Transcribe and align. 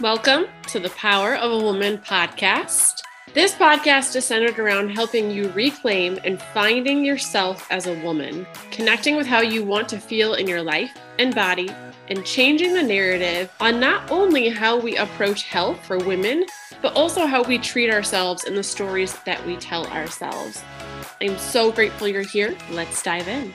Welcome 0.00 0.46
to 0.68 0.80
the 0.80 0.88
Power 0.88 1.34
of 1.34 1.52
a 1.52 1.62
Woman 1.62 1.98
podcast. 1.98 3.02
This 3.34 3.52
podcast 3.52 4.16
is 4.16 4.24
centered 4.24 4.58
around 4.58 4.88
helping 4.88 5.30
you 5.30 5.50
reclaim 5.50 6.18
and 6.24 6.40
finding 6.40 7.04
yourself 7.04 7.70
as 7.70 7.86
a 7.86 8.00
woman, 8.02 8.46
connecting 8.70 9.14
with 9.16 9.26
how 9.26 9.42
you 9.42 9.62
want 9.62 9.90
to 9.90 9.98
feel 9.98 10.32
in 10.32 10.48
your 10.48 10.62
life 10.62 10.90
and 11.18 11.34
body, 11.34 11.68
and 12.08 12.24
changing 12.24 12.72
the 12.72 12.82
narrative 12.82 13.52
on 13.60 13.78
not 13.78 14.10
only 14.10 14.48
how 14.48 14.80
we 14.80 14.96
approach 14.96 15.42
health 15.42 15.84
for 15.84 15.98
women, 15.98 16.46
but 16.80 16.96
also 16.96 17.26
how 17.26 17.42
we 17.42 17.58
treat 17.58 17.92
ourselves 17.92 18.44
and 18.44 18.56
the 18.56 18.62
stories 18.62 19.18
that 19.24 19.46
we 19.46 19.54
tell 19.58 19.86
ourselves. 19.88 20.64
I'm 21.20 21.36
so 21.36 21.70
grateful 21.70 22.08
you're 22.08 22.22
here. 22.22 22.56
Let's 22.70 23.02
dive 23.02 23.28
in. 23.28 23.52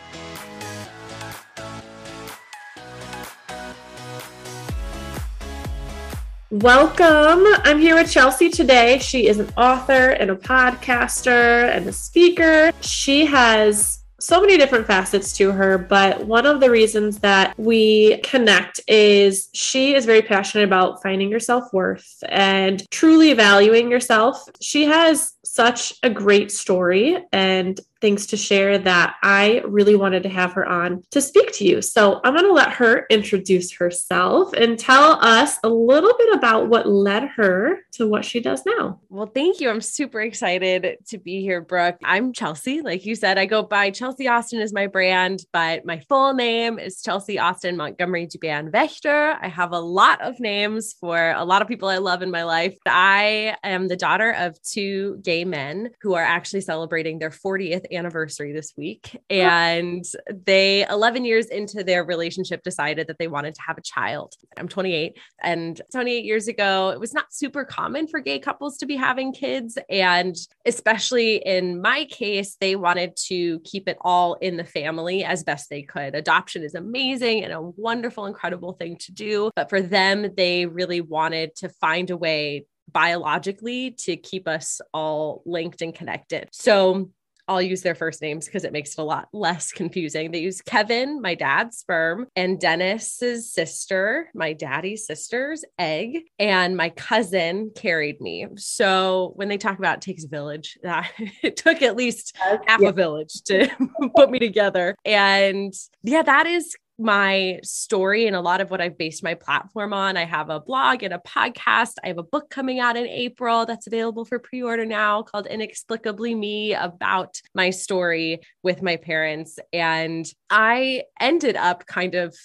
Welcome. 6.61 7.45
I'm 7.65 7.82
here 7.82 7.95
with 7.95 8.09
Chelsea 8.09 8.50
today. 8.50 9.00
She 9.00 9.27
is 9.27 9.39
an 9.39 9.50
author 9.57 10.11
and 10.11 10.32
a 10.32 10.37
podcaster 10.37 11.69
and 11.69 11.86
a 11.86 11.91
speaker. 11.91 12.71
She 12.79 13.25
has 13.25 14.05
so 14.21 14.39
many 14.39 14.57
different 14.57 14.87
facets 14.87 15.33
to 15.33 15.51
her, 15.51 15.78
but 15.78 16.25
one 16.25 16.45
of 16.45 16.61
the 16.61 16.71
reasons 16.71 17.19
that 17.19 17.54
we 17.59 18.19
connect 18.19 18.79
is 18.87 19.50
she 19.54 19.95
is 19.95 20.05
very 20.05 20.21
passionate 20.21 20.64
about 20.64 21.04
finding 21.04 21.29
your 21.29 21.41
self 21.41 21.73
worth 21.73 22.23
and 22.29 22.89
truly 22.89 23.33
valuing 23.33 23.92
yourself. 23.92 24.42
She 24.61 24.86
has 24.86 25.33
such 25.46 25.94
a 26.04 26.10
great 26.10 26.52
story 26.52 27.18
and 27.32 27.80
things 28.02 28.28
to 28.28 28.38
share 28.38 28.78
that 28.78 29.16
I 29.24 29.64
really 29.66 29.96
wanted 29.96 30.21
to 30.24 30.30
have 30.30 30.54
her 30.54 30.66
on 30.66 31.02
to 31.12 31.21
speak 31.21 31.52
to 31.54 31.66
you. 31.66 31.82
So 31.82 32.22
I'm 32.23 32.34
going 32.34 32.45
to 32.45 32.54
let 32.54 32.72
her 32.73 33.08
introduce 33.09 33.72
herself 33.73 34.54
and 34.54 34.78
tell 34.78 35.14
us 35.26 35.58
a 35.64 35.70
little 35.70 36.14
bit 36.16 36.36
about 36.36 36.68
what 36.68 36.88
led 36.88 37.24
her 37.30 37.80
to 37.94 38.08
what 38.08 38.24
she 38.24 38.42
does 38.42 38.64
now. 38.66 39.00
Well, 39.10 39.26
thank 39.26 39.60
you. 39.60 39.70
I'm 39.70 39.82
super 39.82 40.22
excited 40.22 40.98
to 41.08 41.18
be 41.18 41.42
here, 41.42 41.62
Brooke. 41.62 41.98
I'm 42.04 42.32
Chelsea. 42.32 42.82
Like 42.82 43.06
you 43.06 43.16
said, 43.16 43.40
I 43.40 43.48
go 43.48 43.64
by 43.64 43.90
Chelsea 43.90 44.28
Austin 44.28 44.59
is 44.59 44.74
my 44.74 44.86
brand, 44.86 45.46
but 45.52 45.86
my 45.86 46.00
full 46.08 46.34
name 46.34 46.78
is 46.78 47.02
Chelsea 47.02 47.40
Austin 47.40 47.76
Montgomery 47.76 48.28
Duban 48.28 48.70
Vechter. 48.70 49.36
I 49.42 49.48
have 49.48 49.72
a 49.72 49.80
lot 49.80 50.22
of 50.22 50.40
names 50.40 50.94
for 51.00 51.32
a 51.32 51.44
lot 51.44 51.64
of 51.64 51.68
people 51.68 51.90
I 51.90 51.98
love 51.98 52.22
in 52.22 52.30
my 52.30 52.44
life. 52.44 52.78
I 52.86 53.56
am 53.64 53.88
the 53.88 53.98
daughter 53.98 54.32
of 54.32 54.62
two 54.62 55.20
gay 55.24 55.34
men 55.44 55.89
who 56.02 56.14
are 56.14 56.23
actually 56.23 56.61
celebrating 56.61 57.19
their 57.19 57.30
40th 57.30 57.86
anniversary 57.91 58.53
this 58.53 58.73
week. 58.78 59.19
And 59.30 60.05
they, 60.45 60.86
11 60.88 61.25
years 61.25 61.47
into 61.47 61.83
their 61.83 62.03
relationship, 62.03 62.64
decided 62.64 63.08
that 63.08 63.17
they 63.17 63.28
wanted 63.28 63.56
to 63.56 63.61
have 63.67 63.78
a 63.78 63.81
child. 63.81 64.33
I'm 64.58 64.67
28. 64.67 65.17
And 65.41 65.81
28 65.91 66.23
years 66.23 66.47
ago, 66.47 66.89
it 66.89 67.00
was 67.00 67.13
not 67.13 67.33
super 67.33 67.66
common 67.66 68.08
for 68.08 68.19
gay 68.19 68.39
couples 68.39 68.78
to 68.78 68.86
be 68.86 68.95
having 68.95 69.33
kids. 69.33 69.78
And 69.89 70.36
especially 70.66 71.38
in 71.38 71.81
my 71.81 72.06
case, 72.06 72.56
they 72.59 72.75
wanted 72.75 73.16
to 73.28 73.59
keep 73.61 73.89
it 73.89 73.97
all 74.02 74.36
in 74.36 74.58
the 74.58 74.63
family 74.63 75.23
as 75.23 75.44
best 75.44 75.69
they 75.69 75.81
could. 75.81 76.16
Adoption 76.16 76.63
is 76.63 76.75
amazing 76.75 77.44
and 77.44 77.53
a 77.53 77.61
wonderful, 77.61 78.25
incredible 78.25 78.73
thing 78.73 78.97
to 78.97 79.11
do. 79.11 79.52
But 79.56 79.69
for 79.69 79.81
them, 79.81 80.33
they 80.36 80.66
really 80.66 81.02
wanted 81.02 81.56
to 81.58 81.69
find 81.69 82.09
a 82.09 82.17
way 82.17 82.66
biologically 82.91 83.91
to 83.91 84.16
keep 84.16 84.47
us 84.47 84.81
all 84.94 85.41
linked 85.45 85.81
and 85.81 85.94
connected. 85.94 86.50
So 86.52 87.09
I'll 87.47 87.61
use 87.61 87.81
their 87.81 87.95
first 87.95 88.22
names 88.22 88.45
because 88.45 88.64
it 88.64 88.72
makes 88.72 88.91
it 88.91 89.00
a 89.00 89.03
lot 89.03 89.28
less 89.31 89.72
confusing. 89.72 90.31
They 90.31 90.39
use 90.39 90.61
Kevin, 90.61 91.22
my 91.22 91.36
dad's 91.36 91.78
sperm, 91.78 92.28
and 92.36 92.59
Dennis's 92.59 93.52
sister, 93.52 94.30
my 94.33 94.53
daddy's 94.53 95.06
sister's 95.06 95.63
egg, 95.78 96.23
and 96.39 96.75
my 96.75 96.89
cousin 96.89 97.72
carried 97.75 98.19
me. 98.19 98.47
So 98.56 99.33
when 99.36 99.47
they 99.47 99.58
talk 99.58 99.78
about 99.78 99.97
it 99.97 100.01
takes 100.01 100.25
a 100.25 100.28
village, 100.28 100.78
that 100.84 101.12
it 101.44 101.56
took 101.57 101.81
at 101.81 101.95
least 101.95 102.35
half 102.38 102.81
yeah. 102.81 102.90
a 102.90 102.94
village 102.94 103.41
to 103.45 103.69
put 104.16 104.31
me 104.31 104.40
together. 104.40 104.95
And 105.06 105.74
yeah, 106.03 106.24
that 106.24 106.47
is 106.47 106.75
my 106.97 107.59
story 107.63 108.28
and 108.28 108.35
a 108.35 108.41
lot 108.41 108.61
of 108.61 108.72
what 108.72 108.81
I've 108.81 108.97
based 108.97 109.23
my 109.23 109.33
platform 109.33 109.94
on. 109.94 110.17
I 110.17 110.25
have 110.25 110.50
a 110.50 110.59
blog 110.59 111.03
and 111.03 111.13
a 111.13 111.19
podcast. 111.19 111.94
I 112.03 112.07
have 112.07 112.17
a 112.17 112.23
book 112.23 112.50
coming 112.50 112.79
out 112.79 112.95
in 112.95 113.07
April 113.07 113.66
that's 113.66 113.88
available 113.88 114.25
for 114.25 114.39
pre 114.39 114.63
order 114.63 114.85
now 114.85 115.22
called 115.22 115.47
Inexplicably 115.47 116.35
Me 116.35 116.73
about 116.73 117.41
my 117.53 117.69
story 117.69 118.39
with 118.63 118.81
my 118.81 118.95
parents. 118.95 119.59
And 119.73 120.25
I 120.50 121.03
ended 121.19 121.56
up 121.56 121.85
kind 121.85 122.16
of 122.16 122.35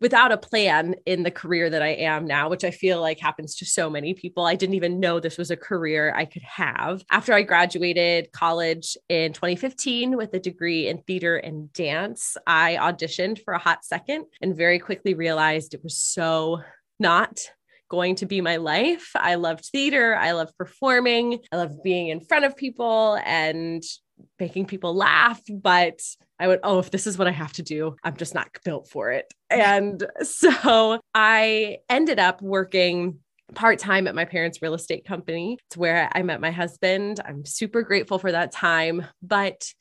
without 0.00 0.32
a 0.32 0.36
plan 0.36 0.94
in 1.06 1.22
the 1.22 1.30
career 1.30 1.68
that 1.70 1.82
I 1.82 1.88
am 1.88 2.26
now, 2.26 2.48
which 2.48 2.64
I 2.64 2.70
feel 2.70 3.00
like 3.00 3.18
happens 3.18 3.56
to 3.56 3.66
so 3.66 3.90
many 3.90 4.14
people. 4.14 4.44
I 4.44 4.54
didn't 4.54 4.76
even 4.76 5.00
know 5.00 5.18
this 5.18 5.38
was 5.38 5.50
a 5.50 5.56
career 5.56 6.12
I 6.14 6.24
could 6.24 6.42
have. 6.42 7.02
After 7.10 7.32
I 7.34 7.42
graduated 7.42 8.32
college 8.32 8.96
in 9.08 9.32
2015 9.32 10.16
with 10.16 10.34
a 10.34 10.40
degree 10.40 10.88
in 10.88 10.98
theater 11.02 11.36
and 11.36 11.72
dance, 11.72 12.36
I 12.46 12.76
auditioned 12.80 13.42
for 13.44 13.54
a 13.54 13.58
hot 13.58 13.84
second 13.84 14.26
and 14.40 14.56
very 14.56 14.78
quickly 14.78 15.14
realized 15.14 15.74
it 15.74 15.82
was 15.82 15.98
so 15.98 16.60
not 17.00 17.40
going 17.88 18.16
to 18.16 18.26
be 18.26 18.40
my 18.40 18.56
life. 18.56 19.10
I 19.14 19.36
loved 19.36 19.64
theater. 19.66 20.14
I 20.14 20.32
loved 20.32 20.56
performing. 20.58 21.40
I 21.50 21.56
loved 21.56 21.82
being 21.82 22.08
in 22.08 22.20
front 22.20 22.44
of 22.44 22.56
people 22.56 23.18
and 23.24 23.82
making 24.38 24.66
people 24.66 24.94
laugh, 24.94 25.40
but 25.48 26.00
I 26.38 26.48
went, 26.48 26.60
oh, 26.64 26.78
if 26.78 26.90
this 26.90 27.06
is 27.06 27.18
what 27.18 27.28
I 27.28 27.32
have 27.32 27.52
to 27.54 27.62
do, 27.62 27.96
I'm 28.04 28.16
just 28.16 28.34
not 28.34 28.48
built 28.64 28.88
for 28.88 29.10
it. 29.10 29.32
And 29.50 30.06
so 30.22 31.00
I 31.14 31.78
ended 31.88 32.18
up 32.18 32.40
working 32.42 33.18
part 33.54 33.78
time 33.78 34.06
at 34.06 34.14
my 34.14 34.24
parents' 34.24 34.60
real 34.62 34.74
estate 34.74 35.04
company. 35.04 35.58
It's 35.66 35.76
where 35.76 36.08
I 36.12 36.22
met 36.22 36.40
my 36.40 36.50
husband. 36.50 37.20
I'm 37.24 37.44
super 37.44 37.82
grateful 37.82 38.18
for 38.18 38.32
that 38.32 38.52
time, 38.52 39.06
but 39.22 39.72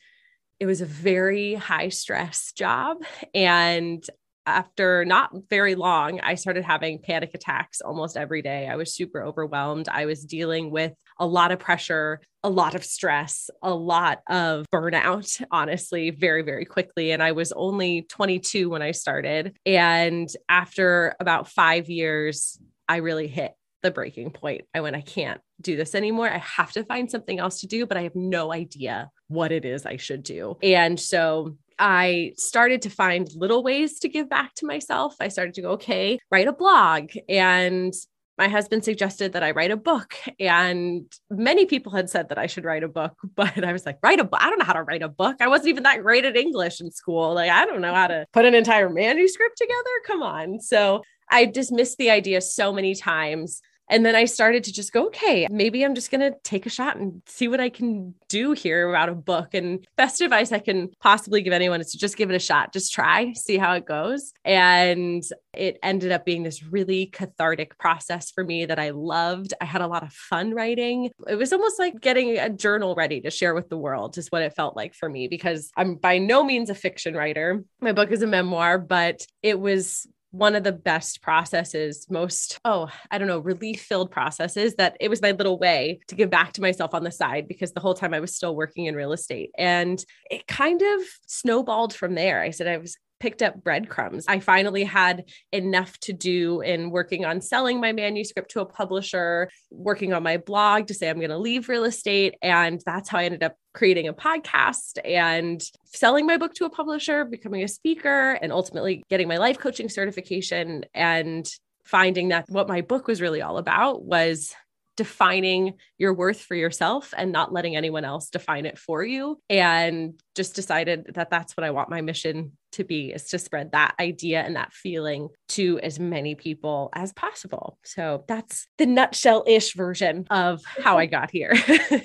it 0.60 0.66
was 0.66 0.82
a 0.82 0.86
very 0.86 1.54
high 1.54 1.90
stress 1.90 2.52
job. 2.54 2.98
And 3.34 4.04
after 4.48 5.04
not 5.06 5.32
very 5.50 5.76
long, 5.76 6.22
I 6.22 6.36
started 6.36 6.64
having 6.64 7.00
panic 7.00 7.32
attacks 7.34 7.82
almost 7.82 8.16
every 8.16 8.42
day. 8.42 8.68
I 8.68 8.78
was 8.78 8.96
super 8.96 9.22
overwhelmed. 9.22 9.90
I 9.90 10.06
was 10.06 10.24
dealing 10.24 10.72
with 10.72 10.94
a 11.20 11.28
lot 11.28 11.52
of 11.52 11.60
pressure, 11.60 12.22
a 12.44 12.50
lot 12.50 12.74
of 12.74 12.86
stress, 12.86 13.50
a 13.62 13.74
lot 13.74 14.22
of 14.30 14.66
burnout, 14.74 15.44
honestly, 15.52 16.12
very, 16.12 16.44
very 16.44 16.66
quickly. 16.66 17.12
And 17.12 17.22
I 17.22 17.34
was 17.34 17.52
only 17.52 18.04
22 18.04 18.70
when 18.70 18.82
I 18.82 18.92
started. 18.92 19.58
And 19.66 20.30
after 20.48 21.14
about 21.20 21.50
five 21.50 21.90
years, 21.90 22.58
I 22.88 22.98
really 22.98 23.28
hit 23.28 23.54
the 23.84 23.92
breaking 23.92 24.32
point. 24.32 24.62
I 24.74 24.80
went, 24.80 24.96
I 24.96 25.02
can't 25.02 25.42
do 25.62 25.76
this 25.76 25.94
anymore. 25.94 26.30
I 26.30 26.38
have 26.38 26.72
to 26.72 26.86
find 26.86 27.12
something 27.12 27.38
else 27.38 27.60
to 27.62 27.68
do, 27.68 27.86
but 27.86 27.98
I 27.98 28.04
have 28.04 28.16
no 28.16 28.54
idea 28.54 29.10
what 29.28 29.52
it 29.52 29.66
is 29.66 29.86
I 29.86 29.98
should 29.98 30.24
do. 30.24 30.58
And 30.64 31.00
so 31.00 31.58
I 31.80 32.34
started 32.38 32.82
to 32.84 32.90
find 32.90 33.28
little 33.36 33.64
ways 33.64 34.00
to 34.00 34.10
give 34.10 34.30
back 34.30 34.54
to 34.56 34.66
myself. 34.66 35.16
I 35.20 35.28
started 35.28 35.54
to 35.56 35.62
go, 35.62 35.72
okay, 35.72 36.20
write 36.32 36.48
a 36.48 36.54
blog. 36.54 37.12
And 37.30 37.94
my 38.38 38.48
husband 38.48 38.86
suggested 38.86 39.34
that 39.34 39.44
I 39.44 39.52
write 39.52 39.72
a 39.72 39.78
book. 39.78 40.16
And 40.40 41.12
many 41.30 41.66
people 41.66 41.92
had 41.92 42.10
said 42.10 42.30
that 42.30 42.38
I 42.38 42.46
should 42.46 42.66
write 42.66 42.84
a 42.84 42.88
book, 42.88 43.14
but 43.36 43.64
I 43.64 43.74
was 43.74 43.86
like, 43.86 43.98
write 44.04 44.20
a 44.20 44.24
book. 44.24 44.40
I 44.42 44.50
don't 44.50 44.60
know 44.60 44.66
how 44.66 44.74
to 44.74 44.84
write 44.84 45.02
a 45.02 45.10
book. 45.10 45.38
I 45.40 45.48
wasn't 45.48 45.70
even 45.70 45.84
that 45.84 46.02
great 46.02 46.26
at 46.26 46.38
English 46.38 46.80
in 46.80 46.92
school. 46.92 47.34
Like, 47.34 47.52
I 47.52 47.66
don't 47.66 47.82
know 47.82 47.94
how 47.94 48.08
to 48.08 48.26
put 48.34 48.46
an 48.46 48.56
entire 48.56 48.90
manuscript 48.90 49.58
together. 49.58 49.90
Come 50.06 50.22
on. 50.22 50.60
So 50.62 51.02
I 51.30 51.46
dismissed 51.46 51.98
the 51.98 52.10
idea 52.10 52.42
so 52.42 52.72
many 52.72 52.96
times. 52.96 53.62
And 53.90 54.06
then 54.06 54.16
I 54.16 54.26
started 54.26 54.64
to 54.66 54.74
just 54.74 54.92
go, 54.92 55.08
okay, 55.08 55.48
maybe 55.50 55.84
I'm 55.84 55.96
just 55.96 56.12
going 56.12 56.22
to 56.22 56.38
take 56.44 56.66
a 56.66 56.70
shot 56.70 56.98
and 56.98 57.22
see 57.26 57.48
what 57.48 57.62
I 57.62 57.70
can 57.70 58.16
do 58.28 58.52
here 58.52 58.90
about 58.90 59.10
a 59.10 59.16
book. 59.16 59.54
And 59.54 59.86
best 59.96 60.22
advice 60.22 60.52
I 60.52 60.60
can 60.60 60.90
possibly 61.00 61.42
give 61.42 61.54
anyone 61.54 61.82
is 61.82 61.92
to 61.92 61.98
just 61.98 62.18
give 62.18 62.30
it 62.30 62.36
a 62.36 62.40
shot, 62.40 62.74
just 62.74 62.94
try, 62.94 63.34
see 63.34 63.58
how 63.58 63.74
it 63.74 63.86
goes. 63.86 64.34
And 64.44 65.24
it 65.54 65.80
ended 65.82 66.12
up 66.12 66.26
being 66.26 66.44
this 66.44 66.64
really 66.64 67.08
cathartic 67.08 67.78
process 67.78 68.30
for 68.30 68.44
me 68.44 68.66
that 68.66 68.78
I 68.80 68.92
loved. 68.92 69.54
I 69.62 69.66
had 69.66 69.82
a 69.82 69.88
lot 69.88 70.04
of 70.04 70.14
fun 70.14 70.54
writing. 70.54 71.10
It 71.28 71.36
was 71.36 71.54
almost 71.54 71.80
like 71.80 72.00
getting 72.00 72.38
a 72.38 72.50
journal 72.50 72.96
ready 72.96 73.22
to 73.22 73.32
share 73.32 73.56
with 73.56 73.70
the 73.70 73.78
world, 73.78 74.18
is 74.18 74.28
what 74.28 74.42
it 74.42 74.54
felt 74.54 74.76
like 74.76 74.94
for 74.94 75.10
me, 75.10 75.28
because 75.28 75.72
I'm 75.76 75.96
by 75.96 76.18
no 76.18 76.44
means 76.44 76.70
a 76.70 76.76
fiction 76.76 77.16
writer. 77.16 77.64
My 77.82 77.94
book 77.94 78.12
is 78.12 78.22
a 78.22 78.28
memoir, 78.28 78.78
but 78.78 79.26
it 79.42 79.60
was 79.60 80.08
one 80.38 80.56
of 80.56 80.64
the 80.64 80.72
best 80.72 81.22
processes, 81.22 82.06
most, 82.10 82.60
oh, 82.64 82.90
I 83.10 83.18
don't 83.18 83.28
know, 83.28 83.40
relief 83.40 83.82
filled 83.82 84.12
processes 84.12 84.76
that 84.76 84.96
it 85.00 85.10
was 85.10 85.22
my 85.22 85.32
little 85.32 85.58
way 85.58 86.00
to 86.08 86.16
give 86.16 86.30
back 86.30 86.54
to 86.54 86.62
myself 86.62 86.94
on 86.94 87.04
the 87.04 87.12
side 87.12 87.48
because 87.48 87.74
the 87.74 87.80
whole 87.80 87.96
time 87.96 88.14
I 88.14 88.20
was 88.20 88.36
still 88.36 88.56
working 88.56 88.86
in 88.86 88.96
real 88.96 89.14
estate. 89.14 89.50
And 89.58 90.04
it 90.30 90.46
kind 90.48 90.82
of 90.82 91.02
snowballed 91.26 91.94
from 91.94 92.14
there. 92.14 92.42
I 92.42 92.52
said 92.52 92.68
I 92.68 92.78
was 92.78 92.98
picked 93.20 93.42
up 93.42 93.64
breadcrumbs. 93.64 94.26
I 94.28 94.40
finally 94.40 94.84
had 94.84 95.26
enough 95.52 95.98
to 96.02 96.14
do 96.14 96.62
in 96.62 96.92
working 96.92 97.26
on 97.26 97.42
selling 97.42 97.80
my 97.80 97.92
manuscript 97.92 98.52
to 98.52 98.62
a 98.62 98.66
publisher, 98.66 99.50
working 99.72 100.14
on 100.14 100.24
my 100.24 100.38
blog 100.38 100.88
to 100.88 100.94
say 100.94 101.10
I'm 101.10 101.18
going 101.18 101.30
to 101.30 101.38
leave 101.38 101.70
real 101.70 101.84
estate. 101.84 102.36
And 102.42 102.82
that's 102.86 103.10
how 103.10 103.20
I 103.20 103.26
ended 103.26 103.44
up 103.44 103.56
creating 103.74 104.08
a 104.08 104.14
podcast 104.14 104.98
and 105.06 105.62
selling 105.86 106.26
my 106.26 106.38
book 106.38 106.54
to 106.56 106.66
a 106.66 106.70
publisher, 106.70 107.26
becoming 107.26 107.64
a 107.64 107.68
speaker, 107.68 108.34
and 108.34 108.52
ultimately 108.52 109.04
getting 109.10 109.28
my 109.28 109.38
life 109.38 109.60
coaching 109.60 109.90
certification. 109.90 110.86
And 110.94 111.48
finding 111.88 112.28
that 112.28 112.46
what 112.50 112.68
my 112.68 112.82
book 112.82 113.08
was 113.08 113.22
really 113.22 113.42
all 113.42 113.58
about 113.58 114.04
was 114.04 114.54
defining 114.98 115.76
your 115.98 116.14
worth 116.14 116.42
for 116.42 116.56
yourself 116.56 117.14
and 117.16 117.32
not 117.32 117.54
letting 117.54 117.78
anyone 117.78 118.04
else 118.04 118.30
define 118.30 118.66
it 118.66 118.78
for 118.78 119.04
you. 119.04 119.40
And 119.50 120.20
just 120.36 120.56
decided 120.56 121.12
that 121.14 121.30
that's 121.30 121.56
what 121.56 121.64
I 121.64 121.72
want 121.72 121.90
my 121.90 122.02
mission 122.02 122.58
to 122.78 122.84
be 122.84 123.12
is 123.12 123.26
to 123.26 123.40
spread 123.40 123.74
that 123.74 123.96
idea 124.00 124.42
and 124.42 124.56
that 124.56 124.74
feeling 124.74 125.30
to 125.50 125.80
as 125.84 126.00
many 126.00 126.36
people 126.36 126.90
as 126.94 127.14
possible. 127.14 127.78
So 127.84 128.24
that's 128.28 128.68
the 128.78 128.86
nutshell 128.86 129.44
ish 129.46 129.74
version 129.74 130.26
of 130.30 130.62
how 130.66 130.98
I 130.98 131.06
got 131.06 131.30
here. 131.30 131.54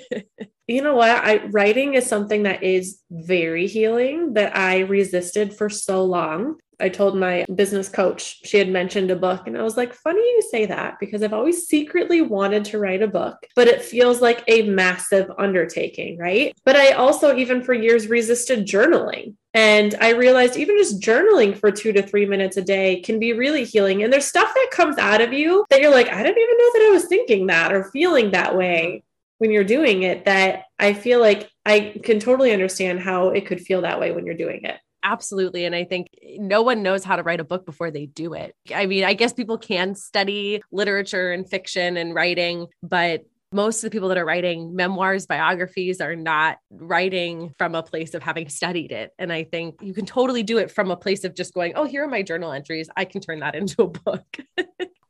you 0.67 0.81
know 0.81 0.95
what? 0.95 1.09
I 1.09 1.45
writing 1.47 1.93
is 1.93 2.05
something 2.05 2.43
that 2.43 2.63
is 2.63 2.99
very 3.09 3.67
healing 3.67 4.33
that 4.33 4.55
I 4.55 4.79
resisted 4.79 5.53
for 5.53 5.69
so 5.69 6.03
long. 6.03 6.57
I 6.83 6.89
told 6.89 7.15
my 7.15 7.45
business 7.55 7.87
coach, 7.87 8.45
she 8.45 8.57
had 8.57 8.67
mentioned 8.67 9.09
a 9.09 9.15
book, 9.15 9.47
and 9.47 9.57
I 9.57 9.63
was 9.63 9.77
like, 9.77 9.93
funny 9.93 10.19
you 10.19 10.41
say 10.51 10.65
that 10.65 10.99
because 10.99 11.23
I've 11.23 11.31
always 11.31 11.65
secretly 11.65 12.21
wanted 12.21 12.65
to 12.65 12.77
write 12.77 13.01
a 13.01 13.07
book, 13.07 13.37
but 13.55 13.69
it 13.69 13.81
feels 13.81 14.19
like 14.19 14.43
a 14.49 14.63
massive 14.63 15.31
undertaking, 15.37 16.17
right? 16.17 16.53
But 16.65 16.75
I 16.75 16.91
also, 16.91 17.37
even 17.37 17.63
for 17.63 17.73
years, 17.73 18.07
resisted 18.07 18.67
journaling. 18.67 19.35
And 19.53 19.95
I 20.01 20.09
realized 20.09 20.57
even 20.57 20.77
just 20.77 20.99
journaling 20.99 21.57
for 21.57 21.71
two 21.71 21.93
to 21.93 22.01
three 22.01 22.25
minutes 22.25 22.57
a 22.57 22.61
day 22.61 22.99
can 22.99 23.17
be 23.17 23.31
really 23.31 23.63
healing. 23.63 24.03
And 24.03 24.11
there's 24.11 24.25
stuff 24.25 24.53
that 24.53 24.69
comes 24.71 24.97
out 24.97 25.21
of 25.21 25.31
you 25.31 25.65
that 25.69 25.79
you're 25.79 25.89
like, 25.89 26.09
I 26.09 26.21
didn't 26.21 26.41
even 26.41 26.57
know 26.57 26.71
that 26.73 26.87
I 26.89 26.91
was 26.91 27.05
thinking 27.05 27.47
that 27.47 27.71
or 27.71 27.85
feeling 27.91 28.31
that 28.31 28.57
way 28.57 29.05
when 29.37 29.51
you're 29.51 29.63
doing 29.63 30.03
it 30.03 30.25
that 30.25 30.65
I 30.79 30.93
feel 30.93 31.21
like 31.21 31.49
I 31.65 31.99
can 32.03 32.19
totally 32.19 32.51
understand 32.51 32.99
how 32.99 33.29
it 33.29 33.45
could 33.45 33.61
feel 33.61 33.81
that 33.81 33.99
way 33.99 34.11
when 34.11 34.25
you're 34.25 34.35
doing 34.35 34.63
it. 34.63 34.77
Absolutely. 35.03 35.65
And 35.65 35.75
I 35.75 35.83
think 35.83 36.07
no 36.37 36.61
one 36.61 36.81
knows 36.81 37.03
how 37.03 37.17
to 37.17 37.23
write 37.23 37.41
a 37.41 37.43
book 37.43 37.65
before 37.65 37.91
they 37.91 38.05
do 38.05 38.33
it. 38.33 38.55
I 38.73 38.85
mean, 38.85 39.03
I 39.03 39.13
guess 39.13 39.33
people 39.33 39.57
can 39.57 39.95
study 39.95 40.61
literature 40.71 41.31
and 41.33 41.47
fiction 41.47 41.97
and 41.97 42.15
writing, 42.15 42.67
but 42.81 43.25
most 43.53 43.83
of 43.83 43.83
the 43.83 43.95
people 43.95 44.09
that 44.09 44.17
are 44.17 44.25
writing 44.25 44.75
memoirs, 44.75 45.27
biographies 45.27 46.01
are 46.01 46.15
not 46.15 46.57
writing 46.71 47.53
from 47.57 47.75
a 47.75 47.83
place 47.83 48.13
of 48.13 48.23
having 48.23 48.49
studied 48.49 48.91
it. 48.91 49.11
And 49.19 49.31
I 49.31 49.43
think 49.43 49.75
you 49.81 49.93
can 49.93 50.05
totally 50.05 50.41
do 50.41 50.57
it 50.57 50.71
from 50.71 50.89
a 50.89 50.97
place 50.97 51.23
of 51.23 51.35
just 51.35 51.53
going, 51.53 51.73
oh, 51.75 51.85
here 51.85 52.03
are 52.03 52.07
my 52.07 52.23
journal 52.23 52.51
entries. 52.51 52.89
I 52.97 53.05
can 53.05 53.21
turn 53.21 53.39
that 53.39 53.55
into 53.55 53.83
a 53.83 53.87
book. 53.87 54.37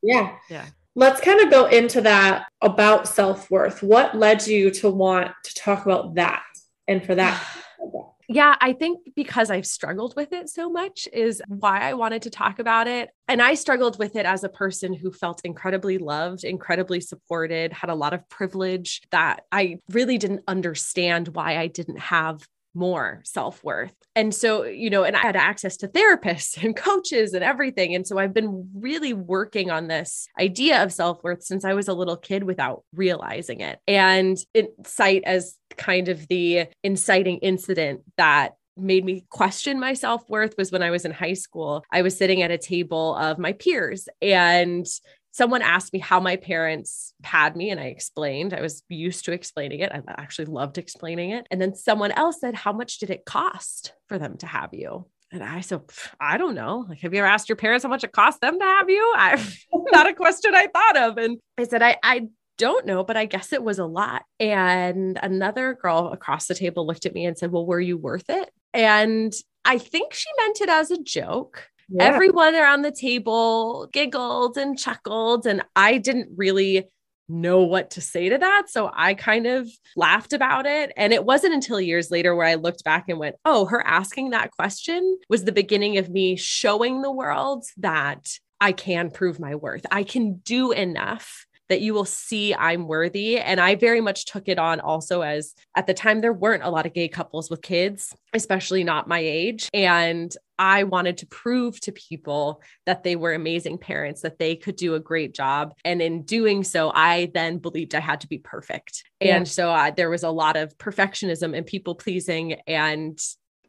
yeah. 0.01 0.35
Yeah. 0.49 0.65
Let's 0.95 1.21
kind 1.21 1.39
of 1.39 1.49
go 1.49 1.65
into 1.65 2.01
that 2.01 2.47
about 2.61 3.07
self 3.07 3.49
worth. 3.49 3.81
What 3.81 4.15
led 4.15 4.45
you 4.45 4.69
to 4.71 4.91
want 4.91 5.31
to 5.45 5.55
talk 5.55 5.85
about 5.85 6.15
that 6.15 6.43
and 6.87 7.03
for 7.03 7.15
that? 7.15 7.43
Yeah, 8.29 8.55
I 8.61 8.73
think 8.73 8.99
because 9.15 9.51
I've 9.51 9.65
struggled 9.65 10.15
with 10.15 10.31
it 10.31 10.49
so 10.49 10.69
much 10.69 11.07
is 11.11 11.41
why 11.47 11.79
I 11.81 11.93
wanted 11.93 12.21
to 12.23 12.29
talk 12.29 12.59
about 12.59 12.87
it. 12.87 13.09
And 13.27 13.41
I 13.41 13.53
struggled 13.53 13.99
with 13.99 14.15
it 14.15 14.25
as 14.25 14.43
a 14.43 14.49
person 14.49 14.93
who 14.93 15.11
felt 15.11 15.41
incredibly 15.43 15.97
loved, 15.97 16.43
incredibly 16.43 17.01
supported, 17.01 17.73
had 17.73 17.89
a 17.89 17.95
lot 17.95 18.13
of 18.13 18.27
privilege 18.29 19.01
that 19.11 19.43
I 19.51 19.79
really 19.91 20.17
didn't 20.17 20.43
understand 20.47 21.29
why 21.29 21.57
I 21.57 21.67
didn't 21.67 21.99
have 21.99 22.45
more 22.73 23.21
self 23.23 23.63
worth. 23.63 23.93
And 24.15 24.33
so, 24.33 24.63
you 24.63 24.89
know, 24.89 25.03
and 25.03 25.15
I 25.15 25.19
had 25.19 25.35
access 25.35 25.77
to 25.77 25.87
therapists 25.87 26.57
and 26.63 26.75
coaches 26.75 27.33
and 27.33 27.43
everything. 27.43 27.95
And 27.95 28.05
so 28.07 28.17
I've 28.17 28.33
been 28.33 28.69
really 28.75 29.13
working 29.13 29.71
on 29.71 29.87
this 29.87 30.27
idea 30.39 30.83
of 30.83 30.93
self 30.93 31.23
worth 31.23 31.43
since 31.43 31.65
I 31.65 31.73
was 31.73 31.87
a 31.87 31.93
little 31.93 32.17
kid 32.17 32.43
without 32.43 32.83
realizing 32.93 33.61
it. 33.61 33.79
And 33.87 34.37
it 34.53 34.73
cite 34.85 35.23
as 35.25 35.57
kind 35.77 36.07
of 36.07 36.27
the 36.27 36.67
inciting 36.83 37.39
incident 37.39 38.01
that 38.17 38.53
made 38.75 39.05
me 39.05 39.23
question 39.29 39.79
my 39.79 39.93
self 39.93 40.27
worth 40.29 40.55
was 40.57 40.71
when 40.71 40.81
I 40.81 40.89
was 40.89 41.05
in 41.05 41.11
high 41.11 41.33
school. 41.33 41.83
I 41.91 42.01
was 42.01 42.17
sitting 42.17 42.41
at 42.41 42.51
a 42.51 42.57
table 42.57 43.15
of 43.15 43.37
my 43.37 43.53
peers 43.53 44.07
and 44.21 44.85
someone 45.33 45.63
asked 45.63 45.91
me 45.91 45.99
how 45.99 46.19
my 46.19 46.37
parents 46.37 47.13
had 47.23 47.55
me 47.55 47.71
and 47.71 47.79
I 47.79 47.85
explained. 47.85 48.53
I 48.53 48.61
was 48.61 48.83
used 48.87 49.25
to 49.25 49.33
explaining 49.33 49.79
it. 49.79 49.91
I 49.91 50.01
actually 50.07 50.45
loved 50.45 50.77
explaining 50.77 51.31
it. 51.31 51.47
And 51.51 51.59
then 51.59 51.75
someone 51.75 52.11
else 52.11 52.39
said, 52.39 52.55
How 52.55 52.71
much 52.71 52.99
did 52.99 53.09
it 53.09 53.25
cost 53.25 53.93
for 54.07 54.17
them 54.17 54.37
to 54.37 54.47
have 54.47 54.73
you? 54.73 55.07
And 55.31 55.43
I 55.43 55.61
said, 55.61 55.81
I 56.19 56.37
don't 56.37 56.53
know. 56.53 56.85
Like, 56.87 56.99
have 56.99 57.13
you 57.13 57.19
ever 57.19 57.27
asked 57.27 57.49
your 57.49 57.55
parents 57.55 57.83
how 57.83 57.89
much 57.89 58.03
it 58.03 58.11
cost 58.11 58.39
them 58.39 58.59
to 58.59 58.65
have 58.65 58.89
you? 58.89 59.13
I 59.17 59.43
not 59.91 60.07
a 60.07 60.13
question 60.13 60.53
I 60.53 60.67
thought 60.67 60.97
of. 60.97 61.17
And 61.17 61.39
I 61.57 61.63
said, 61.63 61.81
I, 61.81 61.97
I 62.03 62.27
don't 62.59 62.85
know, 62.85 63.03
but 63.03 63.17
I 63.17 63.25
guess 63.25 63.51
it 63.51 63.63
was 63.63 63.79
a 63.79 63.85
lot. 63.85 64.23
And 64.39 65.19
another 65.21 65.73
girl 65.73 66.11
across 66.13 66.45
the 66.45 66.53
table 66.53 66.85
looked 66.85 67.07
at 67.07 67.15
me 67.15 67.25
and 67.25 67.35
said, 67.35 67.51
Well, 67.51 67.65
were 67.65 67.81
you 67.81 67.97
worth 67.97 68.29
it? 68.29 68.51
And 68.75 69.33
I 69.65 69.79
think 69.79 70.13
she 70.13 70.29
meant 70.37 70.61
it 70.61 70.69
as 70.69 70.91
a 70.91 71.01
joke. 71.01 71.67
Yeah. 71.93 72.05
Everyone 72.05 72.55
around 72.55 72.81
the 72.81 72.91
table 72.91 73.87
giggled 73.91 74.57
and 74.57 74.77
chuckled, 74.77 75.45
and 75.45 75.63
I 75.75 75.97
didn't 75.99 76.29
really 76.35 76.87
know 77.29 77.61
what 77.61 77.91
to 77.91 78.01
say 78.01 78.29
to 78.29 78.37
that. 78.37 78.63
So 78.67 78.91
I 78.93 79.13
kind 79.13 79.47
of 79.47 79.69
laughed 79.95 80.33
about 80.33 80.65
it. 80.65 80.91
And 80.97 81.13
it 81.13 81.23
wasn't 81.25 81.53
until 81.53 81.79
years 81.79 82.11
later 82.11 82.35
where 82.35 82.47
I 82.47 82.55
looked 82.55 82.83
back 82.83 83.05
and 83.07 83.17
went, 83.17 83.35
oh, 83.45 83.65
her 83.65 83.85
asking 83.85 84.31
that 84.31 84.51
question 84.51 85.17
was 85.29 85.43
the 85.43 85.51
beginning 85.51 85.97
of 85.97 86.09
me 86.09 86.35
showing 86.35 87.01
the 87.01 87.11
world 87.11 87.65
that 87.77 88.27
I 88.59 88.71
can 88.71 89.09
prove 89.09 89.39
my 89.39 89.55
worth. 89.55 89.85
I 89.91 90.03
can 90.03 90.35
do 90.37 90.71
enough 90.71 91.45
that 91.69 91.81
you 91.81 91.93
will 91.93 92.05
see 92.05 92.53
I'm 92.53 92.87
worthy. 92.87 93.39
And 93.39 93.59
I 93.59 93.75
very 93.75 94.01
much 94.01 94.25
took 94.25 94.47
it 94.47 94.59
on 94.59 94.79
also 94.79 95.21
as 95.21 95.55
at 95.75 95.87
the 95.87 95.93
time, 95.93 96.21
there 96.21 96.33
weren't 96.33 96.63
a 96.63 96.69
lot 96.69 96.85
of 96.85 96.93
gay 96.93 97.07
couples 97.07 97.49
with 97.49 97.61
kids, 97.61 98.13
especially 98.33 98.83
not 98.83 99.07
my 99.07 99.19
age. 99.19 99.69
And 99.73 100.35
I 100.63 100.83
wanted 100.83 101.17
to 101.17 101.25
prove 101.27 101.77
to 101.81 101.91
people 101.91 102.61
that 102.85 103.03
they 103.03 103.17
were 103.17 103.33
amazing 103.33 103.79
parents, 103.79 104.21
that 104.21 104.39
they 104.39 104.55
could 104.55 104.77
do 104.77 104.95
a 104.95 104.99
great 104.99 105.35
job. 105.35 105.73
And 105.83 106.01
in 106.01 106.23
doing 106.23 106.63
so, 106.63 106.89
I 106.95 107.31
then 107.33 107.57
believed 107.57 107.93
I 107.93 107.99
had 107.99 108.21
to 108.21 108.27
be 108.27 108.37
perfect. 108.37 109.03
Yeah. 109.19 109.35
And 109.35 109.45
so 109.45 109.71
uh, 109.71 109.91
there 109.91 110.09
was 110.09 110.23
a 110.23 110.29
lot 110.29 110.55
of 110.55 110.77
perfectionism 110.77 111.53
and 111.53 111.65
people 111.65 111.95
pleasing 111.95 112.53
and 112.65 113.19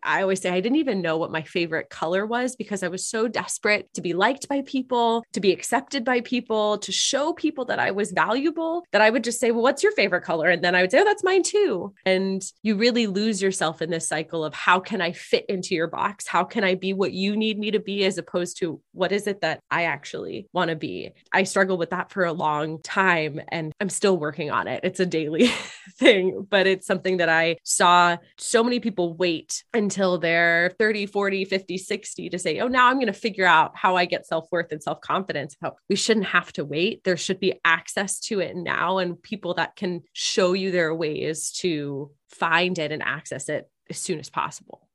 I 0.04 0.22
always 0.22 0.40
say 0.40 0.50
I 0.50 0.60
didn't 0.60 0.78
even 0.78 1.00
know 1.00 1.16
what 1.16 1.32
my 1.32 1.42
favorite 1.42 1.88
color 1.88 2.26
was 2.26 2.56
because 2.56 2.82
I 2.82 2.88
was 2.88 3.06
so 3.06 3.26
desperate 3.26 3.92
to 3.94 4.02
be 4.02 4.12
liked 4.12 4.48
by 4.48 4.62
people, 4.62 5.24
to 5.32 5.40
be 5.40 5.52
accepted 5.52 6.04
by 6.04 6.20
people, 6.20 6.78
to 6.78 6.92
show 6.92 7.32
people 7.32 7.64
that 7.66 7.78
I 7.78 7.90
was 7.90 8.12
valuable 8.12 8.84
that 8.92 9.00
I 9.00 9.10
would 9.10 9.24
just 9.24 9.40
say, 9.40 9.50
Well, 9.50 9.62
what's 9.62 9.82
your 9.82 9.92
favorite 9.92 10.22
color? 10.22 10.48
And 10.50 10.62
then 10.62 10.74
I 10.74 10.82
would 10.82 10.90
say, 10.90 11.00
Oh, 11.00 11.04
that's 11.04 11.24
mine 11.24 11.42
too. 11.42 11.94
And 12.04 12.44
you 12.62 12.76
really 12.76 13.06
lose 13.06 13.40
yourself 13.40 13.80
in 13.80 13.90
this 13.90 14.06
cycle 14.06 14.44
of 14.44 14.54
how 14.54 14.78
can 14.78 15.00
I 15.00 15.12
fit 15.12 15.46
into 15.48 15.74
your 15.74 15.88
box? 15.88 16.26
How 16.26 16.44
can 16.44 16.64
I 16.64 16.74
be 16.74 16.92
what 16.92 17.12
you 17.12 17.36
need 17.36 17.58
me 17.58 17.70
to 17.70 17.80
be 17.80 18.04
as 18.04 18.18
opposed 18.18 18.58
to 18.58 18.80
what 18.92 19.12
is 19.12 19.26
it 19.26 19.40
that 19.40 19.60
I 19.70 19.84
actually 19.84 20.48
want 20.52 20.68
to 20.68 20.76
be? 20.76 21.12
I 21.32 21.44
struggled 21.44 21.78
with 21.78 21.90
that 21.90 22.10
for 22.10 22.24
a 22.24 22.32
long 22.32 22.82
time 22.82 23.40
and 23.48 23.72
I'm 23.80 23.88
still 23.88 24.18
working 24.18 24.50
on 24.50 24.68
it. 24.68 24.80
It's 24.84 25.00
a 25.00 25.06
daily 25.06 25.50
thing, 25.98 26.46
but 26.48 26.66
it's 26.66 26.86
something 26.86 27.16
that 27.18 27.28
I 27.28 27.56
saw 27.62 28.18
so 28.36 28.62
many 28.62 28.80
people 28.80 29.14
wait 29.14 29.64
until 29.72 29.93
until 29.94 30.18
they're 30.18 30.74
30, 30.76 31.06
40, 31.06 31.44
50, 31.44 31.78
60 31.78 32.30
to 32.30 32.38
say, 32.38 32.58
oh, 32.58 32.66
now 32.66 32.88
I'm 32.88 32.96
going 32.96 33.06
to 33.06 33.12
figure 33.12 33.46
out 33.46 33.76
how 33.76 33.94
I 33.94 34.06
get 34.06 34.26
self 34.26 34.48
worth 34.50 34.72
and 34.72 34.82
self 34.82 35.00
confidence. 35.00 35.56
We 35.88 35.94
shouldn't 35.94 36.26
have 36.26 36.52
to 36.54 36.64
wait. 36.64 37.04
There 37.04 37.16
should 37.16 37.38
be 37.38 37.60
access 37.64 38.18
to 38.20 38.40
it 38.40 38.56
now 38.56 38.98
and 38.98 39.22
people 39.22 39.54
that 39.54 39.76
can 39.76 40.02
show 40.12 40.52
you 40.52 40.72
their 40.72 40.92
ways 40.92 41.52
to 41.58 42.10
find 42.28 42.76
it 42.78 42.90
and 42.90 43.02
access 43.02 43.48
it 43.48 43.70
as 43.88 43.98
soon 43.98 44.18
as 44.18 44.30
possible. 44.30 44.88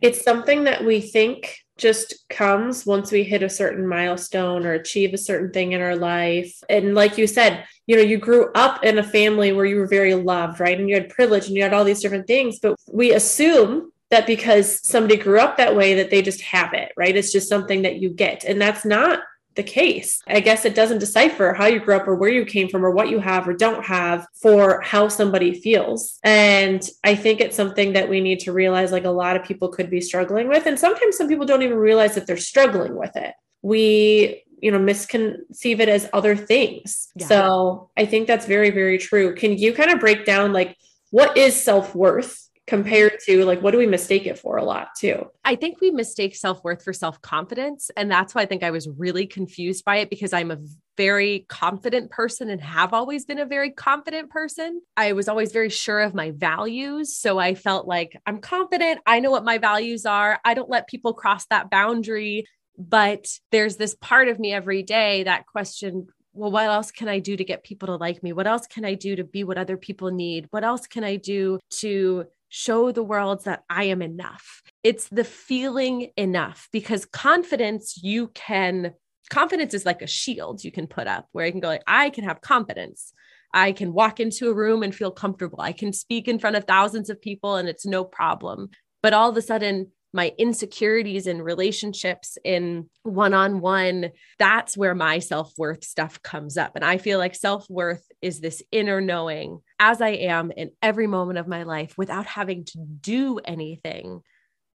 It's 0.00 0.22
something 0.22 0.64
that 0.64 0.84
we 0.84 1.00
think 1.00 1.58
just 1.78 2.26
comes 2.30 2.86
once 2.86 3.12
we 3.12 3.22
hit 3.22 3.42
a 3.42 3.50
certain 3.50 3.86
milestone 3.86 4.64
or 4.64 4.72
achieve 4.72 5.12
a 5.12 5.18
certain 5.18 5.52
thing 5.52 5.72
in 5.72 5.82
our 5.82 5.96
life. 5.96 6.54
And 6.70 6.94
like 6.94 7.18
you 7.18 7.26
said, 7.26 7.64
you 7.86 7.96
know, 7.96 8.02
you 8.02 8.16
grew 8.16 8.50
up 8.54 8.84
in 8.84 8.98
a 8.98 9.02
family 9.02 9.52
where 9.52 9.66
you 9.66 9.76
were 9.76 9.86
very 9.86 10.14
loved, 10.14 10.60
right? 10.60 10.78
And 10.78 10.88
you 10.88 10.94
had 10.94 11.10
privilege 11.10 11.46
and 11.46 11.56
you 11.56 11.62
had 11.62 11.74
all 11.74 11.84
these 11.84 12.00
different 12.00 12.26
things, 12.26 12.58
but 12.60 12.76
we 12.90 13.12
assume 13.12 13.90
that 14.10 14.26
because 14.26 14.86
somebody 14.86 15.16
grew 15.16 15.40
up 15.40 15.56
that 15.56 15.74
way 15.74 15.94
that 15.94 16.10
they 16.10 16.22
just 16.22 16.40
have 16.42 16.72
it, 16.74 16.92
right? 16.96 17.16
It's 17.16 17.32
just 17.32 17.48
something 17.48 17.82
that 17.82 17.96
you 17.96 18.10
get. 18.10 18.44
And 18.44 18.60
that's 18.60 18.84
not 18.84 19.20
the 19.56 19.62
case. 19.62 20.22
I 20.26 20.40
guess 20.40 20.64
it 20.64 20.74
doesn't 20.74 20.98
decipher 20.98 21.54
how 21.54 21.66
you 21.66 21.80
grew 21.80 21.96
up 21.96 22.06
or 22.06 22.14
where 22.14 22.30
you 22.30 22.44
came 22.44 22.68
from 22.68 22.84
or 22.84 22.90
what 22.90 23.08
you 23.08 23.18
have 23.18 23.48
or 23.48 23.54
don't 23.54 23.84
have 23.84 24.26
for 24.40 24.80
how 24.82 25.08
somebody 25.08 25.58
feels. 25.60 26.18
And 26.22 26.88
I 27.02 27.14
think 27.14 27.40
it's 27.40 27.56
something 27.56 27.94
that 27.94 28.08
we 28.08 28.20
need 28.20 28.40
to 28.40 28.52
realize 28.52 28.92
like 28.92 29.04
a 29.04 29.10
lot 29.10 29.34
of 29.34 29.44
people 29.44 29.68
could 29.68 29.90
be 29.90 30.00
struggling 30.00 30.48
with. 30.48 30.66
And 30.66 30.78
sometimes 30.78 31.16
some 31.16 31.26
people 31.26 31.46
don't 31.46 31.62
even 31.62 31.78
realize 31.78 32.14
that 32.14 32.26
they're 32.26 32.36
struggling 32.36 32.94
with 32.94 33.16
it. 33.16 33.34
We 33.62 34.44
you 34.58 34.70
know 34.70 34.78
misconceive 34.78 35.80
it 35.80 35.88
as 35.88 36.08
other 36.14 36.34
things 36.34 37.08
yeah. 37.14 37.26
so 37.26 37.90
i 37.94 38.06
think 38.06 38.26
that's 38.26 38.46
very 38.46 38.70
very 38.70 38.96
true 38.96 39.34
can 39.34 39.56
you 39.58 39.74
kind 39.74 39.90
of 39.90 40.00
break 40.00 40.24
down 40.24 40.52
like 40.54 40.74
what 41.10 41.36
is 41.36 41.62
self-worth 41.62 42.45
compared 42.66 43.20
to 43.24 43.44
like 43.44 43.62
what 43.62 43.70
do 43.70 43.78
we 43.78 43.86
mistake 43.86 44.26
it 44.26 44.38
for 44.38 44.56
a 44.56 44.64
lot 44.64 44.88
too? 44.96 45.30
I 45.44 45.54
think 45.54 45.80
we 45.80 45.90
mistake 45.90 46.34
self-worth 46.34 46.82
for 46.82 46.92
self-confidence 46.92 47.90
and 47.96 48.10
that's 48.10 48.34
why 48.34 48.42
i 48.42 48.46
think 48.46 48.62
i 48.62 48.70
was 48.70 48.88
really 48.88 49.26
confused 49.26 49.84
by 49.84 49.96
it 49.96 50.10
because 50.10 50.32
i'm 50.32 50.50
a 50.50 50.58
very 50.96 51.44
confident 51.48 52.10
person 52.10 52.48
and 52.48 52.60
have 52.60 52.94
always 52.94 53.26
been 53.26 53.38
a 53.38 53.44
very 53.44 53.70
confident 53.70 54.30
person. 54.30 54.80
I 54.96 55.12
was 55.12 55.28
always 55.28 55.52
very 55.52 55.68
sure 55.68 56.00
of 56.00 56.14
my 56.14 56.30
values 56.30 57.16
so 57.16 57.38
i 57.38 57.54
felt 57.54 57.86
like 57.86 58.20
i'm 58.26 58.40
confident. 58.40 59.00
I 59.06 59.20
know 59.20 59.30
what 59.30 59.44
my 59.44 59.58
values 59.58 60.06
are. 60.06 60.40
I 60.44 60.54
don't 60.54 60.70
let 60.70 60.88
people 60.88 61.14
cross 61.14 61.46
that 61.46 61.70
boundary. 61.70 62.46
But 62.78 63.26
there's 63.52 63.76
this 63.76 63.94
part 63.94 64.28
of 64.28 64.38
me 64.38 64.52
every 64.52 64.82
day 64.82 65.22
that 65.22 65.46
question 65.46 66.08
well, 66.36 66.50
what 66.50 66.64
else 66.64 66.90
can 66.90 67.08
I 67.08 67.18
do 67.18 67.34
to 67.34 67.44
get 67.44 67.64
people 67.64 67.86
to 67.86 67.96
like 67.96 68.22
me? 68.22 68.34
What 68.34 68.46
else 68.46 68.66
can 68.66 68.84
I 68.84 68.92
do 68.92 69.16
to 69.16 69.24
be 69.24 69.42
what 69.42 69.56
other 69.56 69.78
people 69.78 70.10
need? 70.10 70.46
What 70.50 70.64
else 70.64 70.86
can 70.86 71.02
I 71.02 71.16
do 71.16 71.58
to 71.78 72.26
show 72.48 72.92
the 72.92 73.02
world 73.02 73.44
that 73.44 73.64
I 73.68 73.84
am 73.84 74.02
enough? 74.02 74.62
It's 74.82 75.08
the 75.08 75.24
feeling 75.24 76.10
enough 76.16 76.68
because 76.72 77.04
confidence, 77.04 78.00
you 78.02 78.28
can, 78.28 78.92
confidence 79.30 79.74
is 79.74 79.86
like 79.86 80.02
a 80.02 80.06
shield 80.06 80.62
you 80.64 80.72
can 80.72 80.86
put 80.86 81.06
up 81.06 81.26
where 81.32 81.46
you 81.46 81.52
can 81.52 81.60
go, 81.60 81.68
like, 81.68 81.82
I 81.86 82.10
can 82.10 82.24
have 82.24 82.40
confidence. 82.40 83.12
I 83.52 83.72
can 83.72 83.92
walk 83.92 84.20
into 84.20 84.50
a 84.50 84.54
room 84.54 84.82
and 84.82 84.94
feel 84.94 85.10
comfortable. 85.10 85.60
I 85.60 85.72
can 85.72 85.92
speak 85.92 86.28
in 86.28 86.38
front 86.38 86.56
of 86.56 86.64
thousands 86.64 87.10
of 87.10 87.22
people 87.22 87.56
and 87.56 87.68
it's 87.68 87.86
no 87.86 88.04
problem. 88.04 88.68
But 89.02 89.12
all 89.12 89.30
of 89.30 89.36
a 89.36 89.42
sudden, 89.42 89.92
my 90.16 90.32
insecurities 90.38 91.28
in 91.28 91.40
relationships 91.40 92.38
in 92.44 92.88
one-on-one 93.04 94.10
that's 94.38 94.76
where 94.76 94.94
my 94.94 95.20
self-worth 95.20 95.84
stuff 95.84 96.20
comes 96.22 96.56
up. 96.56 96.74
And 96.74 96.84
i 96.84 96.98
feel 96.98 97.18
like 97.18 97.34
self-worth 97.34 98.04
is 98.20 98.40
this 98.40 98.62
inner 98.72 99.00
knowing 99.00 99.60
as 99.78 100.00
i 100.00 100.08
am 100.08 100.50
in 100.50 100.70
every 100.82 101.06
moment 101.06 101.38
of 101.38 101.46
my 101.46 101.62
life 101.62 101.94
without 101.96 102.26
having 102.26 102.64
to 102.64 102.78
do 102.78 103.38
anything 103.38 104.22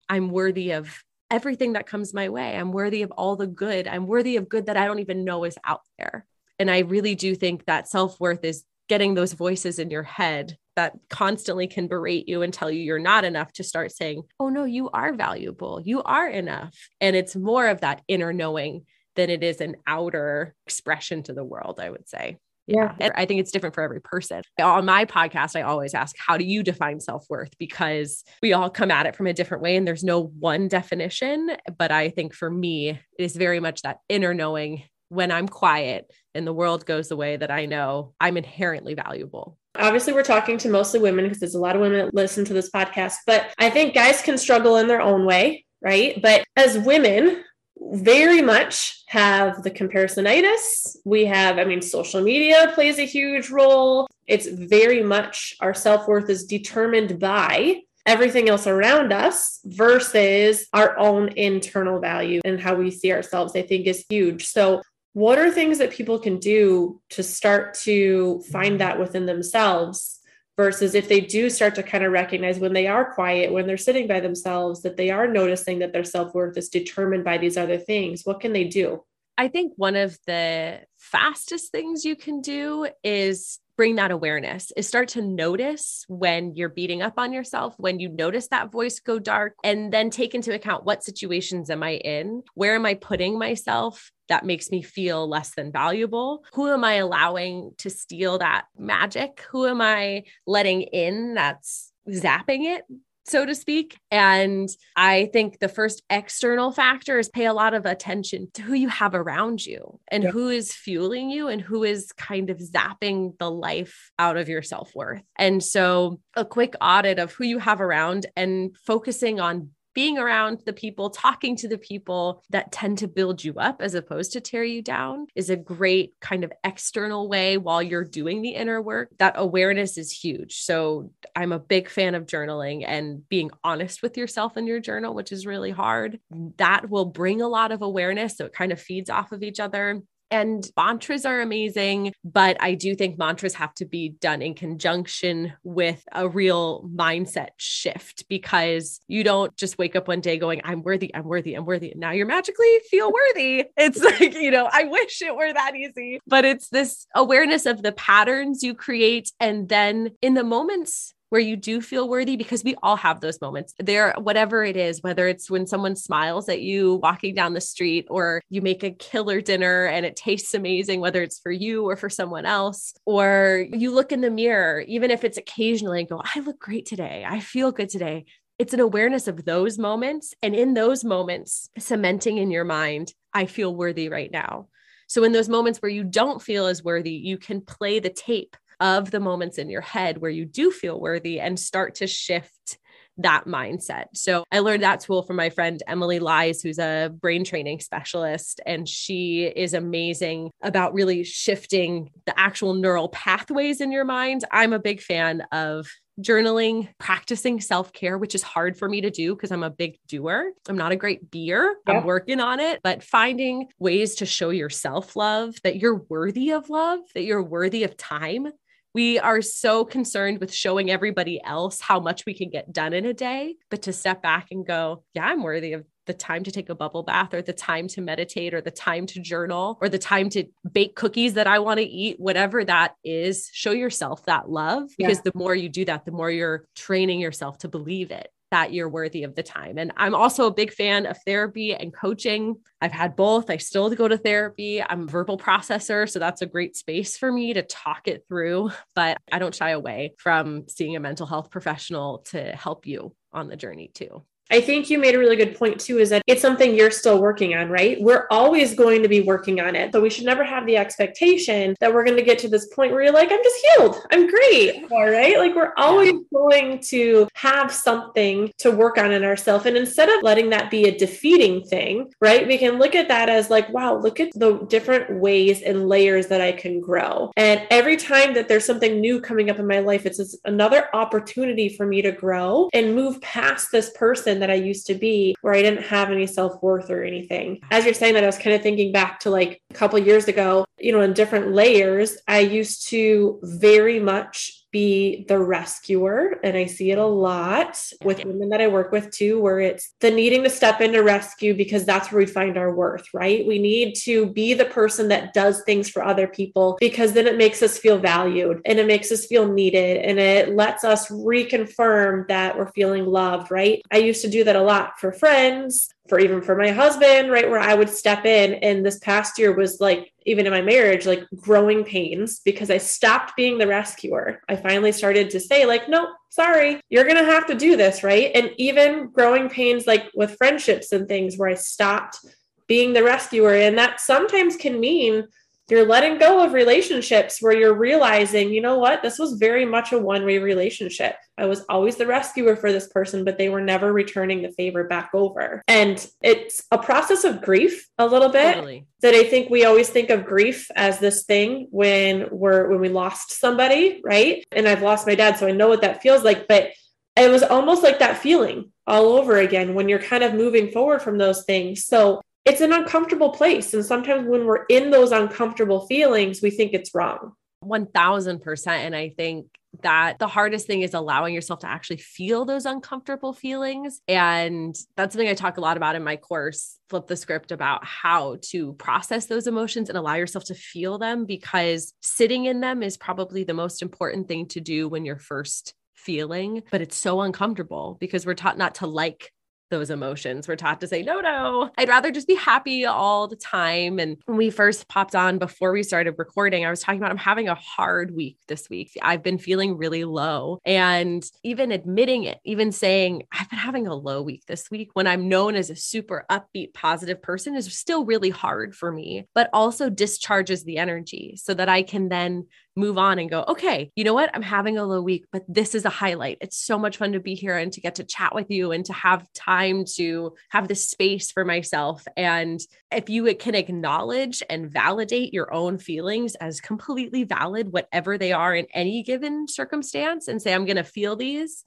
i'm 0.09 0.31
worthy 0.31 0.71
of 0.73 1.03
everything 1.31 1.75
that 1.75 1.87
comes 1.87 2.13
my 2.13 2.29
way. 2.29 2.57
I'm 2.57 2.73
worthy 2.73 3.03
of 3.03 3.13
all 3.13 3.37
the 3.37 3.47
good. 3.47 3.87
I'm 3.87 4.09
worthy 4.09 4.37
of 4.37 4.49
good 4.49 4.67
that 4.67 4.77
i 4.77 4.85
don't 4.85 4.99
even 4.99 5.25
know 5.25 5.45
is 5.45 5.59
out 5.65 5.83
there. 5.99 6.27
And 6.59 6.71
i 6.71 6.81
really 6.81 7.15
do 7.15 7.35
think 7.35 7.65
that 7.67 7.89
self-worth 7.89 8.45
is 8.45 8.65
getting 8.91 9.15
those 9.15 9.35
voices 9.35 9.79
in 9.79 9.89
your 9.89 10.03
head 10.03 10.57
that 10.75 10.99
constantly 11.09 11.69
can 11.69 11.87
berate 11.87 12.29
you 12.29 12.43
and 12.43 12.53
tell 12.53 12.69
you 12.69 12.83
you're 12.83 12.99
not 12.99 13.25
enough 13.25 13.53
to 13.53 13.63
start 13.63 13.93
saying, 13.93 14.21
oh, 14.41 14.49
no, 14.49 14.65
you 14.65 14.91
are 14.91 15.15
valuable. 15.15 15.81
You 15.81 16.03
are 16.03 16.29
enough. 16.29 16.77
And 17.01 17.15
it's 17.15 17.37
more 17.37 17.69
of 17.69 17.83
that 17.83 18.03
inner 18.09 18.33
knowing 18.33 18.87
than 19.15 19.31
it 19.31 19.45
is 19.45 19.61
an 19.61 19.77
outer 19.87 20.57
expression 20.67 21.23
to 21.23 21.33
the 21.33 21.45
world, 21.45 21.79
I 21.81 21.89
would 21.89 22.09
say. 22.09 22.39
Yeah. 22.67 22.97
And 22.99 23.13
I 23.15 23.27
think 23.27 23.41
it's 23.41 23.53
different 23.53 23.77
for 23.77 23.85
every 23.85 24.01
person. 24.01 24.43
On 24.61 24.85
my 24.85 25.05
podcast, 25.05 25.55
I 25.55 25.63
always 25.63 25.95
ask, 25.95 26.17
how 26.19 26.37
do 26.37 26.45
you 26.45 26.65
define 26.65 26.99
self 26.99 27.27
worth? 27.31 27.57
Because 27.59 28.25
we 28.43 28.55
all 28.55 28.71
come 28.71 28.91
at 28.91 29.07
it 29.07 29.15
from 29.15 29.29
a 29.29 29.33
different 29.33 29.63
way 29.63 29.77
and 29.77 29.87
there's 29.87 30.03
no 30.03 30.25
one 30.41 30.67
definition. 30.67 31.53
But 31.79 31.93
I 31.93 32.11
think 32.11 32.35
for 32.35 32.51
me, 32.51 32.89
it 32.89 33.01
is 33.17 33.37
very 33.37 33.61
much 33.61 33.83
that 33.83 33.99
inner 34.09 34.35
knowing 34.35 34.83
when 35.11 35.31
I'm 35.31 35.47
quiet 35.47 36.11
and 36.35 36.47
the 36.47 36.53
world 36.53 36.87
goes 36.87 37.09
the 37.09 37.17
way 37.17 37.37
that 37.37 37.51
I 37.51 37.67
know 37.67 38.15
I'm 38.21 38.37
inherently 38.37 38.95
valuable. 38.95 39.59
Obviously, 39.77 40.13
we're 40.13 40.23
talking 40.23 40.59
to 40.59 40.69
mostly 40.69 41.01
women 41.01 41.25
because 41.25 41.41
there's 41.41 41.55
a 41.55 41.61
lot 41.61 41.77
of 41.77 41.83
women 41.83 41.99
that 41.99 42.15
listen 42.15 42.45
to 42.47 42.53
this 42.53 42.71
podcast, 42.71 43.17
but 43.27 43.53
I 43.59 43.71
think 43.71 43.95
guys 43.95 44.23
can 44.23 44.37
struggle 44.37 44.77
in 44.77 44.89
their 44.89 45.01
own 45.01 45.25
way, 45.25 45.65
right? 45.81 46.21
But 46.21 46.45
as 46.57 46.79
women, 46.79 47.45
very 47.81 48.43
much 48.43 49.03
have 49.09 49.63
the 49.63 49.71
comparisonitis. 49.71 50.97
We 51.05 51.25
have, 51.27 51.59
I 51.59 51.65
mean, 51.65 51.81
social 51.81 52.21
media 52.21 52.73
plays 52.75 52.99
a 52.99 53.07
huge 53.07 53.51
role. 53.51 54.07
It's 54.27 54.47
very 54.47 55.03
much 55.03 55.57
our 55.61 55.75
self 55.75 56.07
worth 56.07 56.29
is 56.29 56.45
determined 56.45 57.19
by 57.19 57.81
everything 58.07 58.49
else 58.49 58.67
around 58.67 59.13
us 59.13 59.61
versus 59.65 60.67
our 60.73 60.99
own 60.99 61.29
internal 61.37 62.01
value 62.01 62.41
and 62.45 62.61
how 62.61 62.75
we 62.75 62.91
see 62.91 63.13
ourselves, 63.13 63.55
I 63.55 63.63
think 63.63 63.87
is 63.87 64.05
huge. 64.09 64.47
So, 64.47 64.83
what 65.13 65.39
are 65.39 65.51
things 65.51 65.79
that 65.79 65.91
people 65.91 66.19
can 66.19 66.39
do 66.39 67.01
to 67.11 67.23
start 67.23 67.75
to 67.75 68.43
find 68.51 68.81
that 68.81 68.99
within 68.99 69.27
themselves 69.27 70.21
versus 70.57 70.95
if 70.95 71.09
they 71.09 71.21
do 71.21 71.49
start 71.49 71.75
to 71.75 71.83
kind 71.83 72.05
of 72.05 72.13
recognize 72.13 72.59
when 72.59 72.75
they 72.75 72.87
are 72.87 73.15
quiet 73.15 73.53
when 73.53 73.67
they're 73.67 73.77
sitting 73.77 74.07
by 74.07 74.21
themselves 74.21 74.83
that 74.83 74.97
they 74.97 75.11
are 75.11 75.27
noticing 75.27 75.79
that 75.79 75.93
their 75.93 76.05
self-worth 76.05 76.57
is 76.57 76.69
determined 76.69 77.25
by 77.25 77.39
these 77.39 77.57
other 77.57 77.79
things? 77.79 78.23
What 78.25 78.41
can 78.41 78.53
they 78.53 78.65
do? 78.65 79.03
I 79.39 79.49
think 79.49 79.73
one 79.77 79.97
of 79.97 80.19
the 80.27 80.81
fastest 80.99 81.73
things 81.73 82.05
you 82.05 82.15
can 82.15 82.43
do 82.43 82.89
is 83.03 83.59
bring 83.81 83.97
that 83.97 84.11
awareness 84.11 84.71
is 84.77 84.87
start 84.87 85.09
to 85.09 85.23
notice 85.23 86.05
when 86.07 86.55
you're 86.55 86.69
beating 86.69 87.01
up 87.01 87.15
on 87.17 87.33
yourself, 87.33 87.75
when 87.79 87.99
you 87.99 88.11
notice 88.11 88.49
that 88.49 88.71
voice 88.71 89.01
go 89.01 89.19
dark, 89.19 89.55
and 89.65 89.91
then 89.91 90.11
take 90.11 90.35
into 90.35 90.53
account 90.53 90.85
what 90.85 91.03
situations 91.03 91.71
am 91.71 91.83
I 91.83 91.93
in? 91.93 92.43
Where 92.53 92.75
am 92.75 92.85
I 92.85 92.93
putting 92.93 93.39
myself? 93.39 94.13
That 94.29 94.45
makes 94.45 94.71
me 94.71 94.83
feel 94.83 95.27
less 95.27 95.55
than 95.55 95.73
valuable. 95.73 96.45
Who 96.53 96.69
am 96.69 96.85
I 96.85 96.97
allowing 96.97 97.71
to 97.79 97.89
steal 97.89 98.37
that 98.41 98.67
magic? 98.77 99.47
Who 99.51 99.67
am 99.67 99.81
I 99.81 100.25
letting 100.47 100.83
in 100.83 101.33
that's 101.33 101.91
zapping 102.07 102.67
it 102.77 102.83
so 103.25 103.45
to 103.45 103.55
speak. 103.55 103.99
And 104.11 104.69
I 104.97 105.31
think 105.33 105.59
the 105.59 105.69
first 105.69 106.03
external 106.11 106.73
factor 106.73 107.19
is 107.19 107.29
pay 107.29 107.47
a 107.47 107.53
lot 107.53 107.75
of 107.75 107.87
attention 107.87 108.49
to 108.55 108.63
who 108.63 108.75
you 108.75 108.89
have 108.89 109.15
around 109.15 109.65
you 109.65 110.01
and 110.09 110.25
who 110.25 110.49
is 110.49 110.73
fueling 110.73 111.31
you 111.31 111.49
and 111.49 111.61
who 111.61 111.85
is 111.85 112.13
kind 112.13 112.51
of 112.51 112.59
zapping 112.59 113.39
the 113.39 113.51
life 113.51 114.11
out 114.19 114.37
of 114.37 114.49
your 114.49 114.63
self 114.63 114.95
worth. 114.95 115.23
And 115.37 115.63
so, 115.63 116.21
a 116.37 116.45
quick 116.45 116.75
audit 116.81 117.19
of 117.19 117.33
who 117.33 117.45
you 117.45 117.59
have 117.59 117.81
around 117.81 118.27
and 118.37 118.77
focusing 118.87 119.41
on 119.41 119.71
being 120.01 120.17
around 120.17 120.63
the 120.65 120.73
people, 120.73 121.11
talking 121.11 121.55
to 121.55 121.69
the 121.69 121.77
people 121.77 122.43
that 122.49 122.73
tend 122.73 122.97
to 122.97 123.07
build 123.07 123.45
you 123.45 123.53
up 123.59 123.83
as 123.83 123.93
opposed 123.93 124.33
to 124.33 124.41
tear 124.41 124.65
you 124.65 124.81
down 124.81 125.27
is 125.35 125.51
a 125.51 125.57
great 125.57 126.15
kind 126.23 126.43
of 126.43 126.51
external 126.65 127.29
way 127.29 127.59
while 127.59 127.83
you're 127.83 128.03
doing 128.03 128.41
the 128.41 128.55
inner 128.55 128.81
work. 128.81 129.11
That 129.19 129.35
awareness 129.37 129.99
is 129.99 130.11
huge. 130.11 130.63
So 130.63 131.11
I'm 131.37 131.53
a 131.53 131.59
big 131.59 131.91
fan 131.91 132.15
of 132.15 132.25
journaling 132.25 132.83
and 132.87 133.29
being 133.29 133.51
honest 133.63 134.03
with 134.03 134.17
yourself 134.17 134.57
in 134.57 134.67
your 134.67 134.81
journal, 134.81 135.13
which 135.13 135.33
is 135.33 135.45
really 135.45 135.71
hard. 135.71 136.19
That 136.57 136.89
will 136.89 137.05
bring 137.05 137.43
a 137.43 137.49
lot 137.49 137.71
of 137.71 137.83
awareness. 137.83 138.39
So 138.39 138.47
it 138.47 138.55
kind 138.55 138.73
of 138.73 138.81
feeds 138.81 139.11
off 139.11 139.33
of 139.33 139.43
each 139.43 139.61
other. 139.61 140.01
And 140.31 140.69
mantras 140.77 141.25
are 141.25 141.41
amazing, 141.41 142.13
but 142.25 142.57
I 142.61 142.75
do 142.75 142.95
think 142.95 143.19
mantras 143.19 143.55
have 143.55 143.75
to 143.75 143.85
be 143.85 144.11
done 144.11 144.43
in 144.43 144.55
conjunction 144.55 145.53
with 145.65 146.03
a 146.13 146.29
real 146.29 146.89
mindset 146.95 147.49
shift 147.57 148.29
because 148.29 149.01
you 149.09 149.25
don't 149.25 149.55
just 149.57 149.79
wake 149.79 149.97
up 149.97 150.09
one 150.09 150.21
day 150.21 150.39
going, 150.39 150.61
I'm 150.65 150.83
worthy, 150.83 151.15
I'm 151.15 151.25
worthy, 151.25 151.55
I'm 151.55 151.65
worthy. 151.65 151.91
And 151.91 152.01
now 152.01 152.13
you're 152.13 152.27
magically 152.27 152.79
feel 152.91 153.13
worthy. 153.13 153.65
It's 153.77 154.03
like, 154.21 154.35
you 154.35 154.51
know, 154.51 154.69
I 154.71 154.85
wish 154.85 155.21
it 155.23 155.35
were 155.35 155.53
that 155.53 155.75
easy, 155.75 156.21
but 156.27 156.45
it's 156.45 156.69
this 156.69 157.07
awareness 157.15 157.67
of 157.67 157.83
the 157.83 157.93
patterns 157.93 158.63
you 158.63 158.75
create. 158.75 159.33
And 159.41 159.69
then 159.69 160.11
in 160.23 160.35
the 160.35 160.45
moments 160.45 161.15
where 161.31 161.41
you 161.41 161.57
do 161.57 161.81
feel 161.81 162.09
worthy 162.09 162.37
because 162.37 162.63
we 162.63 162.77
all 162.83 162.97
have 162.97 163.21
those 163.21 163.41
moments. 163.41 163.75
There 163.79 164.15
whatever 164.19 164.63
it 164.65 164.77
is 164.77 165.03
whether 165.03 165.27
it's 165.27 165.51
when 165.51 165.67
someone 165.67 165.97
smiles 165.97 166.49
at 166.49 166.61
you 166.61 166.97
walking 166.97 167.35
down 167.35 167.55
the 167.55 167.61
street 167.61 168.07
or 168.11 168.43
you 168.51 168.61
make 168.61 168.83
a 168.83 168.91
killer 168.91 169.41
dinner 169.41 169.87
and 169.87 170.05
it 170.05 170.17
tastes 170.17 170.53
amazing 170.55 171.01
whether 171.01 171.23
it's 171.23 171.39
for 171.39 171.53
you 171.53 171.89
or 171.89 171.97
for 171.97 172.11
someone 172.11 172.45
else 172.45 172.93
or 173.07 173.67
you 173.73 173.93
look 173.93 174.13
in 174.13 174.21
the 174.21 174.31
mirror 174.31 174.81
even 174.87 175.11
if 175.11 175.25
it's 175.25 175.39
occasionally 175.39 176.01
and 176.01 176.09
go 176.09 176.21
i 176.23 176.41
look 176.41 176.59
great 176.59 176.85
today. 176.85 177.25
I 177.27 177.41
feel 177.41 177.73
good 177.73 177.89
today. 177.89 178.27
It's 178.59 178.75
an 178.75 178.81
awareness 178.81 179.27
of 179.27 179.45
those 179.45 179.79
moments 179.79 180.35
and 180.43 180.55
in 180.55 180.75
those 180.75 181.05
moments 181.05 181.71
cementing 181.79 182.39
in 182.39 182.51
your 182.51 182.65
mind 182.65 183.15
i 183.33 183.47
feel 183.47 183.75
worthy 183.75 184.09
right 184.09 184.31
now. 184.31 184.69
So 185.07 185.25
in 185.25 185.33
those 185.33 185.49
moments 185.49 185.81
where 185.81 185.91
you 185.91 186.05
don't 186.05 186.43
feel 186.43 186.67
as 186.67 186.85
worthy 186.85 187.13
you 187.13 187.39
can 187.39 187.61
play 187.61 188.01
the 188.01 188.11
tape 188.11 188.57
of 188.81 189.11
the 189.11 189.21
moments 189.21 189.59
in 189.59 189.71
your 189.71 189.81
head 189.81 190.19
where 190.19 190.31
you 190.31 190.45
do 190.45 190.71
feel 190.71 191.01
worthy 191.01 191.39
and 191.39 191.59
start 191.59 191.97
to 191.97 192.07
shift 192.07 192.79
that 193.23 193.45
mindset. 193.45 194.07
So 194.15 194.45
I 194.51 194.61
learned 194.61 194.83
that 194.83 195.01
tool 195.01 195.23
from 195.23 195.37
my 195.37 195.51
friend 195.51 195.83
Emily 195.87 196.19
Lies, 196.19 196.63
who's 196.63 196.79
a 196.79 197.11
brain 197.21 197.45
training 197.45 197.81
specialist, 197.81 198.61
and 198.67 198.89
she 198.89 199.45
is 199.45 199.75
amazing 199.75 200.51
about 200.63 200.95
really 200.95 201.25
shifting 201.25 202.11
the 202.27 202.39
actual 202.39 202.75
neural 202.75 203.09
pathways 203.09 203.81
in 203.81 203.93
your 203.93 204.05
mind. 204.05 204.45
I'm 204.51 204.73
a 204.73 204.79
big 204.79 205.01
fan 205.01 205.43
of 205.53 205.89
journaling, 206.21 206.89
practicing 206.99 207.61
self 207.61 207.93
care, 207.93 208.19
which 208.19 208.35
is 208.35 208.43
hard 208.43 208.77
for 208.77 208.89
me 208.89 209.01
to 209.03 209.11
do 209.11 209.35
because 209.35 209.53
I'm 209.53 209.63
a 209.63 209.71
big 209.71 209.99
doer. 210.07 210.53
I'm 210.69 210.77
not 210.77 210.93
a 210.93 210.97
great 210.97 211.31
beer. 211.31 211.77
Yeah. 211.87 211.95
I'm 211.95 212.05
working 212.05 212.41
on 212.41 212.61
it, 212.61 212.81
but 212.83 213.03
finding 213.03 213.69
ways 213.79 214.17
to 214.17 214.27
show 214.27 214.51
yourself 214.51 215.17
love, 215.17 215.57
that 215.65 215.77
you're 215.77 216.03
worthy 216.09 216.51
of 216.53 216.71
love, 216.71 217.01
that 217.15 217.23
you're 217.23 217.43
worthy 217.43 217.85
of 217.85 217.97
time, 217.97 218.49
we 218.95 219.19
are 219.19 219.43
so 219.43 219.85
concerned 219.85 220.39
with 220.39 220.53
showing 220.53 220.91
everybody 220.91 221.41
else 221.45 221.81
how 221.81 222.01
much 222.01 222.27
we 222.27 222.35
can 222.35 222.51
get 222.51 222.73
done 222.73 222.93
in 222.93 223.07
a 223.07 223.15
day, 223.15 223.57
but 223.71 223.83
to 223.83 223.93
step 223.93 224.23
back 224.23 224.49
and 224.51 224.67
go, 224.67 225.05
yeah, 225.15 225.27
I'm 225.27 225.43
worthy 225.43 225.75
of 225.75 225.85
the 226.07 226.15
time 226.15 226.43
to 226.43 226.51
take 226.51 226.69
a 226.69 226.75
bubble 226.75 227.05
bath 227.05 227.33
or 227.35 227.43
the 227.43 227.53
time 227.53 227.87
to 227.87 228.01
meditate 228.01 228.53
or 228.53 228.61
the 228.61 228.71
time 228.71 229.07
to 229.07 229.21
journal 229.21 229.79
or 229.81 229.89
the 229.89 229.99
time 229.99 230.29
to 230.31 230.45
bake 230.73 230.97
cookies 230.97 231.35
that 231.35 231.47
I 231.47 231.61
want 231.61 231.79
to 231.79 231.85
eat, 231.85 232.19
whatever 232.19 232.65
that 232.65 232.95
is, 233.05 233.49
show 233.53 233.71
yourself 233.71 234.25
that 234.25 234.51
love 234.51 234.91
because 234.99 235.19
yeah. 235.19 235.31
the 235.33 235.39
more 235.39 235.55
you 235.55 235.69
do 235.69 235.85
that, 235.85 236.05
the 236.05 236.11
more 236.11 236.31
you're 236.31 236.65
training 236.75 237.21
yourself 237.21 237.59
to 237.59 237.69
believe 237.69 238.11
it 238.11 238.29
that 238.51 238.73
you're 238.73 238.89
worthy 238.89 239.23
of 239.23 239.35
the 239.35 239.43
time. 239.43 239.79
And 239.79 239.93
I'm 239.97 240.15
also 240.15 240.47
a 240.47 240.53
big 240.53 240.73
fan 240.73 241.07
of 241.07 241.19
therapy 241.25 241.75
and 241.75 241.95
coaching. 241.95 242.57
I've 242.81 242.93
had 242.93 243.17
both. 243.17 243.51
I 243.51 243.59
still 243.59 243.91
go 243.95 244.09
to 244.09 244.19
therapy. 244.19 244.83
I'm 244.83 245.03
a 245.03 245.07
verbal 245.07 245.39
processor. 245.39 246.09
So 246.09 246.19
that's 246.19 246.43
a 246.43 246.47
great 246.47 246.77
space 246.77 247.17
for 247.17 247.31
me 247.31 247.55
to 247.55 247.63
talk 247.63 248.09
it 248.09 248.25
through. 248.29 248.71
But 248.95 249.19
I 249.31 249.39
don't 249.39 249.55
shy 249.55 249.71
away 249.71 250.15
from 250.19 250.69
seeing 250.69 250.97
a 250.97 251.01
mental 251.01 251.27
health 251.27 251.51
professional 251.51 252.19
to 252.31 252.53
help 252.53 252.87
you 252.87 253.15
on 253.33 253.49
the 253.49 253.57
journey 253.57 253.91
too. 253.95 254.25
I 254.51 254.61
think 254.61 254.91
you 254.91 254.99
made 254.99 255.15
a 255.15 255.19
really 255.19 255.37
good 255.37 255.57
point 255.57 255.81
too 255.81 255.99
is 255.99 256.11
that 256.11 256.23
it's 256.27 256.43
something 256.43 256.75
you're 256.75 256.91
still 256.91 257.21
working 257.21 257.55
on, 257.55 257.69
right? 257.69 258.01
We're 258.01 258.27
always 258.31 258.75
going 258.75 259.03
to 259.03 259.09
be 259.09 259.21
working 259.21 259.61
on 259.61 259.77
it. 259.77 259.93
So 259.93 260.01
we 260.01 260.11
should 260.11 260.25
never 260.25 260.45
have 260.45 260.67
the 260.67 260.77
expectation 260.77 261.77
that 261.81 261.93
we're 261.93 262.05
going 262.05 262.17
to 262.17 262.23
get 262.23 262.39
to 262.41 262.49
this 262.49 262.67
point 262.67 262.93
where 262.93 263.03
you're 263.03 263.13
like, 263.13 263.31
I'm 263.31 263.43
just 263.43 263.67
healed. 263.67 263.97
I'm 264.11 264.29
great. 264.29 264.85
All 264.91 265.09
right. 265.09 265.39
Like 265.39 265.55
we're 265.55 265.73
always 265.77 266.13
going 266.33 266.81
to 266.81 267.29
have 267.35 267.73
something 267.73 268.53
to 268.59 268.71
work 268.71 268.99
on 268.99 269.13
in 269.13 269.25
ourselves. 269.25 269.67
And 269.67 269.77
instead 269.77 270.09
of 270.09 270.23
letting 270.23 270.51
that 270.51 270.71
be 270.71 270.85
a 270.85 270.99
defeating 270.99 271.63
thing, 271.65 272.13
right, 272.21 272.47
we 272.47 272.59
can 272.59 272.79
look 272.79 272.95
at 272.95 273.09
that 273.09 273.29
as 273.29 273.51
like, 273.51 273.69
wow, 273.71 273.97
look 273.97 274.21
at 274.21 274.33
the 274.35 274.59
different 274.69 275.21
ways 275.21 275.63
and 275.63 275.89
layers 275.89 276.27
that 276.27 276.41
I 276.41 276.53
can 276.53 276.81
grow. 276.81 277.31
And 277.37 277.67
every 277.71 277.97
time 277.97 278.35
that 278.35 278.49
there's 278.49 278.65
something 278.65 279.01
new 279.01 279.21
coming 279.21 279.51
up 279.51 279.59
in 279.59 279.67
my 279.67 279.79
life, 279.79 280.07
it's 280.07 280.37
another 280.45 280.89
opportunity 280.95 281.69
for 281.69 281.87
me 281.87 282.03
to 282.03 282.13
grow 282.13 282.69
and 282.73 282.95
move 282.95 283.21
past 283.21 283.71
this 283.71 283.91
person 283.91 284.40
that 284.41 284.51
I 284.51 284.55
used 284.55 284.87
to 284.87 284.95
be 284.95 285.35
where 285.43 285.55
I 285.55 285.63
didn't 285.63 285.85
have 285.85 286.11
any 286.11 286.27
self 286.27 286.63
worth 286.63 286.91
or 286.91 287.03
anything. 287.05 287.61
As 287.71 287.85
you're 287.85 287.95
saying 287.95 288.15
that, 288.15 288.25
I 288.25 288.27
was 288.27 288.39
kind 288.39 288.55
of 288.55 288.63
thinking 288.63 288.93
back 288.93 289.21
to 289.21 289.31
like 289.31 289.63
a 289.71 289.75
couple 289.75 289.99
years 289.99 290.29
ago, 290.29 290.65
you 290.79 290.93
know, 290.93 291.01
in 291.01 291.13
different 291.13 291.53
layers, 291.53 292.17
I 292.27 292.41
used 292.41 292.89
to 292.89 293.39
very 293.43 294.01
much 294.01 294.60
be 294.73 295.25
the 295.29 295.39
rescuer. 295.39 296.39
And 296.43 296.57
I 296.57 296.67
see 296.67 296.91
it 296.91 296.99
a 296.99 297.07
lot 297.07 297.83
with 298.05 298.25
women 298.25 298.51
that 298.51 298.61
I 298.61 298.69
work 298.69 298.93
with 298.93 299.11
too, 299.11 299.41
where 299.41 299.61
it's 299.61 299.95
the 300.01 300.11
needing 300.11 300.43
to 300.45 300.51
step 300.51 300.81
into 300.81 301.03
rescue 301.03 301.55
because 301.55 301.85
that's 301.85 302.11
where 302.11 302.21
we 302.21 302.27
find 302.27 302.57
our 302.57 302.75
worth, 302.75 303.07
right? 303.13 303.47
We 303.47 303.59
need 303.59 303.95
to 304.05 304.27
be 304.27 304.55
the 304.55 304.65
person 304.65 305.09
that 305.09 305.35
does 305.35 305.63
things 305.65 305.89
for 305.89 306.05
other 306.05 306.27
people 306.27 306.77
because 306.81 307.13
then 307.13 307.27
it 307.27 307.37
makes 307.37 307.63
us 307.63 307.79
feel 307.79 307.99
valued 307.99 308.61
and 308.65 308.79
it 308.79 308.87
makes 308.87 309.11
us 309.11 309.27
feel 309.27 309.53
needed 309.53 309.99
and 309.99 310.19
it 310.19 310.55
lets 310.55 310.85
us 310.85 311.09
reconfirm 311.09 312.29
that 312.29 312.57
we're 312.57 312.73
feeling 312.73 313.07
loved, 313.07 313.51
right? 313.51 313.83
I 313.91 313.99
used 313.99 314.23
to 314.23 314.31
do 314.31 314.45
that 314.45 314.57
a 314.57 314.63
lot 314.63 314.99
for 314.99 315.13
friends, 315.13 315.89
for 316.09 316.19
even 316.19 316.43
for 316.43 316.57
my 316.57 316.71
husband, 316.71 317.31
right? 317.31 317.49
Where 317.49 317.61
I 317.61 317.75
would 317.75 317.89
step 317.89 318.25
in. 318.25 318.55
And 318.55 318.85
this 318.85 318.99
past 318.99 319.39
year 319.39 319.53
was 319.53 319.81
like, 319.81 320.13
even 320.27 320.47
in 320.47 320.53
my 320.53 320.63
marriage, 320.63 321.07
like 321.07 321.25
growing 321.37 321.85
pains 321.85 322.41
because 322.45 322.71
I 322.71 322.79
stopped 322.79 323.37
being 323.37 323.59
the 323.59 323.67
rescuer. 323.67 324.43
I 324.49 324.57
finally 324.57 324.93
started 324.93 325.31
to 325.31 325.41
say, 325.41 325.67
like, 325.67 325.89
no, 325.89 326.09
sorry, 326.31 326.81
you're 326.91 327.05
going 327.05 327.17
to 327.17 327.31
have 327.31 327.47
to 327.47 327.55
do 327.55 327.77
this, 327.77 328.03
right? 328.03 328.31
And 328.35 328.51
even 328.57 329.11
growing 329.11 329.49
pains, 329.49 329.87
like 329.87 330.11
with 330.15 330.37
friendships 330.37 330.93
and 330.93 331.07
things 331.07 331.37
where 331.37 331.49
I 331.49 331.55
stopped 331.55 332.19
being 332.67 332.93
the 332.93 333.05
rescuer. 333.05 333.55
And 333.55 333.79
that 333.79 334.01
sometimes 334.01 334.57
can 334.57 334.81
mean 334.81 335.27
you're 335.71 335.87
letting 335.87 336.19
go 336.19 336.45
of 336.45 336.53
relationships 336.53 337.41
where 337.41 337.57
you're 337.57 337.75
realizing, 337.75 338.53
you 338.53 338.61
know 338.61 338.79
what, 338.79 339.03
this 339.03 339.19
was 339.19 339.35
very 339.35 339.65
much 339.65 339.93
a 339.93 339.99
one 339.99 340.25
way 340.25 340.39
relationship. 340.39 341.17
I 341.39 341.47
was 341.47 341.65
always 341.69 341.97
the 341.97 342.07
rescuer 342.07 342.57
for 342.57 342.73
this 342.73 342.89
person, 342.89 343.25
but 343.25 343.39
they 343.39 343.49
were 343.49 343.61
never 343.61 343.93
returning 343.93 344.43
the 344.43 344.53
favor 344.53 344.85
back 344.85 345.11
over. 345.15 345.63
And 345.69 346.05
it's 346.23 346.63
a 346.71 346.79
process 346.79 347.25
of 347.25 347.43
grief 347.43 347.87
a 347.99 348.07
little 348.07 348.29
bit 348.29 348.55
totally. 348.55 348.87
that 349.03 349.15
I 349.15 349.25
think 349.25 349.51
we 349.51 349.65
always 349.65 349.89
think 349.89 350.11
of 350.11 350.27
grief 350.27 350.71
as 350.75 350.99
this 350.99 351.25
thing 351.25 351.69
when 351.71 352.29
we're 352.31 352.69
when 352.69 352.81
we 352.81 352.89
lost 352.89 353.39
somebody, 353.39 354.01
right? 354.05 354.45
And 354.53 354.69
I've 354.69 354.83
lost 354.83 355.07
my 355.07 355.15
dad, 355.15 355.39
so 355.39 355.47
I 355.47 355.53
know 355.53 355.69
what 355.69 355.83
that 355.83 356.03
feels 356.03 356.25
like, 356.25 356.49
but 356.49 356.71
it 357.17 357.31
was 357.31 357.43
almost 357.43 357.83
like 357.83 357.99
that 357.99 358.19
feeling 358.19 358.73
all 358.87 359.13
over 359.13 359.37
again 359.39 359.75
when 359.75 359.89
you're 359.89 359.99
kind 359.99 360.25
of 360.25 360.35
moving 360.35 360.71
forward 360.71 361.03
from 361.03 361.19
those 361.19 361.45
things. 361.45 361.85
So 361.85 362.23
it's 362.51 362.61
an 362.61 362.73
uncomfortable 362.73 363.31
place. 363.31 363.73
And 363.75 363.85
sometimes 363.85 364.27
when 364.27 364.45
we're 364.45 364.65
in 364.65 364.91
those 364.91 365.13
uncomfortable 365.13 365.87
feelings, 365.87 366.43
we 366.43 366.51
think 366.51 366.73
it's 366.73 366.93
wrong. 366.93 367.35
1000%. 367.65 368.67
And 368.67 368.97
I 368.97 369.11
think 369.11 369.47
that 369.83 370.19
the 370.19 370.27
hardest 370.27 370.67
thing 370.67 370.83
is 370.83 370.93
allowing 370.93 371.33
yourself 371.33 371.61
to 371.61 371.69
actually 371.69 371.99
feel 371.99 372.45
those 372.45 372.67
uncomfortable 372.67 373.33
feelings. 373.33 374.01
And 374.09 374.77
that's 374.97 375.15
something 375.15 375.29
I 375.29 375.35
talk 375.35 375.59
a 375.59 375.61
lot 375.61 375.77
about 375.77 375.95
in 375.95 376.03
my 376.03 376.17
course, 376.17 376.77
Flip 376.89 377.07
the 377.07 377.17
Script, 377.17 377.53
about 377.53 377.85
how 377.85 378.39
to 378.51 378.73
process 378.73 379.27
those 379.27 379.47
emotions 379.47 379.89
and 379.89 379.97
allow 379.97 380.15
yourself 380.17 380.47
to 380.47 380.55
feel 380.55 380.99
them 380.99 381.27
because 381.27 381.95
sitting 382.01 382.47
in 382.47 382.61
them 382.61 382.83
is 382.83 382.97
probably 382.97 383.45
the 383.45 383.55
most 383.55 383.81
important 383.81 384.27
thing 384.27 384.47
to 384.49 384.61
do 384.61 384.89
when 384.89 385.05
you're 385.05 385.19
first 385.19 385.75
feeling, 385.95 386.65
but 386.73 386.81
it's 386.81 386.97
so 386.97 387.21
uncomfortable 387.21 387.97
because 388.01 388.27
we're 388.27 388.35
taught 388.35 388.59
not 388.59 388.77
to 388.77 388.89
like 388.89 389.33
those 389.71 389.91
emotions. 389.91 390.47
We're 390.47 390.57
taught 390.57 390.81
to 390.81 390.87
say, 390.87 391.03
no, 391.03 391.21
no, 391.21 391.71
I'd 391.79 391.89
rather 391.89 392.11
just 392.11 392.27
be 392.27 392.35
happy 392.35 392.85
all 392.85 393.29
the 393.29 393.37
time. 393.37 393.99
And 393.99 394.19
when 394.27 394.37
we 394.37 394.51
first 394.51 394.89
popped 394.89 395.15
on 395.15 395.39
before 395.39 395.73
we 395.73 395.83
started 395.83 396.15
recording, 396.19 396.65
I 396.65 396.71
was 396.71 396.81
talking 396.81 397.01
about 397.01 397.11
I'm 397.11 397.17
having 397.17 397.49
a 397.49 397.55
hard 397.55 398.15
week 398.15 398.37
this 398.49 398.69
week. 398.69 398.93
I've 399.01 399.23
been 399.23 399.39
feeling 399.39 399.77
really 399.77 400.05
low. 400.05 400.59
And 400.65 401.25
even 401.45 401.73
admitting 401.73 402.25
it, 402.25 402.39
even 402.45 402.73
saying, 402.73 403.23
I've 403.33 403.49
been 403.49 403.59
having 403.59 403.87
a 403.87 403.95
low 403.95 404.23
week 404.23 404.43
this 404.47 404.71
week 404.71 404.91
when 404.95 405.07
I'm 405.07 405.29
known 405.29 405.55
as 405.55 405.71
a 405.71 405.77
super 405.77 406.25
upbeat, 406.31 406.75
positive 406.75 407.23
person 407.23 407.55
is 407.55 407.73
still 407.73 408.05
really 408.05 408.31
hard 408.31 408.75
for 408.75 408.91
me, 408.91 409.27
but 409.35 409.49
also 409.53 409.89
discharges 409.89 410.65
the 410.65 410.79
energy 410.79 411.35
so 411.37 411.55
that 411.55 411.69
I 411.69 411.83
can 411.83 412.09
then 412.09 412.47
move 412.81 412.99
on 412.99 413.19
and 413.19 413.31
go, 413.31 413.45
okay, 413.47 413.93
you 413.95 414.05
know 414.05 414.15
what? 414.15 414.31
I'm 414.35 414.43
having 414.43 414.79
a 414.79 414.85
low 414.85 415.01
week, 415.01 415.27
but 415.31 415.45
this 415.47 415.75
is 415.75 415.85
a 415.85 415.91
highlight. 415.91 416.39
It's 416.41 416.57
so 416.57 416.79
much 416.79 416.97
fun 416.97 417.13
to 417.13 417.21
be 417.21 417.35
here 417.35 417.57
and 417.57 417.73
to 417.73 417.81
get 417.81 417.97
to 417.97 418.05
chat 418.05 418.35
with 418.35 418.51
you 418.51 418.73
and 418.73 418.85
to 418.87 418.93
have 418.93 419.31
time 419.33 419.85
to 419.97 420.35
have 420.49 420.67
this 420.67 420.89
space 420.89 421.31
for 421.31 421.45
myself. 421.45 422.05
And 422.17 422.61
if 422.91 423.09
you 423.09 423.33
can 423.37 423.55
acknowledge 423.55 424.43
and 424.51 424.73
validate 424.73 425.33
your 425.33 425.53
own 425.53 425.79
feelings 425.79 426.35
as 426.37 426.61
completely 426.61 427.25
valid, 427.25 427.73
whatever 427.73 428.19
they 428.19 428.33
are 428.33 428.55
in 428.55 428.67
any 428.75 429.03
given 429.03 429.47
circumstance, 429.47 430.27
and 430.27 430.43
say, 430.43 430.53
I'm 430.53 430.65
going 430.65 430.77
to 430.77 430.85
feel 430.85 431.17
these 431.17 431.65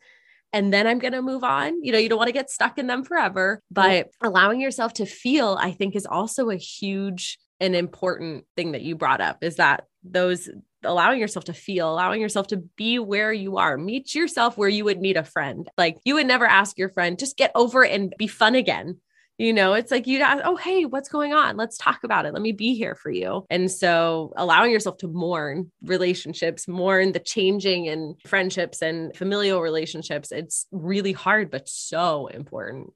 and 0.54 0.72
then 0.72 0.86
I'm 0.86 1.00
going 1.00 1.14
to 1.14 1.22
move 1.22 1.44
on. 1.44 1.84
You 1.84 1.92
know, 1.92 1.98
you 1.98 2.08
don't 2.08 2.20
want 2.20 2.28
to 2.28 2.34
get 2.34 2.52
stuck 2.52 2.78
in 2.78 2.86
them 2.88 3.04
forever, 3.04 3.62
but 3.72 4.10
allowing 4.22 4.62
yourself 4.62 4.94
to 4.94 5.06
feel, 5.06 5.58
I 5.60 5.72
think, 5.72 5.96
is 5.96 6.06
also 6.06 6.52
a 6.52 6.56
huge 6.56 7.40
and 7.60 7.76
important 7.76 8.46
thing 8.56 8.74
that 8.74 8.82
you 8.82 8.96
brought 8.96 9.22
up 9.22 9.38
is 9.42 9.56
that 9.56 9.86
those 10.04 10.50
allowing 10.86 11.20
yourself 11.20 11.46
to 11.46 11.54
feel, 11.54 11.92
allowing 11.92 12.22
yourself 12.22 12.48
to 12.48 12.58
be 12.58 13.00
where 13.00 13.34
you 13.34 13.58
are. 13.58 13.78
Meet 13.78 14.16
yourself 14.16 14.58
where 14.58 14.70
you 14.70 14.86
would 14.86 15.00
meet 15.00 15.18
a 15.18 15.24
friend. 15.24 15.70
Like 15.78 15.98
you 16.06 16.16
would 16.16 16.28
never 16.28 16.46
ask 16.46 16.78
your 16.78 16.90
friend, 16.90 17.20
just 17.20 17.38
get 17.38 17.52
over 17.56 17.84
and 17.84 18.14
be 18.18 18.28
fun 18.28 18.56
again. 18.56 18.98
You 19.40 19.52
know, 19.52 19.74
it's 19.74 19.90
like 19.90 20.06
you'd 20.06 20.22
ask, 20.22 20.44
oh, 20.46 20.56
hey, 20.56 20.86
what's 20.86 21.10
going 21.10 21.34
on? 21.34 21.58
Let's 21.58 21.78
talk 21.78 22.04
about 22.04 22.28
it. 22.28 22.34
Let 22.34 22.42
me 22.42 22.52
be 22.52 22.76
here 22.76 22.94
for 22.94 23.10
you. 23.10 23.46
And 23.50 23.70
so 23.70 24.32
allowing 24.38 24.72
yourself 24.72 24.98
to 24.98 25.08
mourn 25.08 25.72
relationships, 25.84 26.68
mourn 26.68 27.14
the 27.14 27.20
changing 27.20 27.86
in 27.88 28.16
friendships 28.28 28.84
and 28.84 29.16
familial 29.16 29.60
relationships, 29.60 30.32
it's 30.32 30.68
really 30.72 31.14
hard, 31.14 31.50
but 31.50 31.68
so 31.68 32.28
important. 32.28 32.94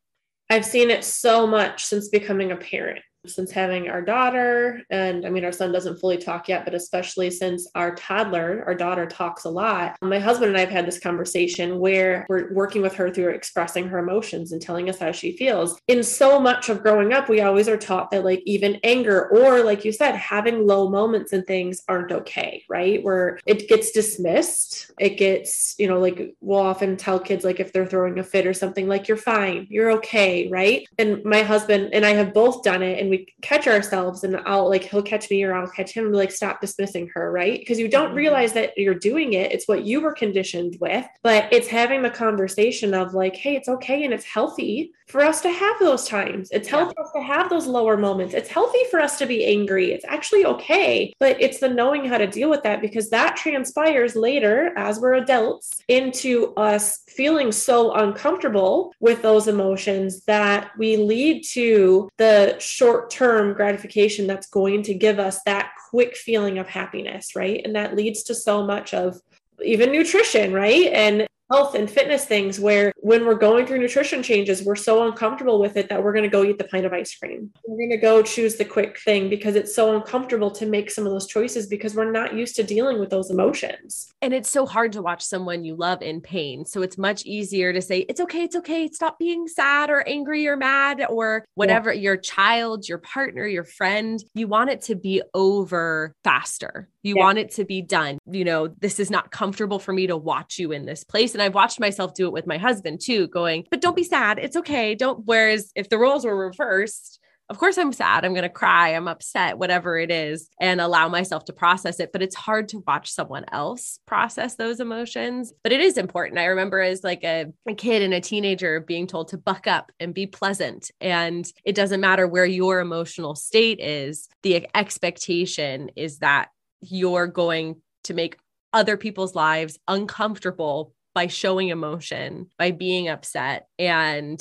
I've 0.49 0.65
seen 0.65 0.91
it 0.91 1.03
so 1.03 1.47
much 1.47 1.85
since 1.85 2.07
becoming 2.07 2.51
a 2.51 2.55
parent 2.55 2.99
since 3.29 3.51
having 3.51 3.89
our 3.89 4.01
daughter 4.01 4.81
and 4.89 5.25
i 5.25 5.29
mean 5.29 5.45
our 5.45 5.51
son 5.51 5.71
doesn't 5.71 5.99
fully 5.99 6.17
talk 6.17 6.47
yet 6.47 6.65
but 6.65 6.73
especially 6.73 7.29
since 7.29 7.69
our 7.75 7.95
toddler 7.95 8.63
our 8.65 8.75
daughter 8.75 9.05
talks 9.05 9.45
a 9.45 9.49
lot. 9.49 9.97
My 10.01 10.19
husband 10.19 10.49
and 10.49 10.57
i 10.57 10.61
have 10.61 10.69
had 10.69 10.85
this 10.85 10.99
conversation 10.99 11.79
where 11.79 12.25
we're 12.29 12.53
working 12.53 12.81
with 12.81 12.93
her 12.95 13.09
through 13.09 13.29
expressing 13.29 13.87
her 13.87 13.99
emotions 13.99 14.51
and 14.51 14.61
telling 14.61 14.89
us 14.89 14.99
how 14.99 15.11
she 15.11 15.35
feels. 15.37 15.79
In 15.87 16.03
so 16.03 16.39
much 16.39 16.69
of 16.69 16.81
growing 16.81 17.13
up 17.13 17.29
we 17.29 17.41
always 17.41 17.67
are 17.67 17.77
taught 17.77 18.11
that 18.11 18.23
like 18.23 18.41
even 18.45 18.79
anger 18.83 19.27
or 19.29 19.63
like 19.63 19.85
you 19.85 19.91
said 19.91 20.15
having 20.15 20.67
low 20.67 20.89
moments 20.89 21.33
and 21.33 21.45
things 21.45 21.81
aren't 21.87 22.11
okay 22.11 22.63
right? 22.69 23.03
Where 23.03 23.39
it 23.45 23.67
gets 23.67 23.91
dismissed. 23.91 24.91
It 24.99 25.17
gets 25.17 25.75
you 25.77 25.87
know 25.87 25.99
like 25.99 26.35
we'll 26.41 26.59
often 26.59 26.97
tell 26.97 27.19
kids 27.19 27.43
like 27.43 27.59
if 27.59 27.73
they're 27.73 27.85
throwing 27.85 28.19
a 28.19 28.23
fit 28.23 28.47
or 28.47 28.53
something 28.53 28.87
like 28.87 29.07
you're 29.07 29.17
fine. 29.17 29.67
You're 29.69 29.91
okay 29.93 30.49
right? 30.49 30.87
And 30.97 31.23
my 31.23 31.41
husband 31.41 31.89
and 31.93 32.05
i 32.05 32.11
have 32.11 32.33
both 32.33 32.63
done 32.63 32.83
it 32.83 32.99
and 32.99 33.09
we 33.09 33.16
we 33.17 33.33
catch 33.41 33.67
ourselves 33.67 34.23
and 34.23 34.37
I'll 34.45 34.69
like 34.69 34.83
he'll 34.83 35.01
catch 35.01 35.29
me 35.29 35.43
or 35.43 35.53
I'll 35.53 35.69
catch 35.69 35.91
him 35.91 36.05
and 36.07 36.15
like 36.15 36.31
stop 36.31 36.61
dismissing 36.61 37.09
her, 37.13 37.31
right? 37.31 37.59
Because 37.59 37.79
you 37.79 37.87
don't 37.87 38.07
mm-hmm. 38.07 38.17
realize 38.17 38.53
that 38.53 38.77
you're 38.77 38.95
doing 38.95 39.33
it. 39.33 39.51
It's 39.51 39.67
what 39.67 39.83
you 39.83 40.01
were 40.01 40.13
conditioned 40.13 40.77
with, 40.79 41.05
but 41.23 41.51
it's 41.51 41.67
having 41.67 42.01
the 42.01 42.09
conversation 42.09 42.93
of 42.93 43.13
like, 43.13 43.35
hey, 43.35 43.55
it's 43.55 43.69
okay 43.69 44.03
and 44.03 44.13
it's 44.13 44.25
healthy 44.25 44.93
for 45.07 45.21
us 45.21 45.41
to 45.41 45.49
have 45.49 45.79
those 45.79 46.07
times. 46.07 46.49
It's 46.51 46.67
healthy 46.67 46.93
yeah. 46.97 47.21
to 47.21 47.25
have 47.25 47.49
those 47.49 47.65
lower 47.65 47.95
moments. 47.95 48.33
It's 48.33 48.49
healthy 48.49 48.83
for 48.91 48.99
us 48.99 49.17
to 49.19 49.25
be 49.25 49.45
angry. 49.45 49.91
It's 49.91 50.05
actually 50.05 50.45
okay, 50.45 51.13
but 51.19 51.41
it's 51.41 51.59
the 51.59 51.69
knowing 51.69 52.05
how 52.05 52.17
to 52.17 52.27
deal 52.27 52.49
with 52.49 52.63
that 52.63 52.81
because 52.81 53.09
that 53.11 53.37
transpires 53.37 54.15
later 54.15 54.73
as 54.75 54.99
we're 54.99 55.13
adults 55.13 55.81
into 55.87 56.53
us 56.55 57.03
feeling 57.07 57.51
so 57.51 57.93
uncomfortable 57.93 58.93
with 58.99 59.21
those 59.21 59.47
emotions 59.47 60.23
that 60.25 60.71
we 60.77 60.97
lead 60.97 61.43
to 61.43 62.09
the 62.17 62.57
short 62.59 62.96
term 63.09 63.53
gratification 63.53 64.27
that's 64.27 64.47
going 64.47 64.83
to 64.83 64.93
give 64.93 65.19
us 65.19 65.41
that 65.45 65.71
quick 65.89 66.15
feeling 66.15 66.57
of 66.57 66.67
happiness, 66.67 67.35
right? 67.35 67.61
And 67.63 67.75
that 67.75 67.95
leads 67.95 68.23
to 68.23 68.35
so 68.35 68.65
much 68.65 68.93
of 68.93 69.21
even 69.63 69.91
nutrition, 69.91 70.53
right? 70.53 70.91
And 70.91 71.27
health 71.51 71.75
and 71.75 71.89
fitness 71.89 72.25
things 72.25 72.59
where 72.59 72.91
when 72.97 73.25
we're 73.25 73.35
going 73.35 73.65
through 73.65 73.79
nutrition 73.79 74.21
changes, 74.21 74.63
we're 74.63 74.75
so 74.75 75.07
uncomfortable 75.07 75.59
with 75.59 75.77
it 75.77 75.89
that 75.89 76.03
we're 76.03 76.13
going 76.13 76.23
to 76.23 76.29
go 76.29 76.43
eat 76.43 76.57
the 76.57 76.63
pint 76.65 76.85
of 76.85 76.93
ice 76.93 77.15
cream. 77.15 77.51
We're 77.65 77.77
going 77.77 77.89
to 77.91 77.97
go 77.97 78.21
choose 78.21 78.55
the 78.55 78.65
quick 78.65 78.99
thing 78.99 79.29
because 79.29 79.55
it's 79.55 79.73
so 79.73 79.95
uncomfortable 79.95 80.51
to 80.51 80.65
make 80.65 80.91
some 80.91 81.05
of 81.05 81.13
those 81.13 81.27
choices 81.27 81.67
because 81.67 81.95
we're 81.95 82.11
not 82.11 82.33
used 82.33 82.55
to 82.57 82.63
dealing 82.63 82.99
with 82.99 83.09
those 83.09 83.29
emotions. 83.29 84.11
And 84.21 84.33
it's 84.33 84.49
so 84.49 84.65
hard 84.65 84.91
to 84.93 85.01
watch 85.01 85.23
someone 85.23 85.63
you 85.63 85.75
love 85.75 86.01
in 86.01 86.21
pain. 86.21 86.65
So 86.65 86.81
it's 86.81 86.97
much 86.97 87.25
easier 87.25 87.71
to 87.71 87.81
say, 87.81 87.99
it's 88.09 88.19
okay, 88.21 88.43
it's 88.43 88.55
okay. 88.55 88.89
Stop 88.89 89.19
being 89.19 89.47
sad 89.47 89.89
or 89.89 90.07
angry 90.07 90.47
or 90.47 90.57
mad 90.57 91.05
or 91.07 91.45
whatever 91.55 91.93
yeah. 91.93 92.01
your 92.01 92.17
child, 92.17 92.87
your 92.89 92.97
partner, 92.97 93.45
your 93.45 93.63
friend. 93.63 94.23
You 94.33 94.47
want 94.47 94.69
it 94.69 94.81
to 94.83 94.95
be 94.95 95.21
over 95.33 96.13
faster. 96.23 96.89
You 97.03 97.15
yeah. 97.15 97.23
want 97.23 97.37
it 97.37 97.51
to 97.51 97.63
be 97.63 97.81
done. 97.81 98.17
You 98.29 98.43
know, 98.43 98.67
this 98.67 98.99
is 98.99 99.09
not 99.09 99.31
comfortable 99.31 99.79
for 99.79 99.93
me 99.93 100.07
to 100.07 100.17
watch 100.17 100.59
you 100.59 100.73
in 100.73 100.85
this 100.85 101.03
place. 101.05 101.36
And 101.37 101.43
I've 101.43 101.53
watched 101.53 101.79
myself 101.79 102.15
do 102.15 102.25
it 102.25 102.33
with 102.33 102.47
my 102.47 102.57
husband 102.57 102.99
too, 102.99 103.27
going, 103.27 103.67
but 103.69 103.79
don't 103.79 103.95
be 103.95 104.03
sad. 104.03 104.39
It's 104.39 104.57
okay. 104.57 104.95
Don't. 104.95 105.23
Whereas 105.25 105.71
if 105.75 105.87
the 105.87 105.99
roles 105.99 106.25
were 106.25 106.35
reversed, 106.35 107.19
of 107.49 107.59
course 107.59 107.77
I'm 107.77 107.93
sad. 107.93 108.25
I'm 108.25 108.33
going 108.33 108.41
to 108.41 108.49
cry. 108.49 108.95
I'm 108.95 109.07
upset, 109.07 109.59
whatever 109.59 109.99
it 109.99 110.09
is, 110.09 110.49
and 110.59 110.81
allow 110.81 111.09
myself 111.09 111.45
to 111.45 111.53
process 111.53 111.99
it. 111.99 112.11
But 112.11 112.23
it's 112.23 112.35
hard 112.35 112.69
to 112.69 112.83
watch 112.87 113.11
someone 113.11 113.45
else 113.51 113.99
process 114.07 114.55
those 114.55 114.79
emotions. 114.79 115.53
But 115.61 115.73
it 115.73 115.79
is 115.79 115.99
important. 115.99 116.39
I 116.39 116.45
remember 116.45 116.81
as 116.81 117.03
like 117.03 117.23
a, 117.23 117.45
a 117.67 117.75
kid 117.75 118.01
and 118.01 118.15
a 118.15 118.19
teenager 118.19 118.79
being 118.79 119.05
told 119.05 119.27
to 119.27 119.37
buck 119.37 119.67
up 119.67 119.91
and 119.99 120.15
be 120.15 120.25
pleasant. 120.25 120.89
And 120.99 121.45
it 121.63 121.75
doesn't 121.75 122.01
matter 122.01 122.27
where 122.27 122.47
your 122.47 122.79
emotional 122.79 123.35
state 123.35 123.79
is, 123.79 124.27
the 124.41 124.67
expectation 124.73 125.91
is 125.95 126.17
that 126.17 126.49
you're 126.81 127.27
going 127.27 127.75
to 128.05 128.15
make 128.15 128.37
other 128.73 128.97
people's 128.97 129.35
lives 129.35 129.79
uncomfortable 129.87 130.93
by 131.17 131.25
showing 131.25 131.69
emotion, 131.69 132.45
by 132.59 132.69
being 132.69 133.07
upset. 133.07 133.65
And 133.79 134.39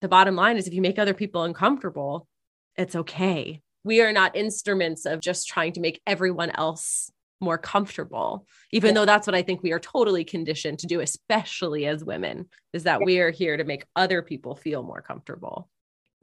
the 0.00 0.08
bottom 0.08 0.34
line 0.34 0.56
is 0.56 0.66
if 0.66 0.74
you 0.74 0.82
make 0.82 0.98
other 0.98 1.14
people 1.14 1.44
uncomfortable, 1.44 2.26
it's 2.74 2.96
okay. 2.96 3.62
We 3.84 4.00
are 4.00 4.10
not 4.10 4.34
instruments 4.34 5.06
of 5.06 5.20
just 5.20 5.46
trying 5.46 5.74
to 5.74 5.80
make 5.80 6.00
everyone 6.04 6.50
else 6.50 7.12
more 7.40 7.58
comfortable, 7.58 8.44
even 8.72 8.88
yeah. 8.88 8.94
though 8.94 9.04
that's 9.04 9.28
what 9.28 9.36
I 9.36 9.42
think 9.42 9.62
we 9.62 9.70
are 9.70 9.78
totally 9.78 10.24
conditioned 10.24 10.80
to 10.80 10.88
do, 10.88 10.98
especially 10.98 11.86
as 11.86 12.04
women, 12.04 12.46
is 12.72 12.82
that 12.82 13.04
we 13.04 13.20
are 13.20 13.30
here 13.30 13.56
to 13.56 13.62
make 13.62 13.84
other 13.94 14.20
people 14.20 14.56
feel 14.56 14.82
more 14.82 15.02
comfortable. 15.02 15.68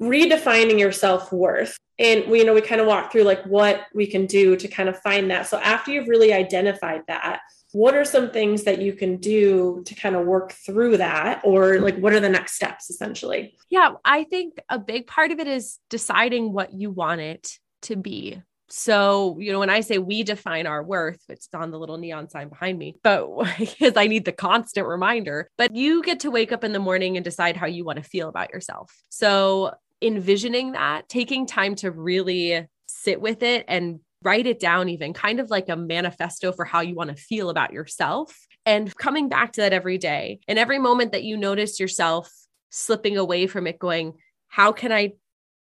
Redefining 0.01 0.79
your 0.79 0.91
self 0.91 1.31
worth. 1.31 1.77
And 1.97 2.29
we, 2.29 2.39
you 2.39 2.45
know, 2.45 2.53
we 2.53 2.59
kind 2.59 2.81
of 2.81 2.87
walk 2.87 3.13
through 3.13 3.23
like 3.23 3.45
what 3.45 3.85
we 3.95 4.05
can 4.05 4.25
do 4.25 4.57
to 4.57 4.67
kind 4.67 4.89
of 4.89 4.99
find 4.99 5.31
that. 5.31 5.47
So 5.47 5.59
after 5.59 5.91
you've 5.91 6.09
really 6.09 6.33
identified 6.33 7.03
that, 7.07 7.39
what 7.73 7.95
are 7.95 8.05
some 8.05 8.31
things 8.31 8.63
that 8.63 8.81
you 8.81 8.93
can 8.93 9.17
do 9.17 9.83
to 9.85 9.95
kind 9.95 10.15
of 10.15 10.25
work 10.25 10.53
through 10.53 10.97
that? 10.97 11.41
Or 11.43 11.79
like 11.79 11.97
what 11.97 12.13
are 12.13 12.19
the 12.19 12.29
next 12.29 12.53
steps 12.53 12.89
essentially? 12.89 13.55
Yeah 13.69 13.93
i 14.05 14.23
think 14.23 14.55
a 14.69 14.79
big 14.79 15.07
part 15.07 15.31
of 15.31 15.39
it 15.39 15.47
is 15.47 15.79
deciding 15.89 16.53
what 16.53 16.73
you 16.73 16.89
want 16.89 17.21
it 17.21 17.59
to 17.83 17.95
be. 17.95 18.41
So, 18.69 19.37
you 19.39 19.51
know, 19.51 19.59
when 19.59 19.69
I 19.69 19.81
say 19.81 19.99
we 19.99 20.23
define 20.23 20.65
our 20.65 20.81
worth, 20.81 21.21
it's 21.29 21.47
on 21.53 21.69
the 21.69 21.77
little 21.77 21.97
neon 21.97 22.29
sign 22.29 22.49
behind 22.49 22.79
me, 22.79 22.95
but 23.03 23.27
because 23.59 23.95
I 23.95 24.07
need 24.07 24.25
the 24.25 24.31
constant 24.31 24.87
reminder, 24.87 25.49
but 25.57 25.75
you 25.75 26.01
get 26.01 26.21
to 26.21 26.31
wake 26.31 26.51
up 26.51 26.63
in 26.63 26.73
the 26.73 26.79
morning 26.79 27.15
and 27.15 27.23
decide 27.23 27.55
how 27.55 27.67
you 27.67 27.85
want 27.85 27.97
to 27.97 28.03
feel 28.03 28.29
about 28.29 28.51
yourself. 28.51 28.91
So, 29.09 29.75
envisioning 30.01 30.73
that, 30.73 31.07
taking 31.07 31.45
time 31.45 31.75
to 31.75 31.91
really 31.91 32.67
sit 32.87 33.21
with 33.21 33.43
it 33.43 33.65
and 33.67 33.99
write 34.23 34.47
it 34.47 34.59
down, 34.59 34.89
even 34.89 35.13
kind 35.13 35.39
of 35.39 35.49
like 35.49 35.69
a 35.69 35.75
manifesto 35.75 36.51
for 36.51 36.65
how 36.65 36.81
you 36.81 36.95
want 36.95 37.09
to 37.09 37.15
feel 37.15 37.49
about 37.49 37.73
yourself. 37.73 38.47
And 38.65 38.95
coming 38.95 39.29
back 39.29 39.53
to 39.53 39.61
that 39.61 39.73
every 39.73 39.97
day. 39.97 40.39
And 40.47 40.57
every 40.57 40.79
moment 40.79 41.11
that 41.11 41.23
you 41.23 41.37
notice 41.37 41.79
yourself 41.79 42.31
slipping 42.69 43.17
away 43.17 43.47
from 43.47 43.67
it, 43.67 43.77
going, 43.77 44.13
how 44.47 44.71
can 44.71 44.91
I 44.91 45.13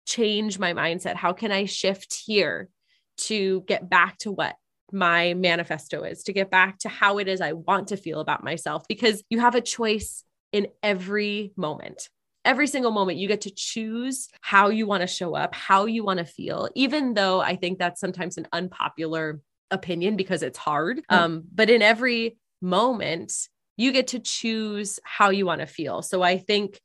change 0.06 0.58
my 0.58 0.72
mindset? 0.72 1.14
How 1.14 1.32
can 1.32 1.52
I 1.52 1.64
shift 1.64 2.22
here 2.26 2.68
to 3.18 3.62
get 3.62 3.88
back 3.88 4.18
to 4.18 4.32
what 4.32 4.56
my 4.90 5.34
manifesto 5.34 6.02
is, 6.02 6.24
to 6.24 6.32
get 6.32 6.50
back 6.50 6.78
to 6.80 6.88
how 6.88 7.18
it 7.18 7.28
is 7.28 7.40
I 7.40 7.52
want 7.52 7.88
to 7.88 7.96
feel 7.96 8.20
about 8.20 8.44
myself? 8.44 8.86
Because 8.88 9.22
you 9.30 9.40
have 9.40 9.54
a 9.54 9.60
choice 9.60 10.24
in 10.52 10.66
every 10.82 11.52
moment 11.56 12.08
every 12.44 12.66
single 12.66 12.90
moment 12.90 13.18
you 13.18 13.28
get 13.28 13.42
to 13.42 13.50
choose 13.50 14.28
how 14.40 14.68
you 14.68 14.86
want 14.86 15.02
to 15.02 15.06
show 15.06 15.34
up, 15.34 15.54
how 15.54 15.86
you 15.86 16.04
want 16.04 16.18
to 16.18 16.24
feel, 16.24 16.68
even 16.74 17.14
though 17.14 17.40
I 17.40 17.56
think 17.56 17.78
that's 17.78 18.00
sometimes 18.00 18.38
an 18.38 18.48
unpopular 18.52 19.40
opinion 19.70 20.16
because 20.16 20.42
it's 20.42 20.58
hard. 20.58 21.02
Um, 21.08 21.44
but 21.54 21.70
in 21.70 21.82
every 21.82 22.36
moment, 22.60 23.32
you 23.76 23.92
get 23.92 24.08
to 24.08 24.18
choose 24.18 25.00
how 25.04 25.30
you 25.30 25.46
want 25.46 25.60
to 25.60 25.66
feel. 25.66 26.02
So 26.02 26.22
I 26.22 26.38
think 26.38 26.80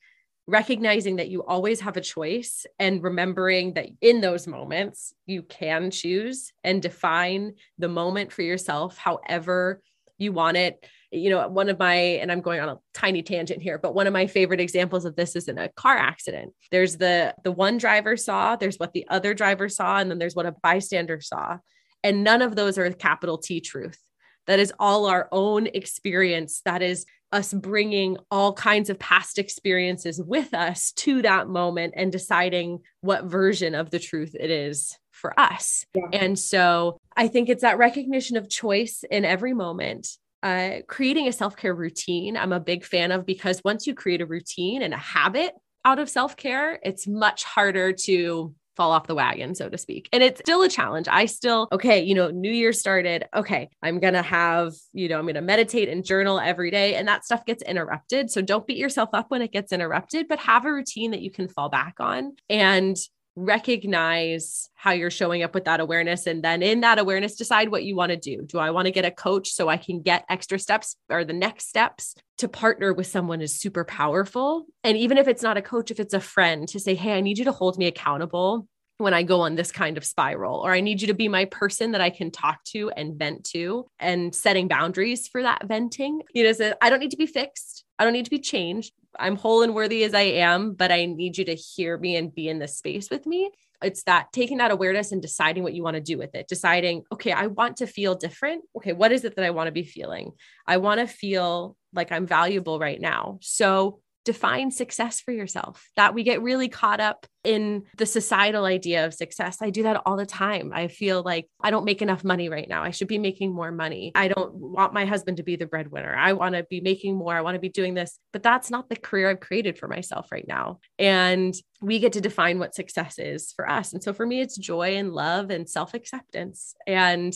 recognizing 0.47 1.17
that 1.17 1.29
you 1.29 1.43
always 1.43 1.81
have 1.81 1.97
a 1.97 2.01
choice 2.01 2.65
and 2.79 3.03
remembering 3.03 3.73
that 3.73 3.89
in 4.01 4.21
those 4.21 4.47
moments 4.47 5.13
you 5.25 5.43
can 5.43 5.91
choose 5.91 6.53
and 6.63 6.81
define 6.81 7.53
the 7.77 7.89
moment 7.89 8.31
for 8.31 8.43
yourself 8.43 8.97
however 8.97 9.81
you 10.17 10.31
want 10.31 10.55
it 10.55 10.87
you 11.11 11.29
know, 11.29 11.47
one 11.47 11.69
of 11.69 11.79
my, 11.79 11.95
and 11.95 12.31
I'm 12.31 12.41
going 12.41 12.59
on 12.59 12.69
a 12.69 12.79
tiny 12.93 13.21
tangent 13.21 13.61
here, 13.61 13.77
but 13.77 13.95
one 13.95 14.07
of 14.07 14.13
my 14.13 14.27
favorite 14.27 14.59
examples 14.59 15.05
of 15.05 15.15
this 15.15 15.35
is 15.35 15.47
in 15.47 15.57
a 15.57 15.69
car 15.69 15.95
accident. 15.95 16.53
There's 16.71 16.97
the 16.97 17.33
the 17.43 17.51
one 17.51 17.77
driver 17.77 18.17
saw, 18.17 18.55
there's 18.55 18.77
what 18.77 18.93
the 18.93 19.07
other 19.07 19.33
driver 19.33 19.69
saw, 19.69 19.97
and 19.97 20.11
then 20.11 20.19
there's 20.19 20.35
what 20.35 20.45
a 20.45 20.55
bystander 20.63 21.21
saw. 21.21 21.59
And 22.03 22.23
none 22.23 22.41
of 22.41 22.55
those 22.55 22.77
are 22.77 22.91
capital 22.91 23.37
T 23.37 23.61
truth. 23.61 23.99
That 24.47 24.59
is 24.59 24.73
all 24.79 25.07
our 25.07 25.27
own 25.31 25.67
experience. 25.67 26.61
That 26.65 26.81
is 26.81 27.05
us 27.31 27.53
bringing 27.53 28.17
all 28.31 28.53
kinds 28.53 28.89
of 28.89 28.99
past 28.99 29.37
experiences 29.37 30.21
with 30.21 30.53
us 30.53 30.93
to 30.93 31.21
that 31.23 31.49
moment 31.49 31.93
and 31.97 32.11
deciding 32.11 32.79
what 33.01 33.25
version 33.25 33.75
of 33.75 33.91
the 33.91 33.99
truth 33.99 34.35
it 34.39 34.49
is 34.49 34.97
for 35.11 35.37
us. 35.37 35.85
Yeah. 35.93 36.03
And 36.13 36.39
so 36.39 36.99
I 37.15 37.27
think 37.27 37.49
it's 37.49 37.63
that 37.63 37.77
recognition 37.77 38.37
of 38.37 38.49
choice 38.49 39.03
in 39.09 39.25
every 39.25 39.53
moment 39.53 40.07
uh, 40.47 40.81
creating 40.87 41.27
a 41.27 41.31
self 41.33 41.57
care 41.57 41.75
routine, 41.75 42.37
I'm 42.37 42.53
a 42.53 42.59
big 42.59 42.85
fan 42.85 43.11
of 43.11 43.25
because 43.25 43.61
once 43.65 43.85
you 43.85 43.93
create 43.93 44.21
a 44.21 44.25
routine 44.25 44.81
and 44.81 44.93
a 44.93 44.97
habit 44.97 45.53
out 45.83 45.99
of 45.99 46.09
self 46.09 46.37
care, 46.37 46.79
it's 46.83 47.05
much 47.05 47.43
harder 47.43 47.91
to 47.91 48.55
fall 48.77 48.91
off 48.91 49.07
the 49.07 49.15
wagon, 49.15 49.55
so 49.55 49.67
to 49.67 49.77
speak. 49.77 50.07
And 50.13 50.23
it's 50.23 50.39
still 50.39 50.61
a 50.61 50.69
challenge. 50.69 51.07
I 51.09 51.25
still, 51.25 51.67
okay, 51.73 52.01
you 52.01 52.15
know, 52.15 52.29
New 52.29 52.51
Year 52.51 52.71
started. 52.71 53.25
Okay, 53.35 53.69
I'm 53.81 53.99
going 53.99 54.13
to 54.13 54.21
have, 54.21 54.73
you 54.93 55.09
know, 55.09 55.17
I'm 55.17 55.25
going 55.25 55.35
to 55.35 55.41
meditate 55.41 55.89
and 55.89 56.05
journal 56.05 56.39
every 56.39 56.71
day. 56.71 56.95
And 56.95 57.07
that 57.07 57.25
stuff 57.25 57.43
gets 57.45 57.63
interrupted. 57.63 58.31
So 58.31 58.41
don't 58.41 58.67
beat 58.67 58.77
yourself 58.77 59.09
up 59.13 59.29
when 59.29 59.41
it 59.41 59.51
gets 59.51 59.73
interrupted, 59.73 60.27
but 60.29 60.39
have 60.39 60.65
a 60.65 60.71
routine 60.71 61.11
that 61.11 61.21
you 61.21 61.31
can 61.31 61.49
fall 61.49 61.69
back 61.69 61.95
on. 61.99 62.35
And 62.49 62.95
recognize 63.37 64.67
how 64.73 64.91
you're 64.91 65.11
showing 65.11 65.43
up 65.43 65.53
with 65.53 65.65
that 65.65 65.79
awareness 65.79 66.25
and 66.25 66.43
then 66.43 66.63
in 66.63 66.81
that 66.81 66.97
awareness 66.97 67.35
decide 67.35 67.69
what 67.69 67.83
you 67.83 67.95
want 67.95 68.09
to 68.09 68.17
do 68.17 68.41
do 68.41 68.57
i 68.57 68.71
want 68.71 68.87
to 68.87 68.91
get 68.91 69.05
a 69.05 69.11
coach 69.11 69.51
so 69.51 69.69
i 69.69 69.77
can 69.77 70.01
get 70.01 70.25
extra 70.27 70.57
steps 70.57 70.95
or 71.07 71.23
the 71.23 71.33
next 71.33 71.69
steps 71.69 72.15
to 72.39 72.47
partner 72.47 72.91
with 72.93 73.05
someone 73.05 73.39
is 73.39 73.59
super 73.59 73.83
powerful 73.83 74.65
and 74.83 74.97
even 74.97 75.19
if 75.19 75.27
it's 75.27 75.43
not 75.43 75.55
a 75.55 75.61
coach 75.61 75.91
if 75.91 75.99
it's 75.99 76.15
a 76.15 76.19
friend 76.19 76.67
to 76.67 76.79
say 76.79 76.95
hey 76.95 77.13
i 77.13 77.21
need 77.21 77.37
you 77.37 77.45
to 77.45 77.51
hold 77.51 77.77
me 77.77 77.85
accountable 77.85 78.67
when 78.97 79.13
I 79.13 79.21
go 79.21 79.41
on 79.41 79.53
this 79.53 79.71
kind 79.71 79.95
of 79.95 80.03
spiral, 80.03 80.59
or 80.59 80.71
I 80.71 80.81
need 80.81 81.01
you 81.01 81.07
to 81.09 81.13
be 81.13 81.27
my 81.27 81.45
person 81.45 81.91
that 81.91 82.01
I 82.01 82.09
can 82.09 82.31
talk 82.31 82.63
to 82.69 82.89
and 82.89 83.13
vent 83.13 83.43
to, 83.51 83.85
and 83.99 84.33
setting 84.33 84.67
boundaries 84.67 85.27
for 85.27 85.43
that 85.43 85.67
venting. 85.67 86.23
You 86.33 86.45
know, 86.45 86.51
so 86.53 86.73
I 86.81 86.89
don't 86.89 86.99
need 86.99 87.11
to 87.11 87.17
be 87.17 87.27
fixed. 87.27 87.83
I 87.99 88.03
don't 88.03 88.13
need 88.13 88.25
to 88.25 88.31
be 88.31 88.39
changed. 88.39 88.93
I'm 89.19 89.35
whole 89.35 89.63
and 89.63 89.73
worthy 89.73 90.03
as 90.03 90.13
I 90.13 90.21
am, 90.21 90.73
but 90.73 90.91
I 90.91 91.05
need 91.05 91.37
you 91.37 91.45
to 91.45 91.55
hear 91.55 91.97
me 91.97 92.15
and 92.15 92.33
be 92.33 92.47
in 92.47 92.59
this 92.59 92.77
space 92.77 93.09
with 93.09 93.25
me. 93.25 93.51
It's 93.81 94.03
that 94.03 94.31
taking 94.31 94.57
that 94.57 94.71
awareness 94.71 95.11
and 95.11 95.21
deciding 95.21 95.63
what 95.63 95.73
you 95.73 95.83
want 95.83 95.95
to 95.95 96.01
do 96.01 96.17
with 96.17 96.33
it, 96.35 96.47
deciding, 96.47 97.03
okay, 97.11 97.31
I 97.31 97.47
want 97.47 97.77
to 97.77 97.87
feel 97.87 98.15
different. 98.15 98.63
Okay, 98.75 98.93
what 98.93 99.11
is 99.11 99.23
it 99.23 99.35
that 99.35 99.45
I 99.45 99.51
want 99.51 99.67
to 99.67 99.71
be 99.71 99.83
feeling? 99.83 100.31
I 100.65 100.77
want 100.77 100.99
to 100.99 101.07
feel 101.07 101.75
like 101.93 102.11
I'm 102.11 102.25
valuable 102.25 102.79
right 102.79 102.99
now. 102.99 103.37
So 103.41 103.99
define 104.27 104.71
success 104.71 105.21
for 105.21 105.31
yourself. 105.31 105.89
That 105.95 106.13
we 106.13 106.23
get 106.23 106.41
really 106.41 106.67
caught 106.67 106.99
up 106.99 107.25
in 107.45 107.83
the 107.97 108.05
societal 108.05 108.65
idea 108.65 109.05
of 109.05 109.13
success. 109.13 109.59
I 109.61 109.69
do 109.69 109.83
that 109.83 110.01
all 110.05 110.17
the 110.17 110.25
time. 110.25 110.73
I 110.75 110.89
feel 110.89 111.23
like 111.23 111.47
I 111.61 111.71
don't 111.71 111.85
make 111.85 112.01
enough 112.01 112.25
money 112.25 112.49
right 112.49 112.67
now. 112.67 112.83
I 112.83 112.91
should 112.91 113.07
be 113.07 113.19
making 113.19 113.53
more 113.53 113.71
money. 113.71 114.11
I 114.15 114.27
don't 114.27 114.53
want 114.53 114.93
my 114.93 115.05
husband 115.05 115.37
to 115.37 115.43
be 115.43 115.55
the 115.55 115.65
breadwinner. 115.65 116.13
I 116.13 116.33
want 116.33 116.55
to 116.55 116.65
be 116.69 116.81
making 116.81 117.15
more. 117.15 117.33
I 117.33 117.41
want 117.41 117.55
to 117.55 117.61
be 117.61 117.69
doing 117.69 117.93
this, 117.93 118.19
but 118.33 118.43
that's 118.43 118.69
not 118.69 118.89
the 118.89 118.97
career 118.97 119.29
I've 119.29 119.39
created 119.39 119.77
for 119.77 119.87
myself 119.87 120.29
right 120.29 120.45
now. 120.45 120.79
And 120.99 121.55
we 121.81 121.99
get 121.99 122.11
to 122.13 122.21
define 122.21 122.59
what 122.59 122.75
success 122.75 123.17
is 123.17 123.53
for 123.55 123.69
us. 123.69 123.93
And 123.93 124.03
so 124.03 124.11
for 124.11 124.25
me, 124.25 124.41
it's 124.41 124.57
joy 124.57 124.97
and 124.97 125.13
love 125.13 125.49
and 125.51 125.69
self 125.69 125.93
acceptance. 125.93 126.75
And 126.85 127.33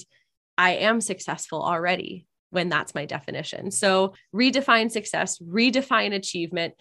I 0.58 0.72
am 0.72 1.00
successful 1.00 1.64
already 1.64 2.28
when 2.52 2.70
that's 2.70 2.94
my 2.94 3.06
definition. 3.06 3.72
So 3.72 4.14
redefine 4.34 4.92
success, 4.92 5.40
redefine 5.40 6.14
achievement. 6.14 6.76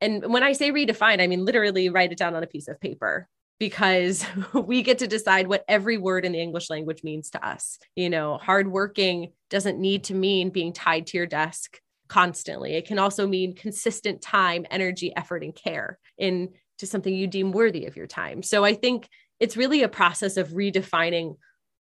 And 0.00 0.32
when 0.32 0.42
I 0.42 0.52
say 0.52 0.72
redefine, 0.72 1.22
I 1.22 1.26
mean 1.26 1.44
literally 1.44 1.88
write 1.88 2.12
it 2.12 2.18
down 2.18 2.34
on 2.34 2.42
a 2.42 2.48
piece 2.48 2.68
of 2.68 2.80
paper 2.80 3.28
because 3.58 4.24
we 4.54 4.82
get 4.82 4.98
to 4.98 5.06
decide 5.06 5.46
what 5.46 5.64
every 5.68 5.98
word 5.98 6.24
in 6.24 6.32
the 6.32 6.40
English 6.40 6.68
language 6.70 7.04
means 7.04 7.30
to 7.30 7.46
us. 7.46 7.78
You 7.94 8.10
know, 8.10 8.38
hardworking 8.38 9.32
doesn't 9.50 9.78
need 9.78 10.04
to 10.04 10.14
mean 10.14 10.50
being 10.50 10.72
tied 10.72 11.06
to 11.08 11.18
your 11.18 11.26
desk 11.26 11.78
constantly. 12.08 12.74
It 12.74 12.86
can 12.86 12.98
also 12.98 13.26
mean 13.26 13.54
consistent 13.54 14.20
time, 14.20 14.66
energy, 14.70 15.14
effort, 15.16 15.44
and 15.44 15.54
care 15.54 15.98
into 16.18 16.50
something 16.82 17.14
you 17.14 17.28
deem 17.28 17.52
worthy 17.52 17.86
of 17.86 17.96
your 17.96 18.08
time. 18.08 18.42
So 18.42 18.64
I 18.64 18.74
think 18.74 19.08
it's 19.38 19.56
really 19.56 19.82
a 19.82 19.88
process 19.88 20.36
of 20.36 20.48
redefining 20.48 21.36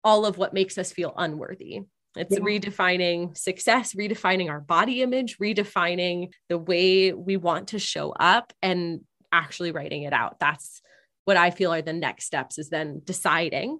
all 0.04 0.26
of 0.26 0.38
what 0.38 0.54
makes 0.54 0.78
us 0.78 0.92
feel 0.92 1.14
unworthy. 1.16 1.82
It's 2.15 2.38
yeah. 2.38 2.43
redefining 2.43 3.38
success, 3.38 3.93
redefining 3.93 4.50
our 4.50 4.60
body 4.60 5.02
image, 5.02 5.38
redefining 5.38 6.34
the 6.50 6.58
way 6.58 7.13
we 7.13 7.38
want 7.38 7.69
to 7.69 7.80
show 7.80 8.12
up 8.12 8.52
and 8.62 9.02
actually 9.32 9.71
writing 9.71 10.04
it 10.04 10.13
out. 10.13 10.38
That's 10.39 10.82
what 11.26 11.38
I 11.38 11.52
feel 11.52 11.74
are 11.74 11.82
the 11.82 11.93
next 11.93 12.26
steps 12.26 12.58
is 12.58 12.69
then 12.69 13.02
deciding 13.04 13.80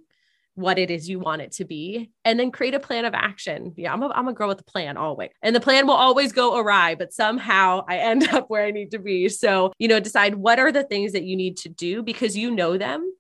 what 0.56 0.78
it 0.78 0.92
is 0.92 1.10
you 1.10 1.20
want 1.20 1.42
it 1.42 1.54
to 1.54 1.66
be 1.66 2.12
and 2.26 2.40
then 2.40 2.52
create 2.52 2.74
a 2.74 2.80
plan 2.80 3.06
of 3.06 3.14
action. 3.14 3.74
Yeah, 3.78 3.94
I'm 3.94 4.04
a, 4.04 4.10
I'm 4.10 4.28
a 4.28 4.34
girl 4.34 4.50
with 4.50 4.60
a 4.62 4.66
plan 4.66 4.98
always. 4.98 5.30
And 5.42 5.56
the 5.56 5.62
plan 5.62 5.88
will 5.88 5.96
always 5.96 6.34
go 6.34 6.58
awry, 6.58 6.96
but 6.96 7.14
somehow 7.14 7.84
I 7.88 7.98
end 8.00 8.28
up 8.30 8.50
where 8.50 8.66
I 8.66 8.72
need 8.72 8.92
to 8.92 9.00
be. 9.00 9.30
So, 9.30 9.74
you 9.80 9.88
know, 9.88 10.00
decide 10.00 10.36
what 10.36 10.60
are 10.60 10.72
the 10.72 10.84
things 10.84 11.14
that 11.14 11.24
you 11.24 11.36
need 11.36 11.58
to 11.58 11.70
do 11.70 12.04
because 12.04 12.38
you 12.38 12.52
know 12.52 12.78
them. 12.78 13.12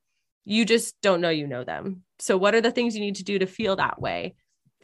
You 0.43 0.65
just 0.65 0.99
don't 1.01 1.21
know 1.21 1.29
you 1.29 1.47
know 1.47 1.63
them. 1.63 2.03
So, 2.19 2.35
what 2.35 2.55
are 2.55 2.61
the 2.61 2.71
things 2.71 2.95
you 2.95 3.01
need 3.01 3.17
to 3.17 3.23
do 3.23 3.37
to 3.39 3.45
feel 3.45 3.75
that 3.75 4.01
way? 4.01 4.33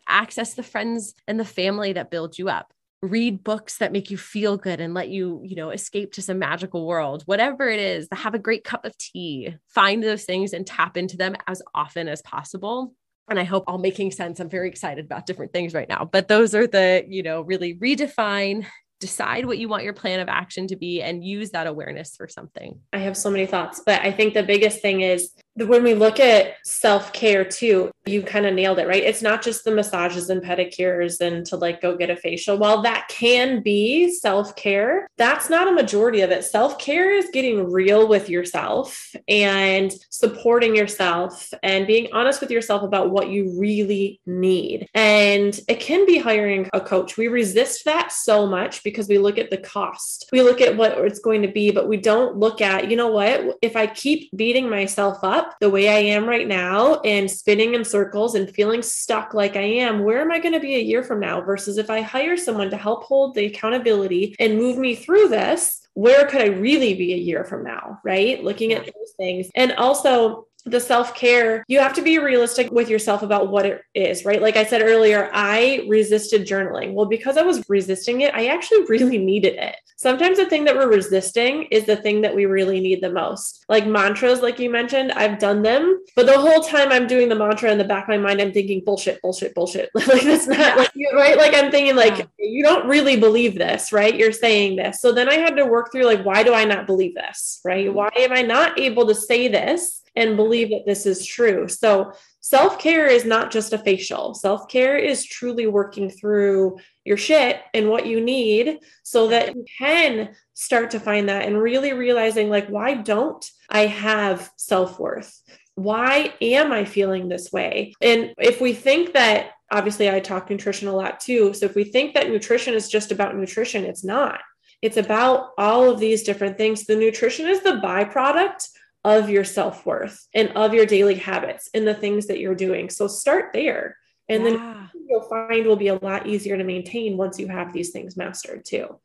Access 0.08 0.54
the 0.54 0.64
friends 0.64 1.14
and 1.28 1.40
the 1.40 1.46
family 1.46 1.94
that 1.94 2.12
build 2.12 2.38
you 2.38 2.50
up 2.50 2.74
read 3.02 3.44
books 3.44 3.78
that 3.78 3.92
make 3.92 4.10
you 4.10 4.18
feel 4.18 4.58
good 4.58 4.80
and 4.80 4.94
let 4.94 5.10
you, 5.10 5.42
you 5.44 5.56
know, 5.56 5.70
escape 5.70 6.14
to 6.14 6.22
some 6.22 6.40
magical 6.40 6.88
world, 6.88 7.24
whatever 7.26 7.70
it 7.70 7.80
is, 7.80 8.08
have 8.12 8.34
a 8.34 8.40
great 8.40 8.64
cup 8.64 8.86
of 8.86 8.98
tea, 8.98 9.56
find 9.68 10.04
those 10.04 10.24
things 10.24 10.54
and 10.54 10.66
tap 10.66 10.98
into 10.98 11.18
them 11.18 11.36
as 11.48 11.62
often 11.76 12.08
as 12.08 12.22
possible. 12.24 12.94
And 13.30 13.40
I 13.40 13.44
hope 13.44 13.66
all 13.68 13.78
making 13.78 14.12
sense. 14.12 14.40
I'm 14.40 14.50
very 14.50 14.70
excited 14.70 15.06
about 15.06 15.26
different 15.26 15.52
things 15.52 15.74
right 15.74 15.90
now, 15.90 16.10
but 16.12 16.28
those 16.28 16.56
are 16.56 16.66
the, 16.66 17.06
you 17.08 17.24
know, 17.24 17.42
really 17.42 17.76
redefine, 17.76 18.66
decide 19.00 19.46
what 19.46 19.58
you 19.58 19.68
want 19.68 19.84
your 19.84 19.94
plan 19.94 20.20
of 20.20 20.30
action 20.30 20.66
to 20.68 20.76
be 20.76 21.02
and 21.02 21.24
use 21.24 21.52
that 21.52 21.68
awareness 21.68 22.16
for 22.16 22.28
something. 22.28 22.80
I 22.94 23.00
have 23.00 23.18
so 23.18 23.30
many 23.30 23.46
thoughts, 23.46 23.82
but 23.86 24.02
I 24.02 24.12
think 24.12 24.34
the 24.34 24.44
biggest 24.44 24.82
thing 24.82 25.02
is 25.02 25.34
when 25.56 25.84
we 25.84 25.94
look 25.94 26.20
at 26.20 26.56
self 26.64 27.14
care 27.14 27.44
too, 27.44 27.92
you 28.08 28.22
kind 28.22 28.46
of 28.46 28.54
nailed 28.54 28.80
it, 28.80 28.88
right? 28.88 29.04
It's 29.04 29.22
not 29.22 29.42
just 29.42 29.64
the 29.64 29.72
massages 29.72 30.30
and 30.30 30.42
pedicures 30.42 31.20
and 31.22 31.46
to 31.48 31.58
like 31.58 31.82
go 31.82 31.96
get 31.96 32.10
a 32.10 32.16
facial. 32.16 32.58
While 32.58 32.82
that 32.84 33.08
can 33.10 33.62
be 33.62 34.12
self 34.14 34.56
care, 34.56 35.10
that's 35.18 35.50
not 35.50 35.68
a 35.68 35.72
majority 35.72 36.22
of 36.22 36.32
it. 36.32 36.44
Self 36.44 36.80
care 36.80 37.12
is 37.12 37.30
getting 37.32 37.72
real 37.72 38.08
with 38.08 38.30
yourself 38.30 39.14
and 39.28 39.94
supporting 40.10 40.76
yourself 40.76 41.54
and 41.64 41.88
being 41.88 42.08
honest 42.14 42.42
with 42.42 42.52
yourself 42.52 42.84
about 42.84 43.12
what 43.12 43.30
you 43.30 43.58
really 43.60 44.20
need. 44.26 44.88
And 44.94 45.60
it 45.68 45.80
can 45.80 46.06
be 46.06 46.18
hiring 46.18 46.70
a 46.74 46.82
coach. 46.82 47.18
We 47.18 47.28
resist 47.28 47.86
that 47.86 48.12
so 48.12 48.48
much 48.48 48.84
because 48.84 49.08
we 49.08 49.18
look 49.18 49.38
at 49.38 49.50
the 49.50 49.58
cost, 49.58 50.30
we 50.32 50.42
look 50.42 50.62
at 50.62 50.78
what 50.78 50.98
it's 51.00 51.20
going 51.20 51.42
to 51.42 51.48
be, 51.48 51.72
but 51.72 51.88
we 51.88 51.98
don't 51.98 52.38
look 52.38 52.62
at, 52.62 52.90
you 52.90 52.96
know 52.96 53.08
what, 53.08 53.58
if 53.62 53.76
I 53.76 53.88
keep 53.88 54.36
beating 54.36 54.70
myself 54.70 55.24
up, 55.24 55.56
the 55.60 55.70
way 55.70 55.90
I 55.90 56.00
am 56.14 56.26
right 56.26 56.48
now 56.48 57.00
and 57.02 57.30
spinning 57.30 57.74
in 57.74 57.84
circles 57.98 58.36
and 58.36 58.54
feeling 58.54 58.84
stuck 58.84 59.34
like 59.34 59.56
I 59.56 59.62
am, 59.62 60.04
where 60.04 60.22
am 60.22 60.32
I 60.32 60.40
going 60.40 60.54
to 60.54 60.60
be 60.60 60.76
a 60.76 60.80
year 60.80 61.04
from 61.04 61.20
now? 61.20 61.42
Versus 61.42 61.78
if 61.80 61.90
I 61.90 62.02
hire 62.02 62.38
someone 62.38 62.70
to 62.70 62.78
help 62.78 63.04
hold 63.04 63.34
the 63.34 63.46
accountability 63.46 64.36
and 64.40 64.58
move 64.58 64.78
me 64.78 64.94
through 64.96 65.30
this, 65.30 65.82
where 65.94 66.28
could 66.28 66.42
I 66.42 66.48
really 66.48 66.94
be 66.94 67.14
a 67.14 67.18
year 67.18 67.44
from 67.44 67.64
now? 67.64 68.00
Right? 68.04 68.44
Looking 68.44 68.74
at 68.74 68.86
those 68.86 69.14
things. 69.18 69.50
And 69.56 69.72
also, 69.74 70.47
the 70.68 70.80
self 70.80 71.16
care, 71.16 71.64
you 71.68 71.80
have 71.80 71.94
to 71.94 72.02
be 72.02 72.20
realistic 72.20 72.72
with 72.72 72.90
yourself 72.90 73.22
about 73.24 73.50
what 73.50 73.66
it 73.66 73.82
is, 73.94 74.26
right? 74.26 74.42
Like 74.42 74.58
I 74.58 74.66
said 74.66 74.82
earlier, 74.82 75.30
I 75.34 75.86
resisted 75.88 76.48
journaling. 76.48 76.94
Well, 76.94 77.06
because 77.06 77.38
I 77.38 77.42
was 77.42 77.68
resisting 77.70 78.22
it, 78.22 78.34
I 78.34 78.48
actually 78.48 78.84
really 78.90 79.18
needed 79.18 79.56
it. 79.56 79.76
Sometimes 80.00 80.38
the 80.38 80.46
thing 80.46 80.64
that 80.66 80.76
we're 80.76 80.92
resisting 80.92 81.64
is 81.72 81.86
the 81.86 81.96
thing 81.96 82.22
that 82.22 82.36
we 82.36 82.46
really 82.46 82.80
need 82.80 83.02
the 83.02 83.12
most. 83.12 83.66
Like 83.68 83.88
mantras, 83.88 84.42
like 84.42 84.60
you 84.60 84.70
mentioned, 84.70 85.12
I've 85.14 85.40
done 85.40 85.64
them, 85.64 86.04
but 86.16 86.28
the 86.28 86.38
whole 86.38 86.62
time 86.62 86.92
I'm 86.92 87.08
doing 87.08 87.30
the 87.30 87.36
mantra 87.36 87.72
in 87.72 87.80
the 87.80 87.84
back 87.84 88.04
of 88.04 88.10
my 88.10 88.18
mind, 88.20 88.40
I'm 88.40 88.52
thinking 88.52 88.84
bullshit, 88.86 89.20
bullshit, 89.24 89.56
bullshit. 89.56 89.90
like 89.96 90.22
that's 90.22 90.46
not 90.46 90.78
like, 90.78 90.92
right? 91.16 91.36
Like 91.36 91.56
I'm 91.56 91.72
thinking, 91.72 91.96
like, 91.96 92.28
you 92.38 92.62
don't 92.62 92.88
really 92.88 93.20
believe 93.20 93.56
this, 93.56 93.92
right? 93.92 94.16
You're 94.16 94.32
saying 94.32 94.76
this. 94.76 95.02
So 95.02 95.12
then 95.12 95.30
I 95.30 95.36
had 95.36 95.56
to 95.56 95.66
work 95.66 95.92
through, 95.92 96.06
like, 96.06 96.24
why 96.24 96.44
do 96.44 96.54
I 96.54 96.64
not 96.64 96.86
believe 96.86 97.16
this, 97.16 97.60
right? 97.66 97.88
Mm-hmm. 97.88 97.96
Why 97.96 98.10
am 98.18 98.34
I 98.34 98.44
not 98.44 98.80
able 98.80 99.08
to 99.08 99.16
say 99.16 99.48
this? 99.48 100.04
And 100.18 100.36
believe 100.36 100.72
that 100.72 100.86
this 100.86 101.06
is 101.06 101.26
true. 101.26 101.68
So, 101.68 102.12
self 102.42 102.80
care 102.80 103.06
is 103.06 103.24
not 103.24 103.52
just 103.52 103.72
a 103.72 103.78
facial. 103.78 104.34
Self 104.34 104.68
care 104.68 104.98
is 104.98 105.24
truly 105.24 105.68
working 105.68 106.10
through 106.10 106.80
your 107.06 107.18
shit 107.18 107.62
and 107.74 107.90
what 107.90 108.08
you 108.08 108.20
need 108.20 108.80
so 109.04 109.28
that 109.28 109.56
you 109.56 109.64
can 109.78 110.36
start 110.56 110.92
to 110.92 111.00
find 111.00 111.30
that 111.30 111.46
and 111.46 111.62
really 111.62 111.94
realizing, 111.94 112.50
like, 112.50 112.68
why 112.68 112.96
don't 112.96 113.50
I 113.70 113.86
have 113.86 114.50
self 114.58 115.00
worth? 115.00 115.42
Why 115.76 116.34
am 116.42 116.72
I 116.72 116.84
feeling 116.84 117.30
this 117.30 117.52
way? 117.52 117.94
And 118.02 118.34
if 118.40 118.60
we 118.60 118.74
think 118.74 119.14
that, 119.14 119.52
obviously, 119.72 120.10
I 120.10 120.20
talk 120.20 120.50
nutrition 120.50 120.88
a 120.88 120.96
lot 120.96 121.20
too. 121.20 121.54
So, 121.54 121.68
if 121.68 121.76
we 121.76 121.84
think 121.84 122.16
that 122.16 122.30
nutrition 122.30 122.74
is 122.74 122.90
just 122.90 123.12
about 123.12 123.38
nutrition, 123.38 123.86
it's 123.86 124.04
not. 124.04 124.40
It's 124.82 124.98
about 124.98 125.52
all 125.58 125.90
of 125.90 126.00
these 126.00 126.24
different 126.24 126.58
things. 126.58 126.86
The 126.86 126.96
nutrition 126.96 127.48
is 127.48 127.62
the 127.62 127.82
byproduct 127.84 128.68
of 129.04 129.30
your 129.30 129.44
self 129.44 129.86
worth 129.86 130.28
and 130.34 130.50
of 130.50 130.74
your 130.74 130.86
daily 130.86 131.16
habits 131.16 131.70
and 131.74 131.88
the 131.88 131.94
things 131.94 132.28
that 132.28 132.40
you're 132.40 132.56
doing. 132.56 132.90
So 132.90 133.08
start 133.08 133.52
there. 133.54 133.98
And 134.30 134.44
yeah. 134.44 134.50
then 134.50 134.90
you'll 135.08 135.30
find 135.30 135.66
will 135.66 135.76
be 135.76 135.88
a 135.88 135.96
lot 135.96 136.28
easier 136.28 136.58
to 136.58 136.64
maintain 136.64 137.18
once 137.18 137.40
you 137.40 137.48
have 137.48 137.72
these 137.72 137.92
things 137.92 138.18
mastered 138.18 138.66
too. 138.66 139.00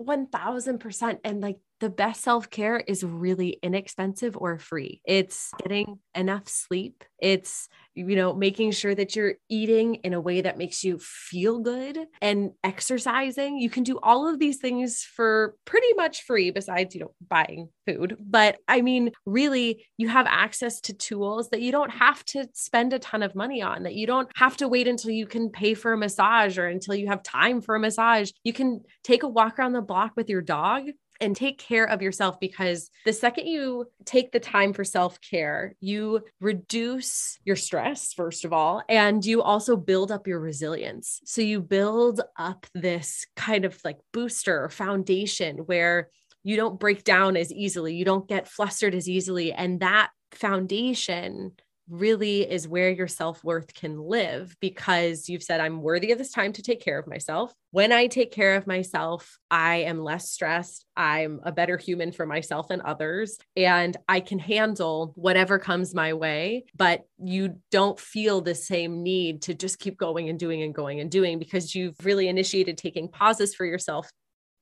1000%. 0.00 1.18
And 1.24 1.40
like 1.40 1.58
the 1.80 1.90
best 1.90 2.22
self 2.22 2.50
care 2.50 2.78
is 2.78 3.04
really 3.04 3.58
inexpensive 3.62 4.36
or 4.36 4.58
free. 4.58 5.00
It's 5.04 5.50
getting 5.62 5.98
enough 6.14 6.48
sleep. 6.48 7.04
It's, 7.18 7.68
you 7.94 8.16
know, 8.16 8.32
making 8.32 8.72
sure 8.72 8.94
that 8.94 9.14
you're 9.14 9.34
eating 9.48 9.96
in 9.96 10.14
a 10.14 10.20
way 10.20 10.40
that 10.40 10.58
makes 10.58 10.82
you 10.82 10.98
feel 10.98 11.58
good 11.58 11.98
and 12.20 12.52
exercising. 12.64 13.58
You 13.58 13.70
can 13.70 13.82
do 13.82 13.98
all 14.02 14.28
of 14.28 14.38
these 14.38 14.58
things 14.58 15.02
for 15.02 15.54
pretty 15.64 15.92
much 15.94 16.22
free, 16.22 16.50
besides, 16.50 16.94
you 16.94 17.02
know, 17.02 17.14
buying 17.28 17.68
food. 17.86 18.16
But 18.20 18.58
I 18.66 18.80
mean, 18.80 19.12
really, 19.26 19.84
you 19.96 20.08
have 20.08 20.26
access 20.28 20.80
to 20.82 20.94
tools 20.94 21.50
that 21.50 21.60
you 21.60 21.72
don't 21.72 21.90
have 21.90 22.24
to 22.26 22.46
spend 22.54 22.92
a 22.92 22.98
ton 22.98 23.22
of 23.22 23.34
money 23.34 23.62
on, 23.62 23.82
that 23.82 23.94
you 23.94 24.06
don't 24.06 24.30
have 24.36 24.56
to 24.58 24.68
wait 24.68 24.88
until 24.88 25.10
you 25.10 25.26
can 25.26 25.50
pay 25.50 25.74
for 25.74 25.92
a 25.92 25.98
massage 25.98 26.58
or 26.58 26.66
until 26.66 26.94
you 26.94 27.08
have 27.08 27.22
time 27.22 27.60
for 27.60 27.74
a 27.74 27.80
massage. 27.80 28.30
You 28.44 28.52
can 28.52 28.82
take 29.04 29.22
a 29.22 29.28
walk 29.28 29.58
around 29.58 29.72
the 29.72 29.82
block 29.82 30.12
with 30.16 30.28
your 30.30 30.42
dog 30.42 30.84
and 31.22 31.36
take 31.36 31.58
care 31.58 31.88
of 31.88 32.02
yourself 32.02 32.40
because 32.40 32.90
the 33.04 33.12
second 33.12 33.46
you 33.46 33.86
take 34.04 34.32
the 34.32 34.40
time 34.40 34.72
for 34.72 34.84
self 34.84 35.20
care, 35.20 35.74
you 35.80 36.20
reduce 36.40 37.38
your 37.44 37.56
stress, 37.56 38.12
first 38.12 38.44
of 38.44 38.52
all, 38.52 38.82
and 38.88 39.24
you 39.24 39.40
also 39.40 39.76
build 39.76 40.10
up 40.10 40.26
your 40.26 40.40
resilience. 40.40 41.20
So 41.24 41.40
you 41.40 41.60
build 41.60 42.20
up 42.36 42.66
this 42.74 43.24
kind 43.36 43.64
of 43.64 43.78
like 43.84 43.98
booster 44.12 44.64
or 44.64 44.68
foundation 44.68 45.58
where 45.58 46.10
you 46.42 46.56
don't 46.56 46.80
break 46.80 47.04
down 47.04 47.36
as 47.36 47.52
easily, 47.52 47.94
you 47.94 48.04
don't 48.04 48.28
get 48.28 48.48
flustered 48.48 48.94
as 48.94 49.08
easily. 49.08 49.52
And 49.52 49.80
that 49.80 50.10
foundation 50.32 51.52
really 51.88 52.50
is 52.50 52.68
where 52.68 52.90
your 52.90 53.08
self 53.08 53.42
worth 53.44 53.74
can 53.74 53.98
live 53.98 54.56
because 54.60 55.28
you've 55.28 55.42
said, 55.42 55.60
I'm 55.60 55.82
worthy 55.82 56.12
of 56.12 56.18
this 56.18 56.32
time 56.32 56.52
to 56.54 56.62
take 56.62 56.80
care 56.80 56.98
of 56.98 57.06
myself. 57.06 57.52
When 57.70 57.92
I 57.92 58.06
take 58.06 58.32
care 58.32 58.56
of 58.56 58.66
myself, 58.66 59.38
I 59.50 59.76
am 59.76 60.02
less 60.02 60.30
stressed. 60.30 60.84
I'm 60.96 61.40
a 61.42 61.52
better 61.52 61.76
human 61.76 62.12
for 62.12 62.26
myself 62.26 62.70
and 62.70 62.82
others, 62.82 63.38
and 63.56 63.96
I 64.08 64.20
can 64.20 64.38
handle 64.38 65.12
whatever 65.16 65.58
comes 65.58 65.94
my 65.94 66.12
way. 66.12 66.64
But 66.76 67.02
you 67.18 67.56
don't 67.70 67.98
feel 67.98 68.40
the 68.40 68.54
same 68.54 69.02
need 69.02 69.42
to 69.42 69.54
just 69.54 69.78
keep 69.78 69.96
going 69.96 70.28
and 70.28 70.38
doing 70.38 70.62
and 70.62 70.74
going 70.74 71.00
and 71.00 71.10
doing 71.10 71.38
because 71.38 71.74
you've 71.74 71.96
really 72.04 72.28
initiated 72.28 72.76
taking 72.76 73.08
pauses 73.08 73.54
for 73.54 73.64
yourself 73.64 74.10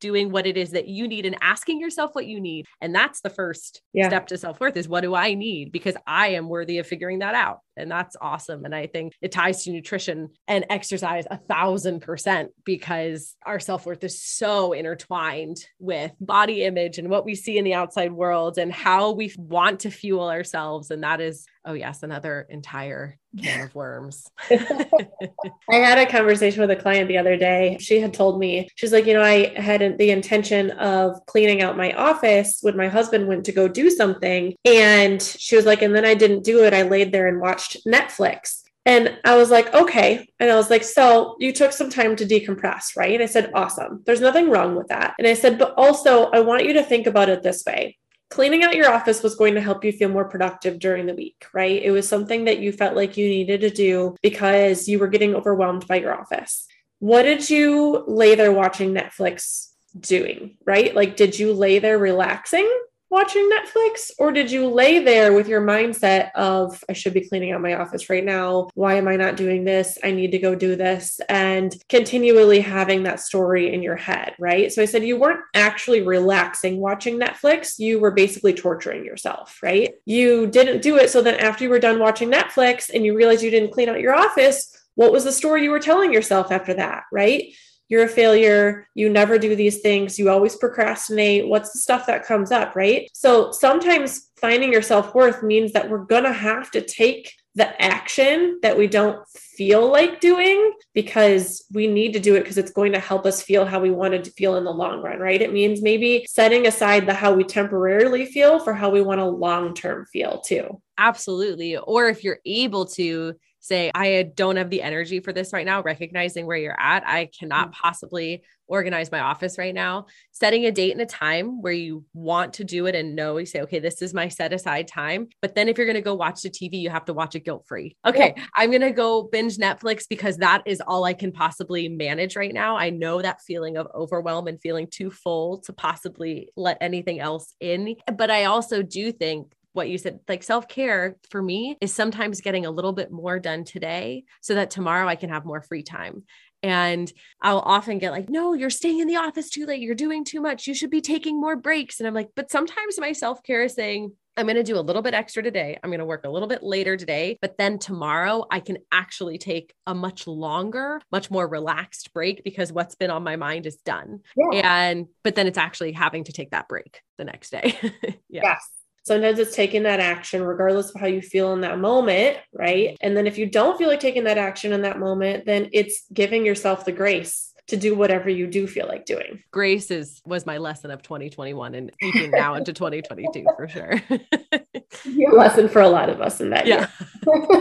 doing 0.00 0.32
what 0.32 0.46
it 0.46 0.56
is 0.56 0.70
that 0.70 0.88
you 0.88 1.06
need 1.06 1.26
and 1.26 1.36
asking 1.40 1.80
yourself 1.80 2.14
what 2.14 2.26
you 2.26 2.40
need. 2.40 2.66
And 2.80 2.94
that's 2.94 3.20
the 3.20 3.30
first 3.30 3.82
yeah. 3.92 4.08
step 4.08 4.26
to 4.28 4.38
self 4.38 4.60
worth 4.60 4.76
is 4.76 4.88
what 4.88 5.02
do 5.02 5.14
I 5.14 5.34
need? 5.34 5.72
Because 5.72 5.96
I 6.06 6.28
am 6.28 6.48
worthy 6.48 6.78
of 6.78 6.86
figuring 6.86 7.20
that 7.20 7.34
out. 7.34 7.60
And 7.76 7.90
that's 7.90 8.16
awesome. 8.20 8.64
And 8.64 8.74
I 8.74 8.86
think 8.86 9.14
it 9.22 9.32
ties 9.32 9.64
to 9.64 9.70
nutrition 9.70 10.30
and 10.48 10.66
exercise 10.68 11.24
a 11.30 11.38
thousand 11.38 12.00
percent 12.00 12.50
because 12.64 13.36
our 13.46 13.60
self 13.60 13.86
worth 13.86 14.04
is 14.04 14.22
so 14.22 14.72
intertwined 14.72 15.64
with 15.78 16.12
body 16.20 16.64
image 16.64 16.98
and 16.98 17.08
what 17.08 17.24
we 17.24 17.34
see 17.34 17.58
in 17.58 17.64
the 17.64 17.74
outside 17.74 18.12
world 18.12 18.58
and 18.58 18.72
how 18.72 19.12
we 19.12 19.32
want 19.36 19.80
to 19.80 19.90
fuel 19.90 20.28
ourselves. 20.28 20.90
And 20.90 21.02
that 21.02 21.20
is, 21.20 21.46
oh, 21.64 21.74
yes, 21.74 22.02
another 22.02 22.46
entire 22.48 23.18
can 23.38 23.66
of 23.66 23.74
worms. 23.74 24.30
I 24.50 25.76
had 25.76 25.98
a 25.98 26.10
conversation 26.10 26.60
with 26.60 26.70
a 26.70 26.76
client 26.76 27.08
the 27.08 27.18
other 27.18 27.36
day. 27.36 27.76
She 27.80 28.00
had 28.00 28.14
told 28.14 28.38
me, 28.38 28.68
she's 28.74 28.92
like, 28.92 29.06
you 29.06 29.14
know, 29.14 29.22
I 29.22 29.58
had 29.60 29.98
the 29.98 30.10
intention 30.10 30.70
of 30.72 31.24
cleaning 31.26 31.62
out 31.62 31.76
my 31.76 31.92
office 31.92 32.58
when 32.62 32.76
my 32.76 32.88
husband 32.88 33.28
went 33.28 33.44
to 33.46 33.52
go 33.52 33.68
do 33.68 33.90
something. 33.90 34.54
And 34.64 35.22
she 35.22 35.56
was 35.56 35.66
like, 35.66 35.82
and 35.82 35.94
then 35.94 36.04
I 36.04 36.14
didn't 36.14 36.44
do 36.44 36.64
it. 36.64 36.74
I 36.74 36.82
laid 36.82 37.12
there 37.12 37.28
and 37.28 37.40
watched 37.40 37.84
Netflix. 37.86 38.62
And 38.86 39.18
I 39.24 39.36
was 39.36 39.50
like, 39.50 39.72
okay. 39.74 40.26
And 40.40 40.50
I 40.50 40.56
was 40.56 40.70
like, 40.70 40.82
so 40.82 41.36
you 41.38 41.52
took 41.52 41.72
some 41.72 41.90
time 41.90 42.16
to 42.16 42.26
decompress, 42.26 42.96
right? 42.96 43.12
And 43.12 43.22
I 43.22 43.26
said, 43.26 43.52
awesome. 43.54 44.02
There's 44.06 44.22
nothing 44.22 44.48
wrong 44.50 44.74
with 44.74 44.88
that. 44.88 45.14
And 45.18 45.28
I 45.28 45.34
said, 45.34 45.58
but 45.58 45.74
also, 45.76 46.30
I 46.30 46.40
want 46.40 46.64
you 46.64 46.72
to 46.72 46.82
think 46.82 47.06
about 47.06 47.28
it 47.28 47.42
this 47.42 47.62
way 47.66 47.98
cleaning 48.30 48.62
out 48.62 48.76
your 48.76 48.90
office 48.90 49.22
was 49.22 49.34
going 49.34 49.54
to 49.54 49.60
help 49.60 49.84
you 49.84 49.92
feel 49.92 50.08
more 50.08 50.24
productive 50.24 50.78
during 50.78 51.06
the 51.06 51.14
week, 51.14 51.44
right? 51.52 51.82
It 51.82 51.90
was 51.90 52.08
something 52.08 52.44
that 52.44 52.60
you 52.60 52.72
felt 52.72 52.96
like 52.96 53.16
you 53.16 53.28
needed 53.28 53.60
to 53.62 53.70
do 53.70 54.16
because 54.22 54.88
you 54.88 54.98
were 54.98 55.08
getting 55.08 55.34
overwhelmed 55.34 55.86
by 55.86 55.96
your 55.96 56.14
office. 56.14 56.66
What 57.00 57.22
did 57.22 57.50
you 57.50 58.04
lay 58.06 58.36
there 58.36 58.52
watching 58.52 58.94
Netflix 58.94 59.70
doing, 59.98 60.56
right? 60.64 60.94
Like, 60.94 61.16
did 61.16 61.38
you 61.38 61.52
lay 61.52 61.80
there 61.80 61.98
relaxing? 61.98 62.70
Watching 63.10 63.50
Netflix 63.50 64.12
or 64.18 64.30
did 64.30 64.50
you 64.50 64.68
lay 64.68 65.00
there 65.00 65.32
with 65.32 65.48
your 65.48 65.60
mindset 65.60 66.30
of 66.36 66.82
I 66.88 66.92
should 66.92 67.12
be 67.12 67.28
cleaning 67.28 67.50
out 67.50 67.60
my 67.60 67.74
office 67.74 68.08
right 68.08 68.24
now? 68.24 68.70
Why 68.74 68.94
am 68.94 69.08
I 69.08 69.16
not 69.16 69.36
doing 69.36 69.64
this? 69.64 69.98
I 70.04 70.12
need 70.12 70.30
to 70.30 70.38
go 70.38 70.54
do 70.54 70.76
this 70.76 71.20
and 71.28 71.74
continually 71.88 72.60
having 72.60 73.02
that 73.02 73.18
story 73.18 73.74
in 73.74 73.82
your 73.82 73.96
head, 73.96 74.34
right? 74.38 74.72
So 74.72 74.80
I 74.80 74.84
said 74.84 75.04
you 75.04 75.18
weren't 75.18 75.40
actually 75.54 76.02
relaxing 76.02 76.78
watching 76.78 77.18
Netflix, 77.18 77.78
you 77.78 77.98
were 77.98 78.12
basically 78.12 78.54
torturing 78.54 79.04
yourself, 79.04 79.58
right? 79.60 79.90
You 80.04 80.46
didn't 80.46 80.82
do 80.82 80.96
it 80.96 81.10
so 81.10 81.20
then 81.20 81.34
after 81.40 81.64
you 81.64 81.70
were 81.70 81.80
done 81.80 81.98
watching 81.98 82.30
Netflix 82.30 82.90
and 82.94 83.04
you 83.04 83.16
realized 83.16 83.42
you 83.42 83.50
didn't 83.50 83.72
clean 83.72 83.88
out 83.88 84.00
your 84.00 84.14
office, 84.14 84.76
what 84.94 85.12
was 85.12 85.24
the 85.24 85.32
story 85.32 85.64
you 85.64 85.70
were 85.70 85.80
telling 85.80 86.12
yourself 86.12 86.52
after 86.52 86.74
that, 86.74 87.04
right? 87.10 87.54
You're 87.90 88.05
a 88.05 88.09
failure, 88.09 88.88
you 88.94 89.11
never 89.11 89.37
do 89.37 89.55
these 89.55 89.81
things, 89.81 90.18
you 90.18 90.31
always 90.31 90.57
procrastinate. 90.57 91.48
What's 91.48 91.72
the 91.72 91.81
stuff 91.81 92.07
that 92.07 92.24
comes 92.24 92.53
up, 92.53 92.74
right? 92.74 93.11
So 93.12 93.50
sometimes 93.50 94.31
finding 94.40 94.72
your 94.72 94.81
self 94.81 95.14
worth 95.14 95.42
means 95.42 95.72
that 95.72 95.90
we're 95.90 96.05
going 96.05 96.24
to 96.24 96.33
have 96.33 96.70
to 96.70 96.81
take 96.81 97.35
the 97.57 97.83
action 97.83 98.61
that 98.62 98.79
we 98.79 98.87
don't 98.87 99.26
feel 99.29 99.90
like 99.90 100.20
doing 100.20 100.72
because 100.94 101.64
we 101.72 101.88
need 101.88 102.12
to 102.12 102.20
do 102.20 102.37
it 102.37 102.42
because 102.42 102.59
it's 102.59 102.70
going 102.70 102.92
to 102.92 103.00
help 103.00 103.26
us 103.26 103.42
feel 103.42 103.66
how 103.66 103.81
we 103.81 103.90
wanted 103.90 104.22
to 104.22 104.31
feel 104.31 104.57
in 104.57 104.62
the 104.62 104.70
long 104.70 105.03
run, 105.03 105.18
right? 105.18 105.42
It 105.42 105.53
means 105.53 105.83
maybe 105.83 106.24
setting 106.29 106.68
aside 106.68 107.07
the 107.07 107.12
how 107.12 107.35
we 107.35 107.42
temporarily 107.42 108.24
feel 108.24 108.61
for 108.61 108.72
how 108.72 108.88
we 108.90 109.03
want 109.03 109.18
to 109.18 109.24
long 109.24 109.74
term 109.74 110.07
feel 110.07 110.40
too. 110.40 110.81
Absolutely. 110.96 111.76
Or 111.76 112.09
if 112.09 112.22
you're 112.22 112.38
able 112.46 112.87
to, 112.87 113.35
say, 113.60 113.90
I 113.94 114.30
don't 114.34 114.56
have 114.56 114.70
the 114.70 114.82
energy 114.82 115.20
for 115.20 115.32
this 115.32 115.52
right 115.52 115.66
now, 115.66 115.82
recognizing 115.82 116.46
where 116.46 116.56
you're 116.56 116.80
at. 116.80 117.06
I 117.06 117.28
cannot 117.38 117.68
mm. 117.68 117.72
possibly 117.72 118.42
organize 118.66 119.10
my 119.10 119.20
office 119.20 119.58
right 119.58 119.74
now. 119.74 120.06
Setting 120.30 120.64
a 120.64 120.72
date 120.72 120.92
and 120.92 121.00
a 121.00 121.06
time 121.06 121.60
where 121.60 121.72
you 121.72 122.04
want 122.14 122.54
to 122.54 122.64
do 122.64 122.86
it 122.86 122.94
and 122.94 123.14
know 123.14 123.36
you 123.36 123.44
say, 123.44 123.60
okay, 123.62 123.80
this 123.80 124.00
is 124.00 124.14
my 124.14 124.28
set 124.28 124.52
aside 124.52 124.88
time. 124.88 125.28
But 125.42 125.54
then 125.54 125.68
if 125.68 125.76
you're 125.76 125.86
going 125.86 125.96
to 125.96 126.00
go 126.00 126.14
watch 126.14 126.40
the 126.40 126.50
TV, 126.50 126.80
you 126.80 126.88
have 126.88 127.04
to 127.06 127.12
watch 127.12 127.34
it 127.34 127.44
guilt 127.44 127.64
free. 127.66 127.96
Okay, 128.06 128.32
yeah. 128.36 128.44
I'm 128.54 128.70
going 128.70 128.80
to 128.80 128.92
go 128.92 129.24
binge 129.24 129.58
Netflix 129.58 130.04
because 130.08 130.38
that 130.38 130.62
is 130.64 130.80
all 130.86 131.04
I 131.04 131.12
can 131.12 131.32
possibly 131.32 131.88
manage 131.88 132.36
right 132.36 132.54
now. 132.54 132.76
I 132.76 132.90
know 132.90 133.20
that 133.20 133.42
feeling 133.42 133.76
of 133.76 133.88
overwhelm 133.94 134.46
and 134.46 134.60
feeling 134.60 134.86
too 134.86 135.10
full 135.10 135.58
to 135.62 135.72
possibly 135.72 136.48
let 136.56 136.78
anything 136.80 137.20
else 137.20 137.54
in. 137.60 137.96
But 138.16 138.30
I 138.30 138.44
also 138.44 138.82
do 138.82 139.12
think 139.12 139.52
what 139.72 139.88
you 139.88 139.98
said, 139.98 140.20
like 140.28 140.42
self 140.42 140.68
care 140.68 141.16
for 141.30 141.42
me 141.42 141.76
is 141.80 141.92
sometimes 141.92 142.40
getting 142.40 142.66
a 142.66 142.70
little 142.70 142.92
bit 142.92 143.11
more 143.11 143.38
done 143.38 143.64
today 143.64 144.24
so 144.40 144.54
that 144.54 144.70
tomorrow 144.70 145.06
I 145.06 145.16
can 145.16 145.30
have 145.30 145.44
more 145.44 145.62
free 145.62 145.83
time. 145.83 146.24
And 146.62 147.11
I'll 147.40 147.61
often 147.61 147.98
get 147.98 148.11
like, 148.11 148.28
no, 148.28 148.52
you're 148.52 148.68
staying 148.70 149.00
in 149.00 149.09
the 149.09 149.16
office 149.16 149.48
too 149.48 149.64
late. 149.64 149.80
You're 149.80 149.94
doing 149.94 150.24
too 150.24 150.40
much. 150.40 150.66
You 150.66 150.74
should 150.74 150.90
be 150.90 151.00
taking 151.00 151.40
more 151.40 151.56
breaks. 151.56 152.00
And 152.00 152.06
I'm 152.06 152.14
like, 152.14 152.30
but 152.37 152.50
sometimes 152.50 152.98
my 152.98 153.12
self 153.12 153.42
care 153.42 153.62
is 153.62 153.74
saying, 153.74 154.12
I'm 154.37 154.46
going 154.46 154.56
to 154.56 154.62
do 154.62 154.78
a 154.78 154.80
little 154.80 155.02
bit 155.02 155.12
extra 155.12 155.42
today. 155.42 155.78
I'm 155.83 155.90
going 155.90 155.98
to 155.98 156.06
work 156.06 156.24
a 156.24 156.30
little 156.30 156.48
bit 156.48 156.62
later 156.62 156.96
today, 156.96 157.38
but 157.42 157.59
then 157.59 157.78
tomorrow 157.78 158.46
I 158.50 158.61
can 158.61 158.78
actually 158.92 159.38
take 159.38 159.74
a 159.87 159.94
much 159.94 160.26
longer, 160.26 161.00
much 161.11 161.30
more 161.30 161.46
relaxed 161.46 162.12
break 162.14 162.42
because 162.44 162.72
what's 162.72 162.94
been 162.94 163.11
on 163.11 163.22
my 163.22 163.37
mind 163.37 163.66
is 163.66 163.76
done. 163.76 164.20
Yeah. 164.37 164.88
And, 164.88 165.09
but 165.24 165.35
then 165.35 165.46
it's 165.46 165.59
actually 165.59 165.92
having 165.92 166.24
to 166.24 166.33
take 166.33 166.52
that 166.52 166.68
break 166.68 167.02
the 167.18 167.24
next 167.24 167.50
day. 167.50 167.76
yeah. 168.28 168.42
Yes. 168.44 168.66
Sometimes 169.02 169.38
it's 169.38 169.56
taking 169.56 169.84
that 169.84 170.00
action, 170.00 170.42
regardless 170.42 170.94
of 170.94 171.00
how 171.00 171.06
you 171.06 171.22
feel 171.22 171.52
in 171.52 171.62
that 171.62 171.78
moment, 171.78 172.38
right? 172.52 172.96
And 173.00 173.16
then 173.16 173.26
if 173.26 173.38
you 173.38 173.46
don't 173.46 173.78
feel 173.78 173.88
like 173.88 174.00
taking 174.00 174.24
that 174.24 174.38
action 174.38 174.72
in 174.72 174.82
that 174.82 174.98
moment, 174.98 175.46
then 175.46 175.70
it's 175.72 176.04
giving 176.12 176.44
yourself 176.44 176.84
the 176.84 176.92
grace 176.92 177.50
to 177.70 177.76
do 177.76 177.94
whatever 177.94 178.28
you 178.28 178.46
do 178.46 178.66
feel 178.66 178.86
like 178.86 179.06
doing. 179.06 179.42
Grace 179.52 179.90
is 179.90 180.20
was 180.26 180.44
my 180.44 180.58
lesson 180.58 180.90
of 180.90 181.02
2021 181.02 181.74
and 181.74 181.92
even 182.02 182.30
now 182.30 182.54
into 182.54 182.72
2022 182.72 183.44
for 183.56 183.68
sure. 183.68 183.94
Your 185.04 185.36
lesson 185.36 185.68
for 185.68 185.80
a 185.80 185.88
lot 185.88 186.10
of 186.10 186.20
us 186.20 186.40
in 186.40 186.50
that 186.50 186.66
yeah. 186.66 186.88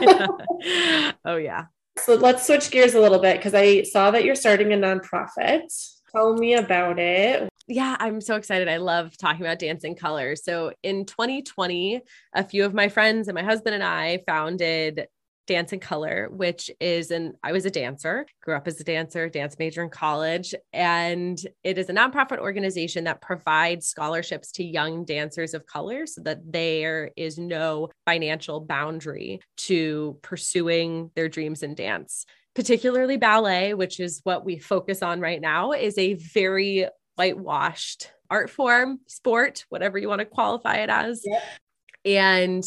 yeah. 0.02 1.12
Oh 1.26 1.38
yeah. 1.38 1.66
So 2.00 2.16
let's 2.16 2.46
switch 2.48 2.72
gears 2.72 2.96
a 2.96 3.00
little 3.00 3.20
bit 3.20 3.38
because 3.38 3.54
I 3.54 3.84
saw 3.84 4.10
that 4.12 4.24
you're 4.24 4.36
starting 4.36 4.74
a 4.74 4.78
nonprofit. 4.78 5.62
Tell 6.12 6.34
me 6.34 6.56
about 6.56 6.98
it 6.98 7.50
yeah, 7.70 7.96
I'm 8.00 8.20
so 8.20 8.36
excited. 8.36 8.68
I 8.68 8.78
love 8.78 9.16
talking 9.16 9.42
about 9.42 9.60
Dance 9.60 9.84
in 9.84 9.94
Colors. 9.94 10.44
So 10.44 10.74
in 10.82 11.06
2020, 11.06 12.02
a 12.34 12.44
few 12.44 12.66
of 12.66 12.74
my 12.74 12.90
friends 12.90 13.28
and 13.28 13.36
my 13.36 13.44
husband 13.44 13.76
and 13.76 13.84
I 13.84 14.24
founded 14.26 15.08
Dance 15.46 15.72
in 15.72 15.80
Color, 15.80 16.30
which 16.32 16.72
is 16.80 17.12
an 17.12 17.34
I 17.44 17.52
was 17.52 17.66
a 17.66 17.72
dancer, 17.72 18.26
grew 18.42 18.56
up 18.56 18.68
as 18.68 18.80
a 18.80 18.84
dancer, 18.84 19.30
dance 19.30 19.56
major 19.60 19.84
in 19.84 19.90
college, 19.90 20.56
and 20.74 21.40
it 21.64 21.78
is 21.78 21.90
a 21.90 21.94
nonprofit 21.94 22.40
organization 22.40 23.04
that 23.04 23.22
provides 23.22 23.88
scholarships 23.88 24.52
to 24.54 24.64
young 24.64 25.06
dancers 25.06 25.54
of 25.54 25.66
color 25.68 26.08
so 26.08 26.22
that 26.22 26.40
there 26.52 27.12
is 27.16 27.38
no 27.38 27.90
financial 28.06 28.62
boundary 28.62 29.42
to 29.58 30.18
pursuing 30.24 31.12
their 31.16 31.30
dreams 31.30 31.62
in 31.62 31.76
dance 31.76 32.26
particularly 32.56 33.16
ballet, 33.16 33.74
which 33.74 34.02
is 34.02 34.20
what 34.24 34.44
we 34.44 34.58
focus 34.58 35.02
on 35.02 35.22
right 35.22 35.40
now, 35.40 35.72
is 35.72 35.98
a 35.98 36.16
very 36.16 36.88
whitewashed 37.20 38.14
art 38.32 38.50
form, 38.50 39.02
sport, 39.08 39.66
whatever 39.68 39.98
you 39.98 40.08
want 40.08 40.20
to 40.20 40.26
qualify 40.26 40.78
it 40.78 40.90
as. 40.90 41.22
Yep. 41.26 41.44
And 42.06 42.64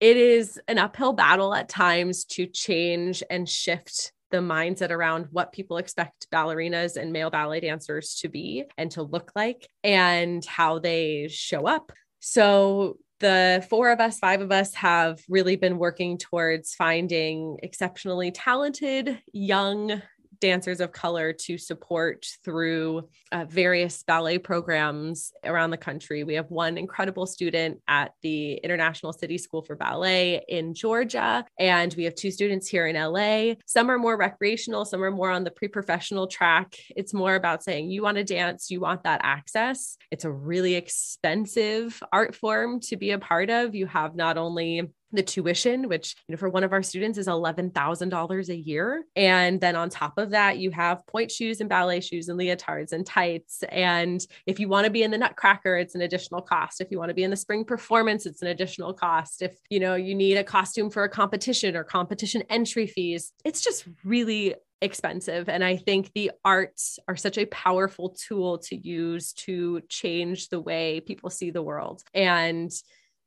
it 0.00 0.16
is 0.16 0.60
an 0.66 0.78
uphill 0.78 1.12
battle 1.12 1.54
at 1.54 1.68
times 1.68 2.24
to 2.24 2.46
change 2.46 3.22
and 3.30 3.48
shift 3.48 4.12
the 4.32 4.38
mindset 4.38 4.90
around 4.90 5.28
what 5.30 5.52
people 5.52 5.76
expect 5.76 6.26
ballerinas 6.32 6.96
and 6.96 7.12
male 7.12 7.30
ballet 7.30 7.60
dancers 7.60 8.16
to 8.16 8.28
be 8.28 8.64
and 8.76 8.90
to 8.90 9.04
look 9.04 9.30
like 9.36 9.68
and 9.84 10.44
how 10.44 10.80
they 10.80 11.28
show 11.30 11.68
up. 11.68 11.92
So 12.18 12.98
the 13.20 13.64
four 13.70 13.92
of 13.92 14.00
us, 14.00 14.18
five 14.18 14.40
of 14.40 14.50
us 14.50 14.74
have 14.74 15.20
really 15.28 15.54
been 15.54 15.78
working 15.78 16.18
towards 16.18 16.74
finding 16.74 17.58
exceptionally 17.62 18.32
talented 18.32 19.22
young 19.32 20.02
dancers 20.40 20.80
of 20.80 20.92
color 20.92 21.32
to 21.32 21.58
support 21.58 22.26
through 22.44 23.08
uh, 23.32 23.44
various 23.48 24.02
ballet 24.02 24.38
programs 24.38 25.32
around 25.44 25.70
the 25.70 25.76
country. 25.76 26.24
We 26.24 26.34
have 26.34 26.50
one 26.50 26.78
incredible 26.78 27.26
student 27.26 27.80
at 27.88 28.12
the 28.22 28.54
International 28.54 29.12
City 29.12 29.38
School 29.38 29.62
for 29.62 29.76
Ballet 29.76 30.44
in 30.48 30.74
Georgia, 30.74 31.44
and 31.58 31.94
we 31.94 32.04
have 32.04 32.14
two 32.14 32.30
students 32.30 32.68
here 32.68 32.86
in 32.86 32.96
LA. 32.96 33.54
Some 33.66 33.90
are 33.90 33.98
more 33.98 34.16
recreational, 34.16 34.84
some 34.84 35.02
are 35.02 35.10
more 35.10 35.30
on 35.30 35.44
the 35.44 35.50
pre 35.50 35.68
professional 35.68 36.26
track. 36.26 36.76
It's 36.90 37.14
more 37.14 37.34
about 37.34 37.62
saying, 37.62 37.90
you 37.90 38.02
want 38.02 38.16
to 38.16 38.24
dance, 38.24 38.70
you 38.70 38.80
want 38.80 39.04
that 39.04 39.20
access. 39.22 39.96
It's 40.10 40.24
a 40.24 40.30
really 40.30 40.74
expensive 40.74 42.02
art 42.12 42.34
form 42.34 42.80
to 42.80 42.96
be 42.96 43.10
a 43.10 43.18
part 43.18 43.50
of. 43.50 43.74
You 43.74 43.86
have 43.86 44.14
not 44.14 44.38
only 44.38 44.82
the 45.16 45.22
tuition, 45.22 45.88
which 45.88 46.14
you 46.28 46.32
know 46.32 46.38
for 46.38 46.48
one 46.48 46.64
of 46.64 46.72
our 46.72 46.82
students 46.82 47.18
is 47.18 47.28
eleven 47.28 47.70
thousand 47.70 48.10
dollars 48.10 48.48
a 48.48 48.56
year, 48.56 49.04
and 49.16 49.60
then 49.60 49.76
on 49.76 49.88
top 49.88 50.18
of 50.18 50.30
that, 50.30 50.58
you 50.58 50.70
have 50.70 51.06
pointe 51.06 51.30
shoes 51.30 51.60
and 51.60 51.68
ballet 51.68 52.00
shoes 52.00 52.28
and 52.28 52.38
leotards 52.38 52.92
and 52.92 53.06
tights. 53.06 53.62
And 53.70 54.24
if 54.46 54.60
you 54.60 54.68
want 54.68 54.84
to 54.84 54.90
be 54.90 55.02
in 55.02 55.10
the 55.10 55.18
Nutcracker, 55.18 55.76
it's 55.76 55.94
an 55.94 56.02
additional 56.02 56.42
cost. 56.42 56.80
If 56.80 56.90
you 56.90 56.98
want 56.98 57.10
to 57.10 57.14
be 57.14 57.24
in 57.24 57.30
the 57.30 57.36
spring 57.36 57.64
performance, 57.64 58.26
it's 58.26 58.42
an 58.42 58.48
additional 58.48 58.92
cost. 58.92 59.42
If 59.42 59.56
you 59.70 59.80
know 59.80 59.94
you 59.94 60.14
need 60.14 60.36
a 60.36 60.44
costume 60.44 60.90
for 60.90 61.04
a 61.04 61.08
competition 61.08 61.76
or 61.76 61.84
competition 61.84 62.42
entry 62.48 62.86
fees, 62.86 63.32
it's 63.44 63.60
just 63.60 63.84
really 64.04 64.54
expensive. 64.82 65.48
And 65.48 65.64
I 65.64 65.76
think 65.76 66.12
the 66.14 66.32
arts 66.44 66.98
are 67.08 67.16
such 67.16 67.38
a 67.38 67.46
powerful 67.46 68.10
tool 68.10 68.58
to 68.58 68.76
use 68.76 69.32
to 69.34 69.80
change 69.88 70.48
the 70.48 70.60
way 70.60 71.00
people 71.00 71.30
see 71.30 71.50
the 71.50 71.62
world. 71.62 72.02
And 72.14 72.70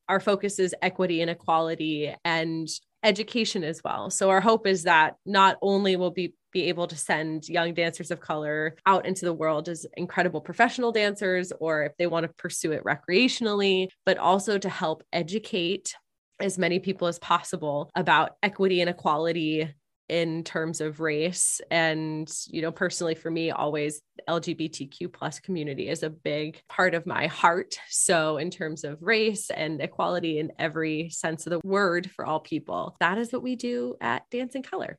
our 0.10 0.19
focus 0.19 0.60
is 0.60 0.76
equity 0.82 1.22
and 1.22 1.30
equality 1.30 2.13
and 2.26 2.67
education 3.04 3.63
as 3.63 3.82
well. 3.84 4.10
So 4.10 4.30
our 4.30 4.41
hope 4.41 4.67
is 4.67 4.84
that 4.84 5.15
not 5.26 5.58
only 5.62 5.95
will 5.95 6.12
be 6.12 6.34
be 6.52 6.63
able 6.63 6.88
to 6.88 6.98
send 6.98 7.48
young 7.48 7.76
dancers 7.76 8.10
of 8.10 8.19
color 8.19 8.76
out 8.88 9.06
into 9.06 9.24
the 9.24 9.34
world 9.34 9.69
as 9.69 9.86
incredible 9.98 10.41
professional 10.41 10.92
dancers 10.92 11.54
or 11.60 11.84
if 11.84 11.92
they 11.98 12.08
want 12.08 12.25
to 12.25 12.34
pursue 12.40 12.71
it 12.71 12.84
recreationally, 12.84 13.88
but 14.04 14.17
also 14.17 14.58
to 14.58 14.67
help 14.67 15.04
educate 15.13 15.94
as 16.40 16.58
many 16.58 16.79
people 16.79 17.08
as 17.08 17.19
possible 17.19 17.92
about 17.96 18.31
equity 18.42 18.81
and 18.81 18.90
equality 18.90 19.71
in 20.10 20.44
terms 20.44 20.82
of 20.82 21.00
race. 21.00 21.62
And 21.72 22.30
you 22.48 22.62
know 22.62 22.72
personally 22.72 23.16
for 23.16 23.32
me 23.32 23.52
always 23.52 24.02
lgbtq 24.28 25.14
plus 25.14 25.40
community 25.40 25.88
is 25.88 26.04
a 26.04 26.10
big 26.10 26.62
part 26.68 26.94
of 26.94 27.06
my 27.06 27.28
heart. 27.28 27.80
So 27.90 28.38
in 28.38 28.50
terms 28.50 28.84
of 28.84 29.02
race 29.02 29.50
and 29.50 29.80
equality 29.82 30.40
in 30.40 30.52
every 30.60 31.10
sense 31.10 31.46
of 31.46 31.52
the 31.52 31.62
word 31.64 32.10
for 32.12 32.26
all 32.26 32.40
people 32.40 32.96
that 33.00 33.18
is 33.18 33.32
what 33.32 33.44
we 33.44 33.56
do 33.56 33.96
at 34.02 34.30
dance 34.30 34.56
in 34.56 34.64
color. 34.64 34.98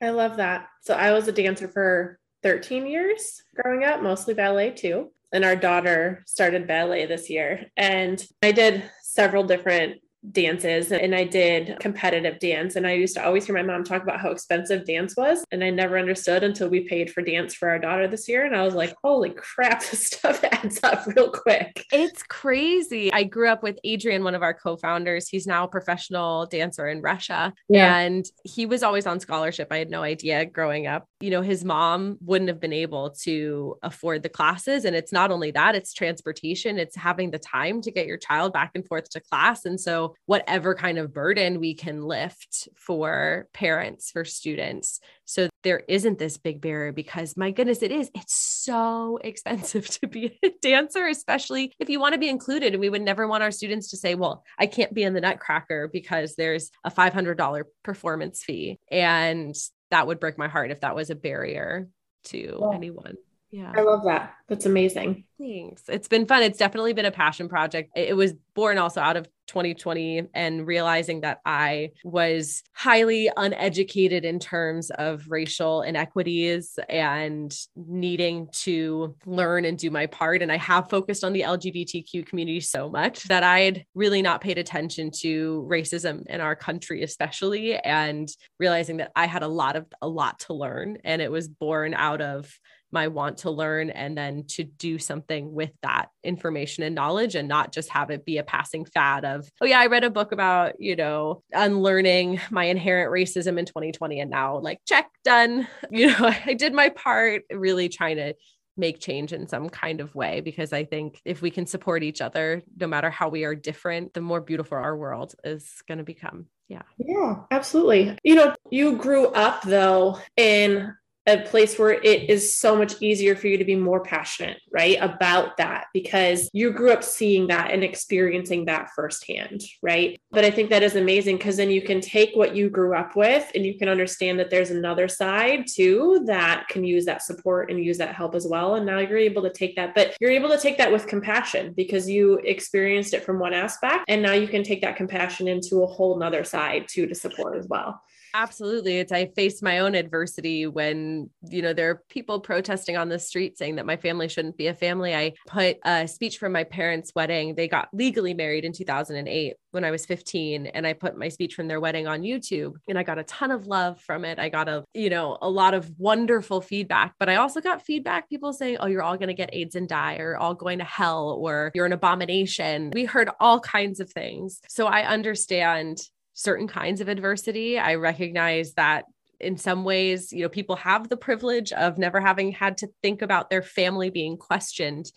I 0.00 0.10
love 0.10 0.36
that. 0.36 0.68
So 0.82 0.94
i 0.94 1.12
was 1.12 1.28
a 1.28 1.32
dancer 1.32 1.68
for 1.68 2.18
13 2.42 2.86
years 2.86 3.42
growing 3.54 3.84
up 3.84 4.02
mostly 4.02 4.34
ballet 4.34 4.70
too. 4.70 5.10
And 5.34 5.44
our 5.46 5.56
daughter 5.56 6.22
started 6.26 6.66
ballet 6.66 7.06
this 7.06 7.30
year. 7.30 7.66
And 7.76 8.24
i 8.42 8.52
did 8.52 8.84
several 9.02 9.44
different 9.44 10.01
dances 10.30 10.92
and 10.92 11.14
I 11.14 11.24
did 11.24 11.78
competitive 11.80 12.38
dance. 12.38 12.76
And 12.76 12.86
I 12.86 12.92
used 12.92 13.14
to 13.16 13.24
always 13.24 13.44
hear 13.44 13.54
my 13.54 13.62
mom 13.62 13.82
talk 13.82 14.02
about 14.02 14.20
how 14.20 14.30
expensive 14.30 14.86
dance 14.86 15.16
was. 15.16 15.44
And 15.50 15.64
I 15.64 15.70
never 15.70 15.98
understood 15.98 16.44
until 16.44 16.68
we 16.68 16.86
paid 16.88 17.10
for 17.10 17.22
dance 17.22 17.54
for 17.54 17.68
our 17.68 17.78
daughter 17.78 18.06
this 18.06 18.28
year. 18.28 18.44
And 18.44 18.54
I 18.54 18.62
was 18.62 18.74
like, 18.74 18.94
holy 19.02 19.30
crap, 19.30 19.80
this 19.90 20.06
stuff 20.06 20.42
adds 20.44 20.78
up 20.82 21.06
real 21.06 21.30
quick. 21.30 21.84
It's 21.92 22.22
crazy. 22.22 23.12
I 23.12 23.24
grew 23.24 23.48
up 23.48 23.62
with 23.62 23.78
Adrian, 23.82 24.22
one 24.22 24.34
of 24.34 24.42
our 24.42 24.54
co 24.54 24.76
founders. 24.76 25.28
He's 25.28 25.46
now 25.46 25.64
a 25.64 25.68
professional 25.68 26.46
dancer 26.46 26.86
in 26.88 27.00
Russia. 27.00 27.52
Yeah. 27.68 27.98
And 27.98 28.24
he 28.44 28.66
was 28.66 28.82
always 28.82 29.06
on 29.06 29.18
scholarship. 29.18 29.68
I 29.70 29.78
had 29.78 29.90
no 29.90 30.02
idea 30.02 30.44
growing 30.46 30.86
up. 30.86 31.06
You 31.20 31.30
know, 31.30 31.42
his 31.42 31.64
mom 31.64 32.18
wouldn't 32.20 32.48
have 32.48 32.60
been 32.60 32.72
able 32.72 33.10
to 33.22 33.76
afford 33.82 34.22
the 34.22 34.28
classes. 34.28 34.84
And 34.84 34.94
it's 34.94 35.12
not 35.12 35.30
only 35.30 35.50
that, 35.52 35.74
it's 35.74 35.92
transportation, 35.92 36.78
it's 36.78 36.96
having 36.96 37.30
the 37.30 37.38
time 37.38 37.80
to 37.82 37.90
get 37.90 38.06
your 38.06 38.18
child 38.18 38.52
back 38.52 38.72
and 38.74 38.86
forth 38.86 39.10
to 39.10 39.20
class. 39.20 39.64
And 39.64 39.80
so 39.80 40.11
whatever 40.26 40.74
kind 40.74 40.98
of 40.98 41.12
burden 41.12 41.60
we 41.60 41.74
can 41.74 42.02
lift 42.02 42.68
for 42.76 43.48
parents, 43.52 44.10
for 44.10 44.24
students. 44.24 45.00
So 45.24 45.48
there 45.62 45.82
isn't 45.88 46.18
this 46.18 46.36
big 46.38 46.60
barrier 46.60 46.92
because 46.92 47.36
my 47.36 47.50
goodness, 47.50 47.82
it 47.82 47.92
is. 47.92 48.10
It's 48.14 48.34
so 48.34 49.18
expensive 49.24 49.88
to 50.00 50.06
be 50.06 50.38
a 50.44 50.50
dancer, 50.60 51.06
especially 51.06 51.72
if 51.78 51.88
you 51.88 52.00
want 52.00 52.14
to 52.14 52.18
be 52.18 52.28
included. 52.28 52.74
And 52.74 52.80
we 52.80 52.90
would 52.90 53.02
never 53.02 53.26
want 53.26 53.42
our 53.42 53.50
students 53.50 53.90
to 53.90 53.96
say, 53.96 54.14
well, 54.14 54.44
I 54.58 54.66
can't 54.66 54.94
be 54.94 55.02
in 55.02 55.14
the 55.14 55.20
Nutcracker 55.20 55.88
because 55.88 56.34
there's 56.34 56.70
a 56.84 56.90
$500 56.90 57.64
performance 57.82 58.42
fee. 58.42 58.78
And 58.90 59.54
that 59.90 60.06
would 60.06 60.20
break 60.20 60.38
my 60.38 60.48
heart 60.48 60.70
if 60.70 60.80
that 60.80 60.94
was 60.94 61.10
a 61.10 61.14
barrier 61.14 61.88
to 62.24 62.58
yeah. 62.60 62.74
anyone. 62.74 63.16
Yeah. 63.52 63.70
I 63.76 63.82
love 63.82 64.02
that. 64.04 64.32
That's 64.48 64.64
amazing. 64.64 65.24
Thanks. 65.38 65.82
It's 65.86 66.08
been 66.08 66.26
fun. 66.26 66.42
It's 66.42 66.58
definitely 66.58 66.94
been 66.94 67.04
a 67.04 67.10
passion 67.10 67.50
project. 67.50 67.90
It 67.94 68.16
was 68.16 68.32
born 68.54 68.78
also 68.78 69.02
out 69.02 69.18
of 69.18 69.28
2020 69.48 70.28
and 70.32 70.66
realizing 70.66 71.20
that 71.20 71.40
I 71.44 71.90
was 72.02 72.62
highly 72.72 73.30
uneducated 73.36 74.24
in 74.24 74.38
terms 74.38 74.90
of 74.92 75.26
racial 75.28 75.82
inequities 75.82 76.78
and 76.88 77.54
needing 77.76 78.48
to 78.62 79.14
learn 79.26 79.66
and 79.66 79.76
do 79.76 79.90
my 79.90 80.06
part. 80.06 80.40
And 80.40 80.50
I 80.50 80.56
have 80.56 80.88
focused 80.88 81.22
on 81.22 81.34
the 81.34 81.42
LGBTQ 81.42 82.24
community 82.24 82.60
so 82.60 82.88
much 82.88 83.24
that 83.24 83.42
I 83.42 83.60
had 83.60 83.84
really 83.94 84.22
not 84.22 84.40
paid 84.40 84.56
attention 84.56 85.10
to 85.18 85.66
racism 85.70 86.26
in 86.26 86.40
our 86.40 86.56
country, 86.56 87.02
especially, 87.02 87.76
and 87.76 88.30
realizing 88.58 88.96
that 88.98 89.12
I 89.14 89.26
had 89.26 89.42
a 89.42 89.48
lot 89.48 89.76
of 89.76 89.86
a 90.00 90.08
lot 90.08 90.38
to 90.40 90.54
learn. 90.54 90.96
And 91.04 91.20
it 91.20 91.30
was 91.30 91.48
born 91.48 91.92
out 91.92 92.22
of 92.22 92.50
my 92.92 93.08
want 93.08 93.38
to 93.38 93.50
learn 93.50 93.90
and 93.90 94.16
then 94.16 94.44
to 94.46 94.64
do 94.64 94.98
something 94.98 95.52
with 95.52 95.70
that 95.82 96.10
information 96.22 96.84
and 96.84 96.94
knowledge 96.94 97.34
and 97.34 97.48
not 97.48 97.72
just 97.72 97.88
have 97.88 98.10
it 98.10 98.24
be 98.24 98.38
a 98.38 98.42
passing 98.42 98.84
fad 98.84 99.24
of, 99.24 99.48
oh, 99.60 99.66
yeah, 99.66 99.80
I 99.80 99.86
read 99.86 100.04
a 100.04 100.10
book 100.10 100.32
about, 100.32 100.80
you 100.80 100.94
know, 100.94 101.42
unlearning 101.52 102.40
my 102.50 102.64
inherent 102.64 103.10
racism 103.10 103.58
in 103.58 103.64
2020 103.64 104.20
and 104.20 104.30
now 104.30 104.58
like 104.58 104.80
check, 104.86 105.08
done. 105.24 105.66
You 105.90 106.06
know, 106.08 106.32
I 106.46 106.54
did 106.54 106.72
my 106.72 106.88
part, 106.88 107.42
really 107.52 107.88
trying 107.88 108.16
to 108.16 108.34
make 108.76 108.98
change 108.98 109.32
in 109.32 109.46
some 109.46 109.68
kind 109.68 110.00
of 110.00 110.14
way 110.14 110.40
because 110.40 110.72
I 110.72 110.84
think 110.84 111.20
if 111.24 111.42
we 111.42 111.50
can 111.50 111.66
support 111.66 112.02
each 112.02 112.20
other, 112.20 112.62
no 112.78 112.86
matter 112.86 113.10
how 113.10 113.28
we 113.28 113.44
are 113.44 113.54
different, 113.54 114.14
the 114.14 114.20
more 114.20 114.40
beautiful 114.40 114.78
our 114.78 114.96
world 114.96 115.34
is 115.44 115.82
going 115.86 115.98
to 115.98 116.04
become. 116.04 116.46
Yeah. 116.68 116.82
Yeah, 116.98 117.42
absolutely. 117.50 118.16
You 118.24 118.34
know, 118.36 118.54
you 118.70 118.96
grew 118.96 119.26
up 119.26 119.62
though 119.62 120.18
in 120.36 120.94
a 121.26 121.38
place 121.38 121.78
where 121.78 121.92
it 121.92 122.28
is 122.28 122.56
so 122.56 122.76
much 122.76 123.00
easier 123.00 123.36
for 123.36 123.46
you 123.46 123.56
to 123.56 123.64
be 123.64 123.76
more 123.76 124.00
passionate, 124.00 124.60
right, 124.72 124.98
about 125.00 125.56
that 125.56 125.86
because 125.94 126.50
you 126.52 126.72
grew 126.72 126.90
up 126.90 127.04
seeing 127.04 127.46
that 127.46 127.70
and 127.70 127.84
experiencing 127.84 128.64
that 128.64 128.90
firsthand, 128.96 129.62
right? 129.82 130.20
But 130.32 130.44
I 130.44 130.50
think 130.50 130.70
that 130.70 130.82
is 130.82 130.96
amazing 130.96 131.36
because 131.36 131.56
then 131.56 131.70
you 131.70 131.82
can 131.82 132.00
take 132.00 132.34
what 132.34 132.56
you 132.56 132.68
grew 132.68 132.96
up 132.96 133.14
with 133.14 133.48
and 133.54 133.64
you 133.64 133.78
can 133.78 133.88
understand 133.88 134.40
that 134.40 134.50
there's 134.50 134.70
another 134.70 135.06
side 135.06 135.66
too 135.72 136.24
that 136.26 136.66
can 136.68 136.82
use 136.82 137.04
that 137.04 137.22
support 137.22 137.70
and 137.70 137.82
use 137.82 137.98
that 137.98 138.16
help 138.16 138.34
as 138.34 138.46
well. 138.46 138.74
And 138.74 138.84
now 138.84 138.98
you're 138.98 139.16
able 139.16 139.42
to 139.42 139.52
take 139.52 139.76
that, 139.76 139.94
but 139.94 140.16
you're 140.20 140.30
able 140.30 140.48
to 140.48 140.58
take 140.58 140.78
that 140.78 140.90
with 140.90 141.06
compassion 141.06 141.72
because 141.76 142.10
you 142.10 142.38
experienced 142.38 143.14
it 143.14 143.24
from 143.24 143.38
one 143.38 143.54
aspect. 143.54 144.04
And 144.08 144.22
now 144.22 144.32
you 144.32 144.48
can 144.48 144.64
take 144.64 144.82
that 144.82 144.96
compassion 144.96 145.46
into 145.46 145.82
a 145.82 145.86
whole 145.86 146.18
nother 146.18 146.42
side 146.42 146.86
too 146.88 147.06
to 147.06 147.14
support 147.14 147.56
as 147.56 147.68
well. 147.68 148.02
Absolutely. 148.34 148.98
It's 148.98 149.12
I 149.12 149.26
faced 149.26 149.62
my 149.62 149.80
own 149.80 149.94
adversity 149.94 150.66
when, 150.66 151.28
you 151.42 151.60
know, 151.60 151.74
there 151.74 151.90
are 151.90 152.02
people 152.08 152.40
protesting 152.40 152.96
on 152.96 153.10
the 153.10 153.18
street 153.18 153.58
saying 153.58 153.76
that 153.76 153.84
my 153.84 153.96
family 153.96 154.26
shouldn't 154.28 154.56
be 154.56 154.68
a 154.68 154.74
family. 154.74 155.14
I 155.14 155.34
put 155.46 155.76
a 155.84 156.08
speech 156.08 156.38
from 156.38 156.52
my 156.52 156.64
parents' 156.64 157.12
wedding. 157.14 157.54
They 157.54 157.68
got 157.68 157.88
legally 157.92 158.32
married 158.32 158.64
in 158.64 158.72
2008 158.72 159.54
when 159.72 159.84
I 159.84 159.90
was 159.90 160.06
15 160.06 160.66
and 160.66 160.86
I 160.86 160.94
put 160.94 161.16
my 161.16 161.28
speech 161.28 161.54
from 161.54 161.68
their 161.68 161.80
wedding 161.80 162.06
on 162.06 162.22
YouTube 162.22 162.72
and 162.88 162.98
I 162.98 163.02
got 163.02 163.18
a 163.18 163.24
ton 163.24 163.50
of 163.50 163.66
love 163.66 164.00
from 164.00 164.24
it. 164.24 164.38
I 164.38 164.48
got 164.48 164.68
a, 164.68 164.84
you 164.94 165.10
know, 165.10 165.36
a 165.42 165.50
lot 165.50 165.74
of 165.74 165.90
wonderful 165.98 166.62
feedback, 166.62 167.14
but 167.18 167.28
I 167.28 167.36
also 167.36 167.60
got 167.60 167.82
feedback 167.82 168.30
people 168.30 168.54
saying, 168.54 168.78
"Oh, 168.80 168.86
you're 168.86 169.02
all 169.02 169.16
going 169.16 169.28
to 169.28 169.34
get 169.34 169.50
AIDS 169.52 169.74
and 169.74 169.88
die 169.88 170.16
or 170.16 170.36
all 170.38 170.54
going 170.54 170.78
to 170.78 170.84
hell 170.84 171.36
or 171.38 171.70
you're 171.74 171.86
an 171.86 171.92
abomination." 171.92 172.92
We 172.94 173.04
heard 173.04 173.28
all 173.40 173.60
kinds 173.60 174.00
of 174.00 174.10
things. 174.10 174.60
So 174.68 174.86
I 174.86 175.06
understand 175.06 175.98
certain 176.34 176.68
kinds 176.68 177.00
of 177.00 177.08
adversity. 177.08 177.78
I 177.78 177.96
recognize 177.96 178.74
that 178.74 179.04
in 179.40 179.56
some 179.56 179.84
ways, 179.84 180.32
you 180.32 180.42
know, 180.42 180.48
people 180.48 180.76
have 180.76 181.08
the 181.08 181.16
privilege 181.16 181.72
of 181.72 181.98
never 181.98 182.20
having 182.20 182.52
had 182.52 182.78
to 182.78 182.88
think 183.02 183.22
about 183.22 183.50
their 183.50 183.62
family 183.62 184.08
being 184.08 184.36
questioned 184.36 185.10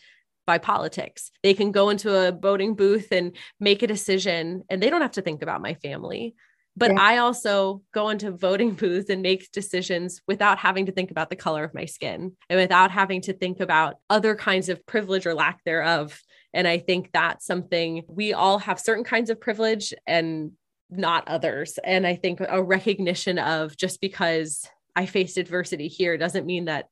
by 0.45 0.57
politics. 0.57 1.32
They 1.43 1.53
can 1.53 1.72
go 1.72 1.89
into 1.89 2.13
a 2.13 2.32
voting 2.32 2.76
booth 2.76 3.11
and 3.11 3.36
make 3.59 3.82
a 3.84 3.88
decision 3.88 4.63
and 4.70 4.82
they 4.82 4.89
don't 4.89 5.01
have 5.01 5.11
to 5.11 5.22
think 5.22 5.41
about 5.41 5.61
my 5.61 5.76
family. 5.76 6.36
But 6.78 6.91
yeah. 6.91 7.01
I 7.01 7.18
also 7.18 7.82
go 7.93 8.09
into 8.09 8.32
voting 8.32 8.74
booths 8.76 9.09
and 9.09 9.22
make 9.22 9.51
decisions 9.51 10.22
without 10.28 10.57
having 10.57 10.88
to 10.88 10.91
think 10.91 11.11
about 11.11 11.30
the 11.30 11.36
color 11.36 11.63
of 11.63 11.74
my 11.74 11.86
skin 11.86 12.34
and 12.49 12.59
without 12.59 12.91
having 12.91 13.22
to 13.22 13.34
think 13.34 13.59
about 13.59 13.95
other 14.09 14.36
kinds 14.36 14.70
of 14.70 14.86
privilege 14.86 15.26
or 15.26 15.34
lack 15.34 15.63
thereof. 15.63 16.20
And 16.53 16.68
I 16.68 16.78
think 16.78 17.11
that's 17.11 17.45
something 17.45 18.03
we 18.07 18.34
all 18.34 18.59
have 18.59 18.80
certain 18.80 19.03
kinds 19.03 19.30
of 19.30 19.41
privilege 19.41 19.93
and 20.05 20.51
not 20.90 21.28
others. 21.28 21.80
And 21.84 22.06
I 22.06 22.16
think 22.16 22.40
a 22.42 22.62
recognition 22.64 23.40
of 23.40 23.76
just 23.76 24.02
because 24.02 24.68
I 24.96 25.06
faced 25.06 25.38
adversity 25.38 25.88
here 25.88 26.18
doesn't 26.18 26.46
mean 26.46 26.66
that 26.66 26.88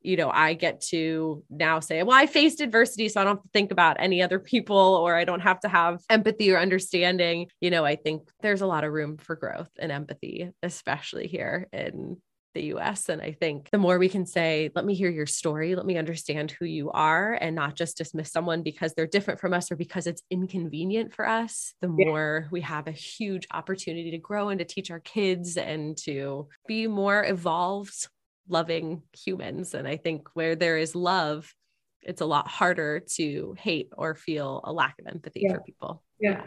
you 0.00 0.16
know, 0.16 0.30
I 0.30 0.54
get 0.54 0.80
to 0.82 1.42
now 1.50 1.80
say, 1.80 2.02
well, 2.02 2.16
I 2.16 2.26
faced 2.26 2.60
adversity, 2.60 3.08
so 3.08 3.20
I 3.20 3.24
don't 3.24 3.36
have 3.36 3.42
to 3.42 3.48
think 3.52 3.72
about 3.72 3.96
any 3.98 4.22
other 4.22 4.38
people 4.38 4.76
or 4.76 5.16
I 5.16 5.24
don't 5.24 5.40
have 5.40 5.60
to 5.60 5.68
have 5.68 6.00
empathy 6.08 6.52
or 6.52 6.58
understanding. 6.58 7.48
You 7.60 7.70
know, 7.70 7.84
I 7.84 7.96
think 7.96 8.28
there's 8.40 8.60
a 8.60 8.66
lot 8.66 8.84
of 8.84 8.92
room 8.92 9.16
for 9.16 9.34
growth 9.34 9.70
and 9.78 9.90
empathy, 9.90 10.50
especially 10.62 11.26
here 11.26 11.68
in 11.72 12.18
the 12.58 12.74
US. 12.74 13.08
And 13.08 13.22
I 13.22 13.32
think 13.32 13.70
the 13.70 13.78
more 13.78 13.98
we 13.98 14.08
can 14.08 14.26
say, 14.26 14.70
let 14.74 14.84
me 14.84 14.94
hear 14.94 15.10
your 15.10 15.26
story, 15.26 15.76
let 15.76 15.86
me 15.86 15.96
understand 15.96 16.50
who 16.50 16.64
you 16.64 16.90
are, 16.90 17.34
and 17.40 17.54
not 17.54 17.76
just 17.76 17.96
dismiss 17.96 18.32
someone 18.32 18.62
because 18.62 18.94
they're 18.94 19.06
different 19.06 19.38
from 19.38 19.54
us 19.54 19.70
or 19.70 19.76
because 19.76 20.08
it's 20.08 20.22
inconvenient 20.28 21.14
for 21.14 21.26
us, 21.28 21.74
the 21.80 21.86
yeah. 21.96 22.04
more 22.04 22.48
we 22.50 22.60
have 22.62 22.88
a 22.88 22.92
huge 22.92 23.46
opportunity 23.52 24.10
to 24.10 24.18
grow 24.18 24.48
and 24.48 24.58
to 24.58 24.64
teach 24.64 24.90
our 24.90 24.98
kids 25.00 25.56
and 25.56 25.96
to 25.98 26.48
be 26.66 26.88
more 26.88 27.24
evolved, 27.24 28.08
loving 28.48 29.02
humans. 29.16 29.74
And 29.74 29.86
I 29.86 29.96
think 29.96 30.28
where 30.34 30.56
there 30.56 30.78
is 30.78 30.96
love, 30.96 31.54
it's 32.02 32.20
a 32.20 32.26
lot 32.26 32.48
harder 32.48 33.00
to 33.14 33.54
hate 33.56 33.90
or 33.96 34.16
feel 34.16 34.62
a 34.64 34.72
lack 34.72 34.96
of 34.98 35.06
empathy 35.06 35.42
yeah. 35.44 35.54
for 35.54 35.60
people. 35.60 36.02
yeah. 36.20 36.30
yeah 36.30 36.42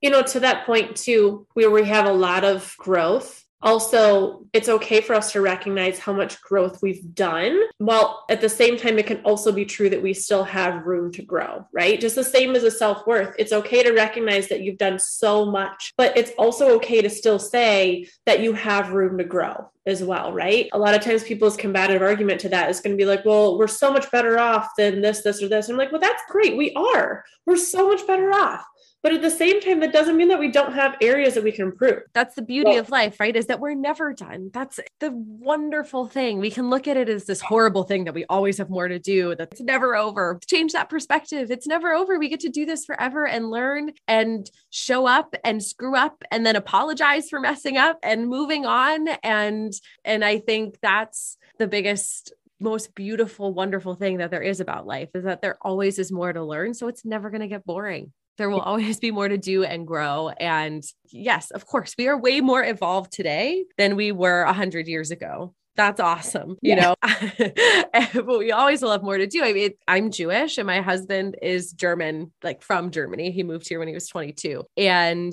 you 0.00 0.10
know 0.10 0.22
to 0.22 0.40
that 0.40 0.66
point 0.66 0.96
too 0.96 1.46
where 1.54 1.70
we 1.70 1.84
have 1.84 2.06
a 2.06 2.12
lot 2.12 2.44
of 2.44 2.74
growth 2.78 3.41
also 3.62 4.44
it's 4.52 4.68
okay 4.68 5.00
for 5.00 5.14
us 5.14 5.32
to 5.32 5.40
recognize 5.40 5.98
how 5.98 6.12
much 6.12 6.40
growth 6.42 6.82
we've 6.82 7.14
done 7.14 7.58
while 7.78 8.24
at 8.28 8.40
the 8.40 8.48
same 8.48 8.76
time 8.76 8.98
it 8.98 9.06
can 9.06 9.20
also 9.22 9.52
be 9.52 9.64
true 9.64 9.88
that 9.88 10.02
we 10.02 10.12
still 10.12 10.44
have 10.44 10.86
room 10.86 11.12
to 11.12 11.22
grow 11.22 11.66
right? 11.72 12.00
Just 12.00 12.16
the 12.16 12.24
same 12.24 12.54
as 12.54 12.64
a 12.64 12.70
self-worth. 12.70 13.34
It's 13.38 13.52
okay 13.52 13.82
to 13.82 13.92
recognize 13.92 14.48
that 14.48 14.60
you've 14.62 14.78
done 14.78 14.98
so 14.98 15.46
much 15.46 15.92
but 15.96 16.16
it's 16.16 16.32
also 16.38 16.74
okay 16.76 17.02
to 17.02 17.10
still 17.10 17.38
say 17.38 18.06
that 18.26 18.40
you 18.40 18.52
have 18.52 18.92
room 18.92 19.18
to 19.18 19.24
grow 19.24 19.70
as 19.86 20.02
well, 20.02 20.32
right? 20.32 20.68
A 20.72 20.78
lot 20.78 20.94
of 20.94 21.00
times 21.02 21.24
people's 21.24 21.56
combative 21.56 22.02
argument 22.02 22.40
to 22.40 22.48
that 22.50 22.70
is 22.70 22.80
going 22.80 22.96
to 22.96 23.00
be 23.00 23.06
like, 23.06 23.24
well, 23.24 23.58
we're 23.58 23.66
so 23.66 23.92
much 23.92 24.10
better 24.10 24.38
off 24.38 24.70
than 24.76 25.00
this, 25.00 25.22
this, 25.22 25.42
or 25.42 25.48
this. 25.48 25.68
And 25.68 25.74
I'm 25.74 25.78
like, 25.78 25.92
well, 25.92 26.00
that's 26.00 26.22
great. 26.28 26.56
We 26.56 26.72
are. 26.74 27.24
We're 27.46 27.56
so 27.56 27.88
much 27.88 28.06
better 28.06 28.32
off. 28.32 28.64
But 29.02 29.12
at 29.12 29.22
the 29.22 29.30
same 29.30 29.60
time, 29.60 29.80
that 29.80 29.92
doesn't 29.92 30.16
mean 30.16 30.28
that 30.28 30.38
we 30.38 30.48
don't 30.48 30.74
have 30.74 30.96
areas 31.00 31.34
that 31.34 31.42
we 31.42 31.50
can 31.50 31.64
improve. 31.66 32.02
That's 32.14 32.36
the 32.36 32.42
beauty 32.42 32.70
well, 32.70 32.78
of 32.78 32.90
life, 32.90 33.18
right? 33.18 33.34
Is 33.34 33.46
that 33.46 33.58
we're 33.58 33.74
never 33.74 34.12
done. 34.12 34.50
That's 34.54 34.78
the 35.00 35.10
wonderful 35.10 36.06
thing. 36.06 36.38
We 36.38 36.52
can 36.52 36.70
look 36.70 36.86
at 36.86 36.96
it 36.96 37.08
as 37.08 37.24
this 37.24 37.40
horrible 37.40 37.82
thing 37.82 38.04
that 38.04 38.14
we 38.14 38.24
always 38.26 38.58
have 38.58 38.70
more 38.70 38.86
to 38.86 39.00
do, 39.00 39.34
that's 39.34 39.60
never 39.60 39.96
over. 39.96 40.38
Change 40.46 40.72
that 40.74 40.88
perspective. 40.88 41.50
It's 41.50 41.66
never 41.66 41.92
over. 41.92 42.16
We 42.16 42.28
get 42.28 42.38
to 42.40 42.48
do 42.48 42.64
this 42.64 42.84
forever 42.84 43.26
and 43.26 43.50
learn 43.50 43.90
and 44.06 44.48
show 44.70 45.06
up 45.06 45.34
and 45.42 45.60
screw 45.60 45.96
up 45.96 46.22
and 46.30 46.46
then 46.46 46.54
apologize 46.54 47.28
for 47.28 47.40
messing 47.40 47.76
up 47.76 47.98
and 48.04 48.28
moving 48.28 48.66
on. 48.66 49.08
And 49.24 49.71
and 50.04 50.24
I 50.24 50.38
think 50.38 50.76
that's 50.82 51.36
the 51.58 51.66
biggest 51.66 52.32
most 52.60 52.94
beautiful, 52.94 53.52
wonderful 53.52 53.94
thing 53.94 54.18
that 54.18 54.30
there 54.30 54.42
is 54.42 54.60
about 54.60 54.86
life 54.86 55.08
is 55.14 55.24
that 55.24 55.42
there 55.42 55.58
always 55.62 55.98
is 55.98 56.12
more 56.12 56.32
to 56.32 56.44
learn. 56.44 56.74
So 56.74 56.86
it's 56.86 57.04
never 57.04 57.28
going 57.28 57.40
to 57.40 57.48
get 57.48 57.66
boring 57.66 58.12
there 58.38 58.50
will 58.50 58.60
always 58.60 58.98
be 58.98 59.10
more 59.10 59.28
to 59.28 59.38
do 59.38 59.64
and 59.64 59.86
grow. 59.86 60.30
And 60.30 60.82
yes, 61.10 61.50
of 61.50 61.66
course, 61.66 61.94
we 61.98 62.08
are 62.08 62.18
way 62.18 62.40
more 62.40 62.64
evolved 62.64 63.12
today 63.12 63.64
than 63.78 63.96
we 63.96 64.12
were 64.12 64.42
a 64.42 64.52
hundred 64.52 64.88
years 64.88 65.10
ago. 65.10 65.54
That's 65.74 66.00
awesome. 66.00 66.56
You 66.60 66.76
yeah. 66.76 66.94
know, 67.02 68.12
but 68.14 68.38
we 68.38 68.52
always 68.52 68.82
will 68.82 68.90
have 68.90 69.02
more 69.02 69.16
to 69.16 69.26
do. 69.26 69.42
I 69.42 69.54
mean, 69.54 69.70
I'm 69.88 70.10
Jewish 70.10 70.58
and 70.58 70.66
my 70.66 70.82
husband 70.82 71.36
is 71.40 71.72
German, 71.72 72.32
like 72.42 72.62
from 72.62 72.90
Germany. 72.90 73.30
He 73.30 73.42
moved 73.42 73.68
here 73.68 73.78
when 73.78 73.88
he 73.88 73.94
was 73.94 74.06
22. 74.08 74.64
And, 74.76 75.32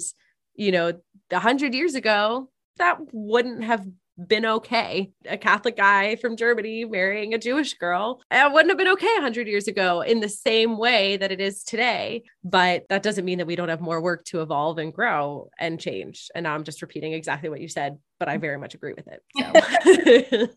you 0.55 0.71
know, 0.71 0.93
a 1.31 1.39
hundred 1.39 1.73
years 1.73 1.95
ago, 1.95 2.49
that 2.77 2.99
wouldn't 3.11 3.65
have 3.65 3.85
been 4.27 4.45
okay. 4.45 5.11
A 5.27 5.37
Catholic 5.37 5.77
guy 5.77 6.15
from 6.17 6.35
Germany 6.35 6.85
marrying 6.85 7.33
a 7.33 7.37
Jewish 7.37 7.73
girl. 7.75 8.21
It 8.29 8.51
wouldn't 8.51 8.69
have 8.69 8.77
been 8.77 8.89
okay 8.89 9.13
100 9.15 9.47
years 9.47 9.67
ago 9.67 10.01
in 10.01 10.19
the 10.19 10.29
same 10.29 10.77
way 10.77 11.17
that 11.17 11.31
it 11.31 11.39
is 11.39 11.63
today. 11.63 12.23
But 12.43 12.85
that 12.89 13.03
doesn't 13.03 13.25
mean 13.25 13.37
that 13.37 13.47
we 13.47 13.55
don't 13.55 13.69
have 13.69 13.81
more 13.81 14.01
work 14.01 14.25
to 14.25 14.41
evolve 14.41 14.77
and 14.77 14.93
grow 14.93 15.49
and 15.59 15.79
change. 15.79 16.29
And 16.35 16.43
now 16.43 16.53
I'm 16.53 16.63
just 16.63 16.81
repeating 16.81 17.13
exactly 17.13 17.49
what 17.49 17.61
you 17.61 17.67
said, 17.67 17.97
but 18.19 18.27
I 18.27 18.37
very 18.37 18.57
much 18.57 18.75
agree 18.75 18.93
with 18.93 19.07
it. 19.07 20.49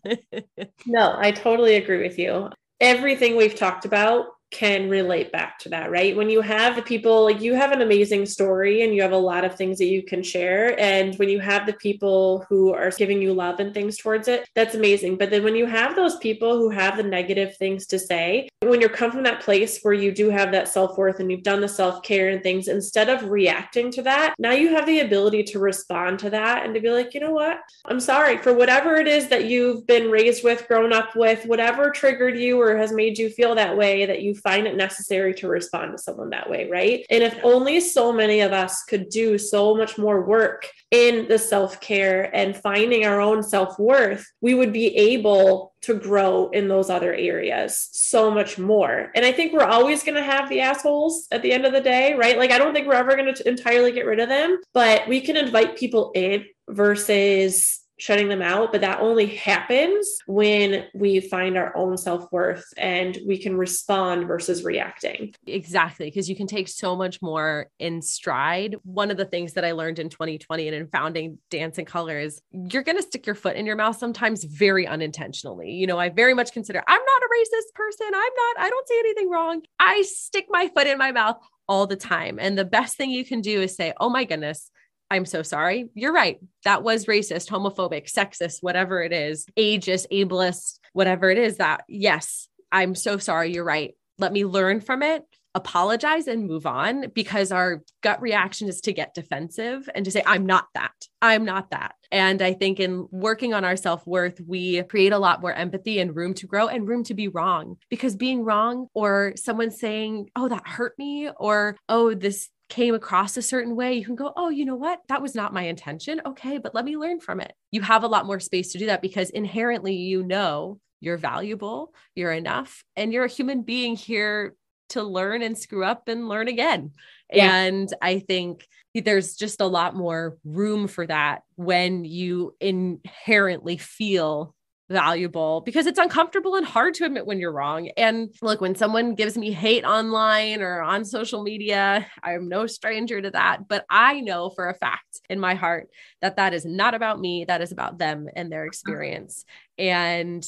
So. 0.57 0.67
no, 0.85 1.15
I 1.17 1.31
totally 1.31 1.75
agree 1.75 2.01
with 2.01 2.19
you. 2.19 2.49
Everything 2.81 3.35
we've 3.35 3.55
talked 3.55 3.85
about 3.85 4.25
can 4.53 4.89
relate 4.89 5.31
back 5.31 5.59
to 5.59 5.69
that, 5.69 5.91
right? 5.91 6.15
When 6.15 6.29
you 6.29 6.41
have 6.41 6.75
the 6.75 6.81
people, 6.81 7.23
like 7.23 7.41
you 7.41 7.55
have 7.55 7.71
an 7.71 7.81
amazing 7.81 8.25
story 8.25 8.83
and 8.83 8.93
you 8.93 9.01
have 9.01 9.11
a 9.11 9.17
lot 9.17 9.43
of 9.43 9.55
things 9.55 9.79
that 9.79 9.87
you 9.87 10.03
can 10.03 10.23
share. 10.23 10.79
And 10.79 11.15
when 11.15 11.29
you 11.29 11.39
have 11.39 11.65
the 11.65 11.73
people 11.73 12.45
who 12.47 12.73
are 12.73 12.91
giving 12.91 13.21
you 13.21 13.33
love 13.33 13.59
and 13.59 13.73
things 13.73 13.97
towards 13.97 14.27
it, 14.27 14.47
that's 14.55 14.75
amazing. 14.75 15.17
But 15.17 15.31
then 15.31 15.43
when 15.43 15.55
you 15.55 15.65
have 15.65 15.95
those 15.95 16.17
people 16.17 16.57
who 16.57 16.69
have 16.69 16.97
the 16.97 17.03
negative 17.03 17.57
things 17.57 17.87
to 17.87 17.99
say, 17.99 18.47
when 18.61 18.79
you're 18.79 18.89
come 18.89 19.11
from 19.11 19.23
that 19.23 19.41
place 19.41 19.79
where 19.81 19.93
you 19.93 20.11
do 20.11 20.29
have 20.29 20.51
that 20.51 20.67
self 20.67 20.97
worth 20.97 21.19
and 21.19 21.31
you've 21.31 21.43
done 21.43 21.61
the 21.61 21.67
self 21.67 22.03
care 22.03 22.29
and 22.29 22.43
things, 22.43 22.67
instead 22.67 23.09
of 23.09 23.29
reacting 23.29 23.91
to 23.91 24.03
that, 24.03 24.35
now 24.37 24.51
you 24.51 24.69
have 24.69 24.85
the 24.85 24.99
ability 24.99 25.43
to 25.43 25.59
respond 25.59 26.19
to 26.19 26.29
that 26.29 26.65
and 26.65 26.75
to 26.75 26.79
be 26.79 26.89
like, 26.89 27.13
you 27.13 27.19
know 27.19 27.31
what? 27.31 27.57
I'm 27.85 27.99
sorry 27.99 28.37
for 28.37 28.53
whatever 28.53 28.95
it 28.95 29.07
is 29.07 29.27
that 29.29 29.45
you've 29.45 29.87
been 29.87 30.11
raised 30.11 30.43
with, 30.43 30.67
grown 30.67 30.93
up 30.93 31.15
with, 31.15 31.45
whatever 31.45 31.89
triggered 31.89 32.37
you 32.37 32.61
or 32.61 32.77
has 32.77 32.91
made 32.91 33.17
you 33.17 33.29
feel 33.29 33.55
that 33.55 33.75
way 33.75 34.05
that 34.05 34.21
you 34.21 34.35
find 34.43 34.67
it 34.67 34.75
necessary 34.75 35.33
to 35.35 35.47
respond 35.47 35.91
to 35.91 36.03
someone 36.03 36.29
that 36.31 36.49
way, 36.49 36.69
right? 36.69 37.05
And 37.09 37.23
if 37.23 37.37
only 37.43 37.79
so 37.79 38.11
many 38.11 38.41
of 38.41 38.51
us 38.51 38.83
could 38.83 39.09
do 39.09 39.37
so 39.37 39.75
much 39.75 39.97
more 39.97 40.25
work 40.25 40.69
in 40.91 41.27
the 41.27 41.39
self 41.39 41.81
care 41.81 42.33
and 42.35 42.55
finding 42.55 43.05
our 43.05 43.19
own 43.19 43.41
self 43.41 43.79
worth, 43.79 44.25
we 44.41 44.53
would 44.53 44.73
be 44.73 44.95
able 44.95 45.73
to 45.83 45.93
grow 45.93 46.49
in 46.49 46.67
those 46.67 46.89
other 46.89 47.13
areas 47.13 47.89
so 47.91 48.31
much 48.31 48.57
more. 48.57 49.11
And 49.15 49.25
I 49.25 49.31
think 49.31 49.51
we're 49.51 49.65
always 49.65 50.03
going 50.03 50.15
to 50.15 50.23
have 50.23 50.49
the 50.49 50.61
assholes 50.61 51.27
at 51.31 51.41
the 51.41 51.51
end 51.51 51.65
of 51.65 51.73
the 51.73 51.81
day, 51.81 52.13
right? 52.13 52.37
Like, 52.37 52.51
I 52.51 52.57
don't 52.57 52.73
think 52.73 52.87
we're 52.87 52.93
ever 52.93 53.15
going 53.15 53.33
to 53.33 53.47
entirely 53.47 53.91
get 53.91 54.05
rid 54.05 54.19
of 54.19 54.29
them, 54.29 54.59
but 54.73 55.07
we 55.07 55.19
can 55.19 55.35
invite 55.35 55.77
people 55.77 56.11
in 56.15 56.45
versus 56.69 57.82
shutting 57.97 58.27
them 58.27 58.41
out, 58.41 58.71
but 58.71 58.81
that 58.81 58.99
only 58.99 59.27
happens 59.27 60.17
when 60.25 60.85
we 60.93 61.19
find 61.19 61.57
our 61.57 61.75
own 61.75 61.97
self 61.97 62.31
worth 62.31 62.65
and 62.77 63.17
we 63.25 63.37
can 63.37 63.55
respond 63.55 64.27
versus 64.27 64.63
reacting. 64.63 65.33
Exactly. 65.47 66.07
Because 66.07 66.29
you 66.29 66.35
can 66.35 66.47
take 66.47 66.67
so 66.67 66.95
much 66.95 67.21
more 67.21 67.67
in 67.79 68.01
stride. 68.01 68.75
One 68.83 69.11
of 69.11 69.17
the 69.17 69.25
things 69.25 69.53
that 69.53 69.65
I 69.65 69.71
learned 69.71 69.99
in 69.99 70.09
2020 70.09 70.67
and 70.67 70.75
in 70.75 70.87
founding 70.87 71.37
Dance 71.49 71.77
in 71.77 71.85
Color 71.85 72.19
is 72.19 72.41
you're 72.51 72.83
going 72.83 72.97
to 72.97 73.03
stick 73.03 73.25
your 73.25 73.35
foot 73.35 73.55
in 73.55 73.65
your 73.65 73.75
mouth 73.75 73.97
sometimes 73.97 74.43
very 74.43 74.87
unintentionally. 74.87 75.71
You 75.71 75.87
know, 75.87 75.99
I 75.99 76.09
very 76.09 76.33
much 76.33 76.51
consider 76.51 76.83
I'm 76.87 77.01
not 77.01 77.21
a 77.21 77.29
racist 77.39 77.73
person. 77.75 78.07
I'm 78.07 78.13
not, 78.13 78.65
I 78.65 78.69
don't 78.69 78.87
see 78.87 78.99
anything 78.99 79.29
wrong. 79.29 79.61
I 79.79 80.01
stick 80.03 80.47
my 80.49 80.69
foot 80.75 80.87
in 80.87 80.97
my 80.97 81.11
mouth 81.11 81.37
all 81.67 81.87
the 81.87 81.95
time. 81.95 82.39
And 82.39 82.57
the 82.57 82.65
best 82.65 82.97
thing 82.97 83.09
you 83.09 83.23
can 83.23 83.41
do 83.41 83.61
is 83.61 83.75
say, 83.75 83.93
oh 83.99 84.09
my 84.09 84.25
goodness, 84.25 84.69
I'm 85.13 85.25
so 85.25 85.43
sorry. 85.43 85.89
You're 85.93 86.11
right. 86.11 86.39
That 86.63 86.81
was 86.81 87.05
racist, 87.05 87.47
homophobic, 87.47 88.11
sexist, 88.11 88.57
whatever 88.61 89.03
it 89.03 89.13
is, 89.13 89.45
ageist, 89.55 90.07
ableist, 90.11 90.79
whatever 90.93 91.29
it 91.29 91.37
is 91.37 91.57
that, 91.57 91.83
yes, 91.87 92.47
I'm 92.71 92.95
so 92.95 93.19
sorry. 93.19 93.53
You're 93.53 93.63
right. 93.63 93.93
Let 94.17 94.33
me 94.33 94.43
learn 94.43 94.81
from 94.81 95.03
it, 95.03 95.23
apologize, 95.53 96.25
and 96.27 96.47
move 96.47 96.65
on 96.65 97.11
because 97.13 97.51
our 97.51 97.83
gut 98.01 98.23
reaction 98.23 98.67
is 98.67 98.81
to 98.81 98.93
get 98.93 99.13
defensive 99.13 99.87
and 99.93 100.03
to 100.05 100.09
say, 100.09 100.23
I'm 100.25 100.47
not 100.47 100.65
that. 100.73 100.93
I'm 101.21 101.45
not 101.45 101.69
that. 101.69 101.93
And 102.11 102.41
I 102.41 102.53
think 102.53 102.79
in 102.79 103.07
working 103.11 103.53
on 103.53 103.63
our 103.63 103.75
self 103.75 104.07
worth, 104.07 104.41
we 104.41 104.81
create 104.83 105.13
a 105.13 105.19
lot 105.19 105.41
more 105.41 105.53
empathy 105.53 105.99
and 105.99 106.15
room 106.15 106.33
to 106.35 106.47
grow 106.47 106.67
and 106.67 106.87
room 106.87 107.03
to 107.03 107.13
be 107.13 107.27
wrong 107.27 107.77
because 107.91 108.15
being 108.15 108.43
wrong 108.43 108.87
or 108.95 109.33
someone 109.35 109.69
saying, 109.69 110.31
oh, 110.35 110.47
that 110.47 110.67
hurt 110.67 110.97
me, 110.97 111.29
or 111.37 111.77
oh, 111.87 112.15
this 112.15 112.49
came 112.73 112.95
across 112.95 113.37
a 113.37 113.41
certain 113.43 113.75
way, 113.75 113.93
you 113.93 114.03
can 114.03 114.15
go, 114.15 114.33
oh, 114.35 114.49
you 114.49 114.65
know 114.65 114.75
what? 114.75 114.99
That 115.07 115.21
was 115.21 115.35
not 115.35 115.53
my 115.53 115.61
intention. 115.61 116.19
Okay, 116.25 116.57
but 116.57 116.73
let 116.73 116.83
me 116.83 116.97
learn 116.97 117.19
from 117.19 117.39
it. 117.39 117.53
You 117.69 117.81
have 117.83 118.03
a 118.03 118.07
lot 118.07 118.25
more 118.25 118.39
space 118.39 118.71
to 118.71 118.79
do 118.79 118.87
that 118.87 119.03
because 119.03 119.29
inherently 119.29 119.93
you 119.93 120.23
know 120.23 120.79
you're 120.99 121.17
valuable, 121.17 121.93
you're 122.15 122.31
enough, 122.31 122.83
and 122.95 123.13
you're 123.13 123.25
a 123.25 123.29
human 123.29 123.61
being 123.61 123.95
here 123.95 124.55
to 124.89 125.03
learn 125.03 125.43
and 125.43 125.55
screw 125.55 125.83
up 125.83 126.07
and 126.07 126.27
learn 126.27 126.47
again. 126.47 126.93
Yeah. 127.31 127.53
And 127.53 127.93
I 128.01 128.17
think 128.17 128.67
there's 128.95 129.35
just 129.35 129.61
a 129.61 129.67
lot 129.67 129.95
more 129.95 130.37
room 130.43 130.87
for 130.87 131.05
that 131.05 131.43
when 131.55 132.05
you 132.05 132.55
inherently 132.59 133.77
feel 133.77 134.55
valuable 134.89 135.61
because 135.61 135.85
it's 135.85 135.99
uncomfortable 135.99 136.55
and 136.55 136.65
hard 136.65 136.93
to 136.95 137.05
admit 137.05 137.25
when 137.25 137.39
you're 137.39 137.51
wrong. 137.51 137.89
And 137.97 138.33
look, 138.41 138.61
when 138.61 138.75
someone 138.75 139.15
gives 139.15 139.37
me 139.37 139.51
hate 139.51 139.85
online 139.85 140.61
or 140.61 140.81
on 140.81 141.05
social 141.05 141.43
media, 141.43 142.05
I'm 142.21 142.49
no 142.49 142.67
stranger 142.67 143.21
to 143.21 143.31
that. 143.31 143.67
But 143.67 143.85
I 143.89 144.21
know 144.21 144.49
for 144.49 144.69
a 144.69 144.73
fact 144.73 145.21
in 145.29 145.39
my 145.39 145.55
heart 145.55 145.89
that 146.21 146.35
that 146.35 146.53
is 146.53 146.65
not 146.65 146.93
about 146.93 147.19
me, 147.19 147.45
that 147.45 147.61
is 147.61 147.71
about 147.71 147.97
them 147.97 148.27
and 148.35 148.51
their 148.51 148.61
mm-hmm. 148.61 148.67
experience. 148.67 149.45
And 149.77 150.45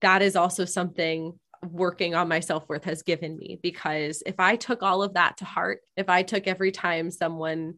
that 0.00 0.22
is 0.22 0.36
also 0.36 0.64
something 0.64 1.38
working 1.62 2.14
on 2.14 2.28
my 2.28 2.40
self 2.40 2.68
worth 2.68 2.84
has 2.84 3.02
given 3.02 3.36
me 3.36 3.58
because 3.62 4.22
if 4.26 4.38
I 4.38 4.56
took 4.56 4.82
all 4.82 5.02
of 5.02 5.14
that 5.14 5.38
to 5.38 5.44
heart, 5.44 5.80
if 5.96 6.08
I 6.08 6.22
took 6.22 6.46
every 6.46 6.70
time 6.70 7.10
someone 7.10 7.74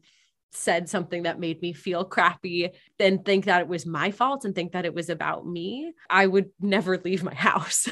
said 0.51 0.89
something 0.89 1.23
that 1.23 1.39
made 1.39 1.61
me 1.61 1.73
feel 1.73 2.03
crappy, 2.03 2.69
then 2.97 3.23
think 3.23 3.45
that 3.45 3.61
it 3.61 3.67
was 3.67 3.85
my 3.85 4.11
fault 4.11 4.45
and 4.45 4.55
think 4.55 4.71
that 4.71 4.85
it 4.85 4.93
was 4.93 5.09
about 5.09 5.45
me, 5.45 5.93
I 6.09 6.27
would 6.27 6.49
never 6.59 6.97
leave 6.97 7.23
my 7.23 7.33
house. 7.35 7.87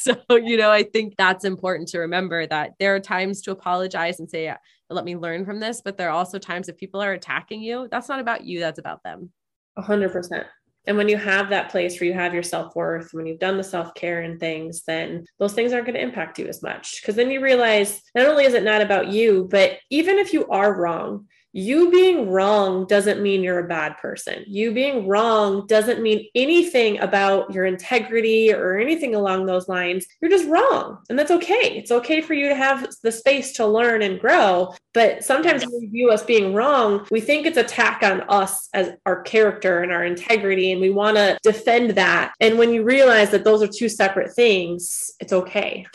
so, 0.00 0.16
you 0.30 0.56
know, 0.56 0.70
I 0.70 0.82
think 0.82 1.14
that's 1.16 1.44
important 1.44 1.88
to 1.88 2.00
remember 2.00 2.46
that 2.46 2.72
there 2.78 2.94
are 2.94 3.00
times 3.00 3.42
to 3.42 3.52
apologize 3.52 4.18
and 4.20 4.28
say, 4.28 4.54
let 4.90 5.04
me 5.04 5.16
learn 5.16 5.44
from 5.44 5.60
this. 5.60 5.80
But 5.84 5.96
there 5.96 6.08
are 6.08 6.16
also 6.16 6.38
times 6.38 6.68
if 6.68 6.76
people 6.76 7.00
are 7.00 7.12
attacking 7.12 7.62
you, 7.62 7.88
that's 7.90 8.08
not 8.08 8.20
about 8.20 8.44
you, 8.44 8.60
that's 8.60 8.78
about 8.78 9.02
them. 9.02 9.30
A 9.76 9.82
hundred 9.82 10.12
percent. 10.12 10.46
And 10.86 10.96
when 10.96 11.08
you 11.08 11.16
have 11.16 11.48
that 11.50 11.70
place 11.70 12.00
where 12.00 12.08
you 12.08 12.14
have 12.14 12.34
your 12.34 12.42
self 12.42 12.74
worth, 12.74 13.10
when 13.12 13.26
you've 13.26 13.38
done 13.38 13.56
the 13.56 13.64
self 13.64 13.94
care 13.94 14.22
and 14.22 14.40
things, 14.40 14.82
then 14.86 15.24
those 15.38 15.52
things 15.52 15.72
aren't 15.72 15.86
going 15.86 15.94
to 15.94 16.02
impact 16.02 16.38
you 16.38 16.46
as 16.46 16.62
much. 16.62 17.00
Because 17.00 17.14
then 17.14 17.30
you 17.30 17.40
realize 17.40 18.02
not 18.14 18.26
only 18.26 18.44
is 18.44 18.54
it 18.54 18.64
not 18.64 18.82
about 18.82 19.08
you, 19.08 19.48
but 19.50 19.78
even 19.90 20.18
if 20.18 20.32
you 20.32 20.46
are 20.48 20.76
wrong, 20.76 21.26
you 21.52 21.90
being 21.90 22.30
wrong 22.30 22.86
doesn't 22.86 23.22
mean 23.22 23.42
you're 23.42 23.58
a 23.58 23.68
bad 23.68 23.98
person. 23.98 24.44
You 24.46 24.72
being 24.72 25.06
wrong 25.06 25.66
doesn't 25.66 26.02
mean 26.02 26.26
anything 26.34 26.98
about 27.00 27.52
your 27.52 27.66
integrity 27.66 28.52
or 28.52 28.78
anything 28.78 29.14
along 29.14 29.46
those 29.46 29.68
lines. 29.68 30.06
You're 30.20 30.30
just 30.30 30.48
wrong. 30.48 30.98
And 31.10 31.18
that's 31.18 31.30
okay. 31.30 31.76
It's 31.76 31.90
okay 31.90 32.22
for 32.22 32.34
you 32.34 32.48
to 32.48 32.54
have 32.54 32.88
the 33.02 33.12
space 33.12 33.52
to 33.54 33.66
learn 33.66 34.02
and 34.02 34.18
grow. 34.18 34.74
But 34.94 35.24
sometimes 35.24 35.64
when 35.64 35.80
we 35.80 35.86
view 35.86 36.10
us 36.10 36.22
being 36.22 36.54
wrong, 36.54 37.06
we 37.10 37.20
think 37.20 37.46
it's 37.46 37.58
attack 37.58 38.02
on 38.02 38.22
us 38.28 38.68
as 38.72 38.92
our 39.06 39.22
character 39.22 39.82
and 39.82 39.92
our 39.92 40.04
integrity, 40.04 40.72
and 40.72 40.80
we 40.80 40.90
want 40.90 41.16
to 41.16 41.38
defend 41.42 41.92
that. 41.92 42.34
And 42.40 42.58
when 42.58 42.72
you 42.72 42.82
realize 42.82 43.30
that 43.30 43.44
those 43.44 43.62
are 43.62 43.68
two 43.68 43.88
separate 43.88 44.34
things, 44.34 45.10
it's 45.18 45.32
okay 45.32 45.86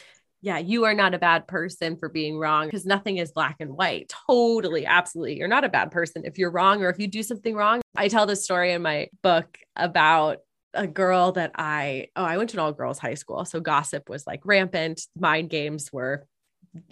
yeah, 0.48 0.60
you 0.60 0.86
are 0.86 0.93
not 0.93 1.14
a 1.14 1.20
bad 1.20 1.45
person 1.45 1.98
for 1.98 2.08
being 2.08 2.38
wrong 2.39 2.68
because 2.68 2.86
nothing 2.86 3.18
is 3.18 3.34
black 3.34 3.58
and 3.60 3.76
white. 3.76 4.14
Totally, 4.30 4.86
absolutely. 4.86 5.38
You're 5.38 5.50
not 5.50 5.66
a 5.66 5.70
bad 5.70 5.91
person 5.91 6.22
if 6.24 6.38
you're 6.38 6.50
wrong 6.50 6.82
or 6.82 6.89
if 6.89 6.98
you 7.00 7.08
do 7.08 7.22
something 7.22 7.54
wrong. 7.54 7.82
I 7.98 8.08
tell 8.08 8.26
this 8.26 8.45
story 8.45 8.72
in 8.72 8.82
my 8.82 9.10
book 9.22 9.58
about 9.76 10.38
a 10.74 10.88
girl 10.88 11.34
that 11.34 11.52
I, 11.56 12.08
oh, 12.16 12.24
I 12.24 12.38
went 12.38 12.52
to 12.52 12.56
an 12.56 12.62
all 12.62 12.72
girls 12.72 12.98
high 12.98 13.16
school. 13.16 13.43
So 13.43 13.60
gossip 13.60 14.08
was 14.08 14.26
like 14.26 14.39
rampant. 14.45 15.02
Mind 15.20 15.50
games 15.50 15.91
were 15.91 16.26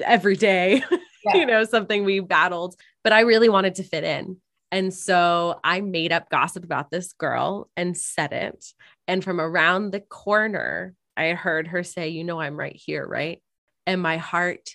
every 0.04 0.36
day, 0.36 0.84
yeah. 1.26 1.36
you 1.36 1.46
know, 1.46 1.64
something 1.64 2.04
we 2.04 2.20
battled. 2.20 2.76
But 3.06 3.14
I 3.14 3.22
really 3.22 3.48
wanted 3.48 3.76
to 3.76 3.84
fit 3.84 4.04
in. 4.04 4.36
And 4.70 4.94
so 4.94 5.62
I 5.64 5.80
made 5.80 6.12
up 6.12 6.30
gossip 6.30 6.66
about 6.66 6.92
this 6.92 7.14
girl 7.14 7.70
and 7.78 7.96
said 7.96 8.34
it. 8.34 8.66
And 9.08 9.24
from 9.24 9.40
around 9.40 9.92
the 9.92 10.02
corner, 10.02 10.94
I 11.16 11.30
heard 11.30 11.68
her 11.68 11.84
say, 11.84 12.10
You 12.10 12.26
know, 12.26 12.42
I'm 12.42 12.60
right 12.60 12.76
here, 12.76 13.08
right? 13.08 13.42
And 13.86 14.02
my 14.02 14.18
heart 14.18 14.70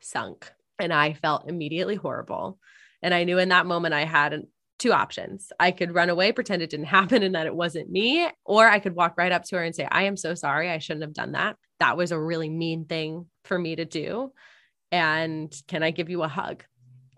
sunk 0.00 0.50
and 0.78 0.92
I 0.92 1.14
felt 1.14 1.48
immediately 1.48 1.96
horrible. 1.96 2.58
And 3.02 3.12
I 3.12 3.24
knew 3.24 3.38
in 3.38 3.48
that 3.50 3.66
moment 3.66 3.94
I 3.94 4.04
had 4.04 4.42
two 4.78 4.92
options. 4.92 5.52
I 5.60 5.70
could 5.70 5.94
run 5.94 6.10
away, 6.10 6.32
pretend 6.32 6.62
it 6.62 6.70
didn't 6.70 6.86
happen 6.98 7.22
and 7.22 7.34
that 7.34 7.46
it 7.46 7.54
wasn't 7.54 7.90
me, 7.90 8.28
or 8.44 8.66
I 8.66 8.78
could 8.78 8.94
walk 8.94 9.14
right 9.16 9.32
up 9.32 9.44
to 9.44 9.56
her 9.56 9.62
and 9.62 9.74
say, 9.74 9.86
I 9.90 10.04
am 10.04 10.16
so 10.16 10.34
sorry. 10.34 10.70
I 10.70 10.78
shouldn't 10.78 11.04
have 11.04 11.14
done 11.14 11.32
that. 11.32 11.56
That 11.80 11.96
was 11.96 12.12
a 12.12 12.20
really 12.20 12.48
mean 12.48 12.84
thing 12.84 13.26
for 13.44 13.58
me 13.58 13.76
to 13.76 13.84
do. 13.84 14.32
And 14.90 15.54
can 15.68 15.82
I 15.82 15.90
give 15.90 16.10
you 16.10 16.22
a 16.22 16.28
hug? 16.28 16.64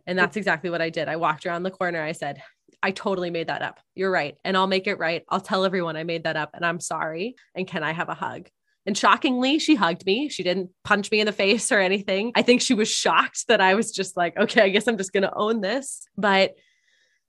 And 0.07 0.19
that's 0.19 0.37
exactly 0.37 0.71
what 0.71 0.83
I 0.83 0.91
did. 0.91 1.09
I 1.09 1.17
walked 1.17 1.47
around 1.47 1.63
the 1.63 1.71
corner. 1.71 2.03
I 2.03 2.13
said, 2.13 2.43
I 2.83 2.91
totally 2.91 3.31
made 3.31 3.49
that 3.49 3.63
up. 3.63 3.81
You're 3.95 4.11
right. 4.11 4.37
And 4.45 4.57
I'll 4.57 4.67
make 4.67 4.87
it 4.87 4.99
right. 4.99 5.25
I'll 5.31 5.41
tell 5.41 5.65
everyone 5.65 5.97
I 5.97 6.05
made 6.05 6.25
that 6.25 6.37
up 6.37 6.51
and 6.53 6.65
I'm 6.65 6.81
sorry. 6.81 7.35
And 7.55 7.67
can 7.67 7.83
I 7.83 7.93
have 7.93 8.11
a 8.11 8.15
hug? 8.15 8.49
And 8.87 8.97
shockingly, 8.97 9.59
she 9.59 9.75
hugged 9.75 10.05
me. 10.05 10.29
She 10.29 10.43
didn't 10.43 10.71
punch 10.85 11.11
me 11.11 11.21
in 11.21 11.27
the 11.27 11.33
face 11.33 11.73
or 11.73 11.81
anything. 11.81 12.33
I 12.35 12.43
think 12.43 12.61
she 12.61 12.75
was 12.75 12.91
shocked 12.91 13.47
that 13.49 13.61
I 13.61 13.75
was 13.75 13.91
just 13.91 14.17
like, 14.17 14.37
okay, 14.37 14.63
I 14.63 14.69
guess 14.69 14.87
I'm 14.87 14.99
just 14.99 15.13
going 15.13 15.23
to 15.23 15.35
own 15.35 15.63
this. 15.63 16.07
But, 16.19 16.55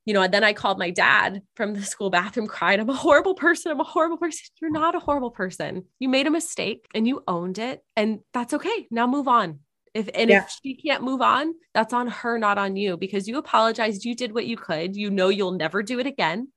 you 0.03 0.14
know, 0.14 0.22
and 0.22 0.34
then 0.34 0.43
I 0.43 0.51
called 0.51 0.78
my 0.78 0.89
dad 0.89 1.41
from 1.56 1.74
the 1.74 1.84
school 1.84 2.10
bathroom, 2.10 2.47
cried, 2.47 2.80
I'm 2.80 2.89
a 2.89 2.93
horrible 2.93 3.36
person. 3.36 3.72
I'm 3.72 3.80
a 3.80 3.86
horrible 3.86 4.18
person. 4.18 4.41
You're 4.62 4.70
not 4.70 4.95
a 4.95 4.99
horrible 4.99 5.32
person. 5.32 5.86
You 5.97 6.10
made 6.10 6.28
a 6.28 6.32
mistake 6.32 6.88
and 6.93 7.08
you 7.08 7.24
owned 7.28 7.58
it. 7.58 7.82
And 7.95 8.20
that's 8.34 8.53
okay. 8.53 8.88
Now 8.91 9.08
move 9.08 9.28
on. 9.30 9.60
If 9.93 10.10
and 10.14 10.30
yeah. 10.30 10.43
if 10.43 10.53
she 10.62 10.76
can't 10.76 11.03
move 11.03 11.22
on, 11.22 11.53
that's 11.74 11.93
on 11.93 12.08
her, 12.08 12.38
not 12.38 12.58
on 12.58 12.76
you, 12.76 12.97
because 12.97 13.30
you 13.30 13.38
apologized. 13.38 14.03
You 14.03 14.14
did 14.14 14.34
what 14.34 14.45
you 14.45 14.58
could. 14.58 14.93
You 14.93 15.10
know 15.10 15.30
you'll 15.30 15.53
never 15.53 15.82
do 15.82 15.99
it 15.99 16.06
again. 16.06 16.49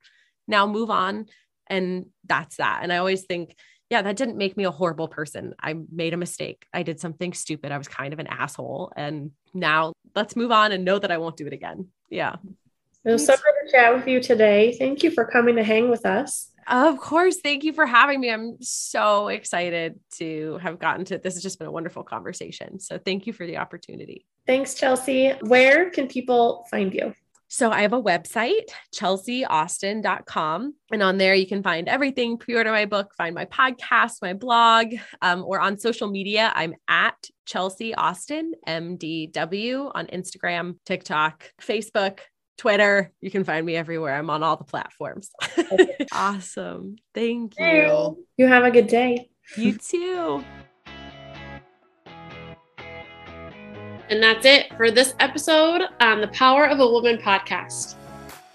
Now 0.45 0.67
move 0.67 0.89
on. 0.89 1.27
And 1.67 2.07
that's 2.25 2.57
that. 2.57 2.81
And 2.83 2.91
I 2.91 2.97
always 2.97 3.23
think 3.23 3.55
yeah, 3.89 4.03
that 4.03 4.17
didn't 4.17 4.37
make 4.37 4.55
me 4.55 4.65
a 4.65 4.71
horrible 4.71 5.07
person. 5.07 5.55
I 5.59 5.75
made 5.91 6.13
a 6.13 6.17
mistake. 6.17 6.67
I 6.73 6.83
did 6.83 6.99
something 6.99 7.33
stupid. 7.33 7.71
I 7.71 7.77
was 7.77 7.87
kind 7.87 8.13
of 8.13 8.19
an 8.19 8.27
asshole. 8.27 8.93
And 8.95 9.31
now 9.53 9.93
let's 10.15 10.35
move 10.35 10.51
on 10.51 10.71
and 10.71 10.85
know 10.85 10.99
that 10.99 11.11
I 11.11 11.17
won't 11.17 11.37
do 11.37 11.47
it 11.47 11.53
again. 11.53 11.87
Yeah. 12.09 12.35
It 13.03 13.11
was 13.11 13.25
so 13.25 13.33
good 13.33 13.65
to 13.65 13.71
chat 13.71 13.95
with 13.95 14.07
you 14.07 14.21
today. 14.21 14.75
Thank 14.77 15.01
you 15.01 15.09
for 15.09 15.25
coming 15.25 15.55
to 15.55 15.63
hang 15.63 15.89
with 15.89 16.05
us. 16.05 16.51
Of 16.67 16.99
course. 16.99 17.37
Thank 17.41 17.63
you 17.63 17.73
for 17.73 17.87
having 17.87 18.19
me. 18.19 18.29
I'm 18.29 18.57
so 18.61 19.29
excited 19.29 19.99
to 20.17 20.59
have 20.61 20.77
gotten 20.77 21.05
to 21.05 21.17
this. 21.17 21.33
has 21.33 21.41
just 21.41 21.57
been 21.57 21.67
a 21.67 21.71
wonderful 21.71 22.03
conversation. 22.03 22.79
So 22.79 22.99
thank 22.99 23.25
you 23.25 23.33
for 23.33 23.47
the 23.47 23.57
opportunity. 23.57 24.27
Thanks, 24.45 24.75
Chelsea. 24.75 25.31
Where 25.41 25.89
can 25.89 26.07
people 26.07 26.67
find 26.69 26.93
you? 26.93 27.15
So 27.49 27.71
I 27.71 27.81
have 27.81 27.93
a 27.93 28.01
website, 28.01 28.69
chelseaaustin.com. 28.95 30.75
And 30.91 31.03
on 31.03 31.17
there, 31.17 31.33
you 31.33 31.47
can 31.47 31.63
find 31.63 31.89
everything 31.89 32.37
pre 32.37 32.55
order 32.55 32.71
my 32.71 32.85
book, 32.85 33.11
find 33.17 33.33
my 33.33 33.45
podcast, 33.45 34.21
my 34.21 34.33
blog, 34.33 34.93
um, 35.23 35.43
or 35.43 35.59
on 35.59 35.79
social 35.79 36.09
media. 36.09 36.51
I'm 36.55 36.75
at 36.87 37.17
Chelsea 37.45 37.95
Austin, 37.95 38.53
MDW, 38.67 39.91
on 39.95 40.05
Instagram, 40.07 40.77
TikTok, 40.85 41.51
Facebook, 41.59 42.19
Twitter. 42.59 43.11
You 43.19 43.31
can 43.31 43.43
find 43.43 43.65
me 43.65 43.75
everywhere. 43.75 44.15
I'm 44.15 44.29
on 44.29 44.43
all 44.43 44.57
the 44.57 44.63
platforms. 44.63 45.31
awesome. 46.13 46.97
Thank 47.15 47.57
you. 47.57 48.25
You 48.37 48.47
have 48.47 48.63
a 48.63 48.71
good 48.71 48.87
day. 48.87 49.31
You 49.57 49.75
too. 49.77 50.43
And 54.09 54.23
that's 54.23 54.45
it 54.45 54.75
for 54.75 54.89
this 54.89 55.13
episode 55.19 55.83
on 55.99 56.19
the 56.19 56.27
Power 56.29 56.65
of 56.65 56.79
a 56.79 56.87
Woman 56.87 57.17
podcast. 57.17 57.93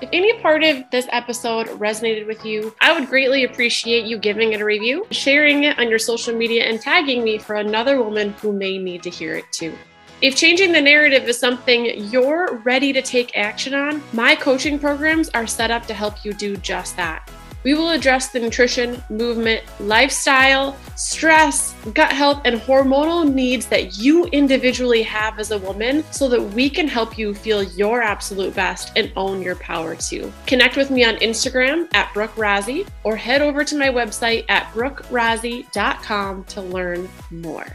If 0.00 0.09
any 0.12 0.36
part 0.40 0.64
of 0.64 0.84
this 0.90 1.07
episode 1.11 1.68
resonated 1.68 2.26
with 2.26 2.44
you, 2.44 2.74
I 2.80 2.92
would 2.92 3.09
greatly 3.09 3.44
appreciate 3.44 4.05
you 4.05 4.18
giving 4.18 4.52
it 4.52 4.61
a 4.61 4.64
review, 4.64 5.07
sharing 5.12 5.62
it 5.64 5.78
on 5.78 5.88
your 5.88 6.00
social 6.00 6.34
media, 6.34 6.64
and 6.64 6.80
tagging 6.80 7.22
me 7.22 7.38
for 7.38 7.55
another 7.55 8.02
woman 8.02 8.32
who 8.40 8.52
may 8.52 8.78
need 8.78 9.05
to 9.05 9.11
hear 9.11 9.36
it 9.36 9.44
too. 9.52 9.72
If 10.20 10.34
changing 10.34 10.72
the 10.72 10.82
narrative 10.82 11.28
is 11.28 11.38
something 11.38 11.86
you're 12.11 12.57
ready 12.64 12.92
to 12.92 13.02
take 13.02 13.36
action 13.36 13.74
on, 13.74 14.02
my 14.12 14.34
coaching 14.34 14.78
programs 14.78 15.28
are 15.30 15.46
set 15.46 15.70
up 15.70 15.86
to 15.86 15.94
help 15.94 16.24
you 16.24 16.32
do 16.32 16.57
just 16.57 16.96
that. 16.96 17.30
We 17.64 17.74
will 17.74 17.90
address 17.90 18.28
the 18.28 18.40
nutrition, 18.40 19.02
movement, 19.08 19.64
lifestyle, 19.80 20.76
stress, 20.96 21.74
gut 21.94 22.12
health, 22.12 22.42
and 22.44 22.60
hormonal 22.60 23.30
needs 23.30 23.66
that 23.66 23.98
you 23.98 24.26
individually 24.26 25.02
have 25.02 25.38
as 25.38 25.50
a 25.50 25.58
woman 25.58 26.04
so 26.12 26.28
that 26.28 26.40
we 26.40 26.68
can 26.70 26.86
help 26.86 27.18
you 27.18 27.34
feel 27.34 27.62
your 27.62 28.02
absolute 28.02 28.54
best 28.54 28.92
and 28.96 29.10
own 29.16 29.42
your 29.42 29.56
power 29.56 29.96
too. 29.96 30.32
Connect 30.46 30.76
with 30.76 30.90
me 30.90 31.04
on 31.04 31.16
Instagram 31.16 31.88
at 31.94 32.12
Brooke 32.12 32.34
Rozzie 32.36 32.86
or 33.02 33.16
head 33.16 33.42
over 33.42 33.64
to 33.64 33.76
my 33.76 33.88
website 33.88 34.44
at 34.48 34.70
brookerozzie.com 34.72 36.44
to 36.44 36.60
learn 36.60 37.08
more. 37.30 37.66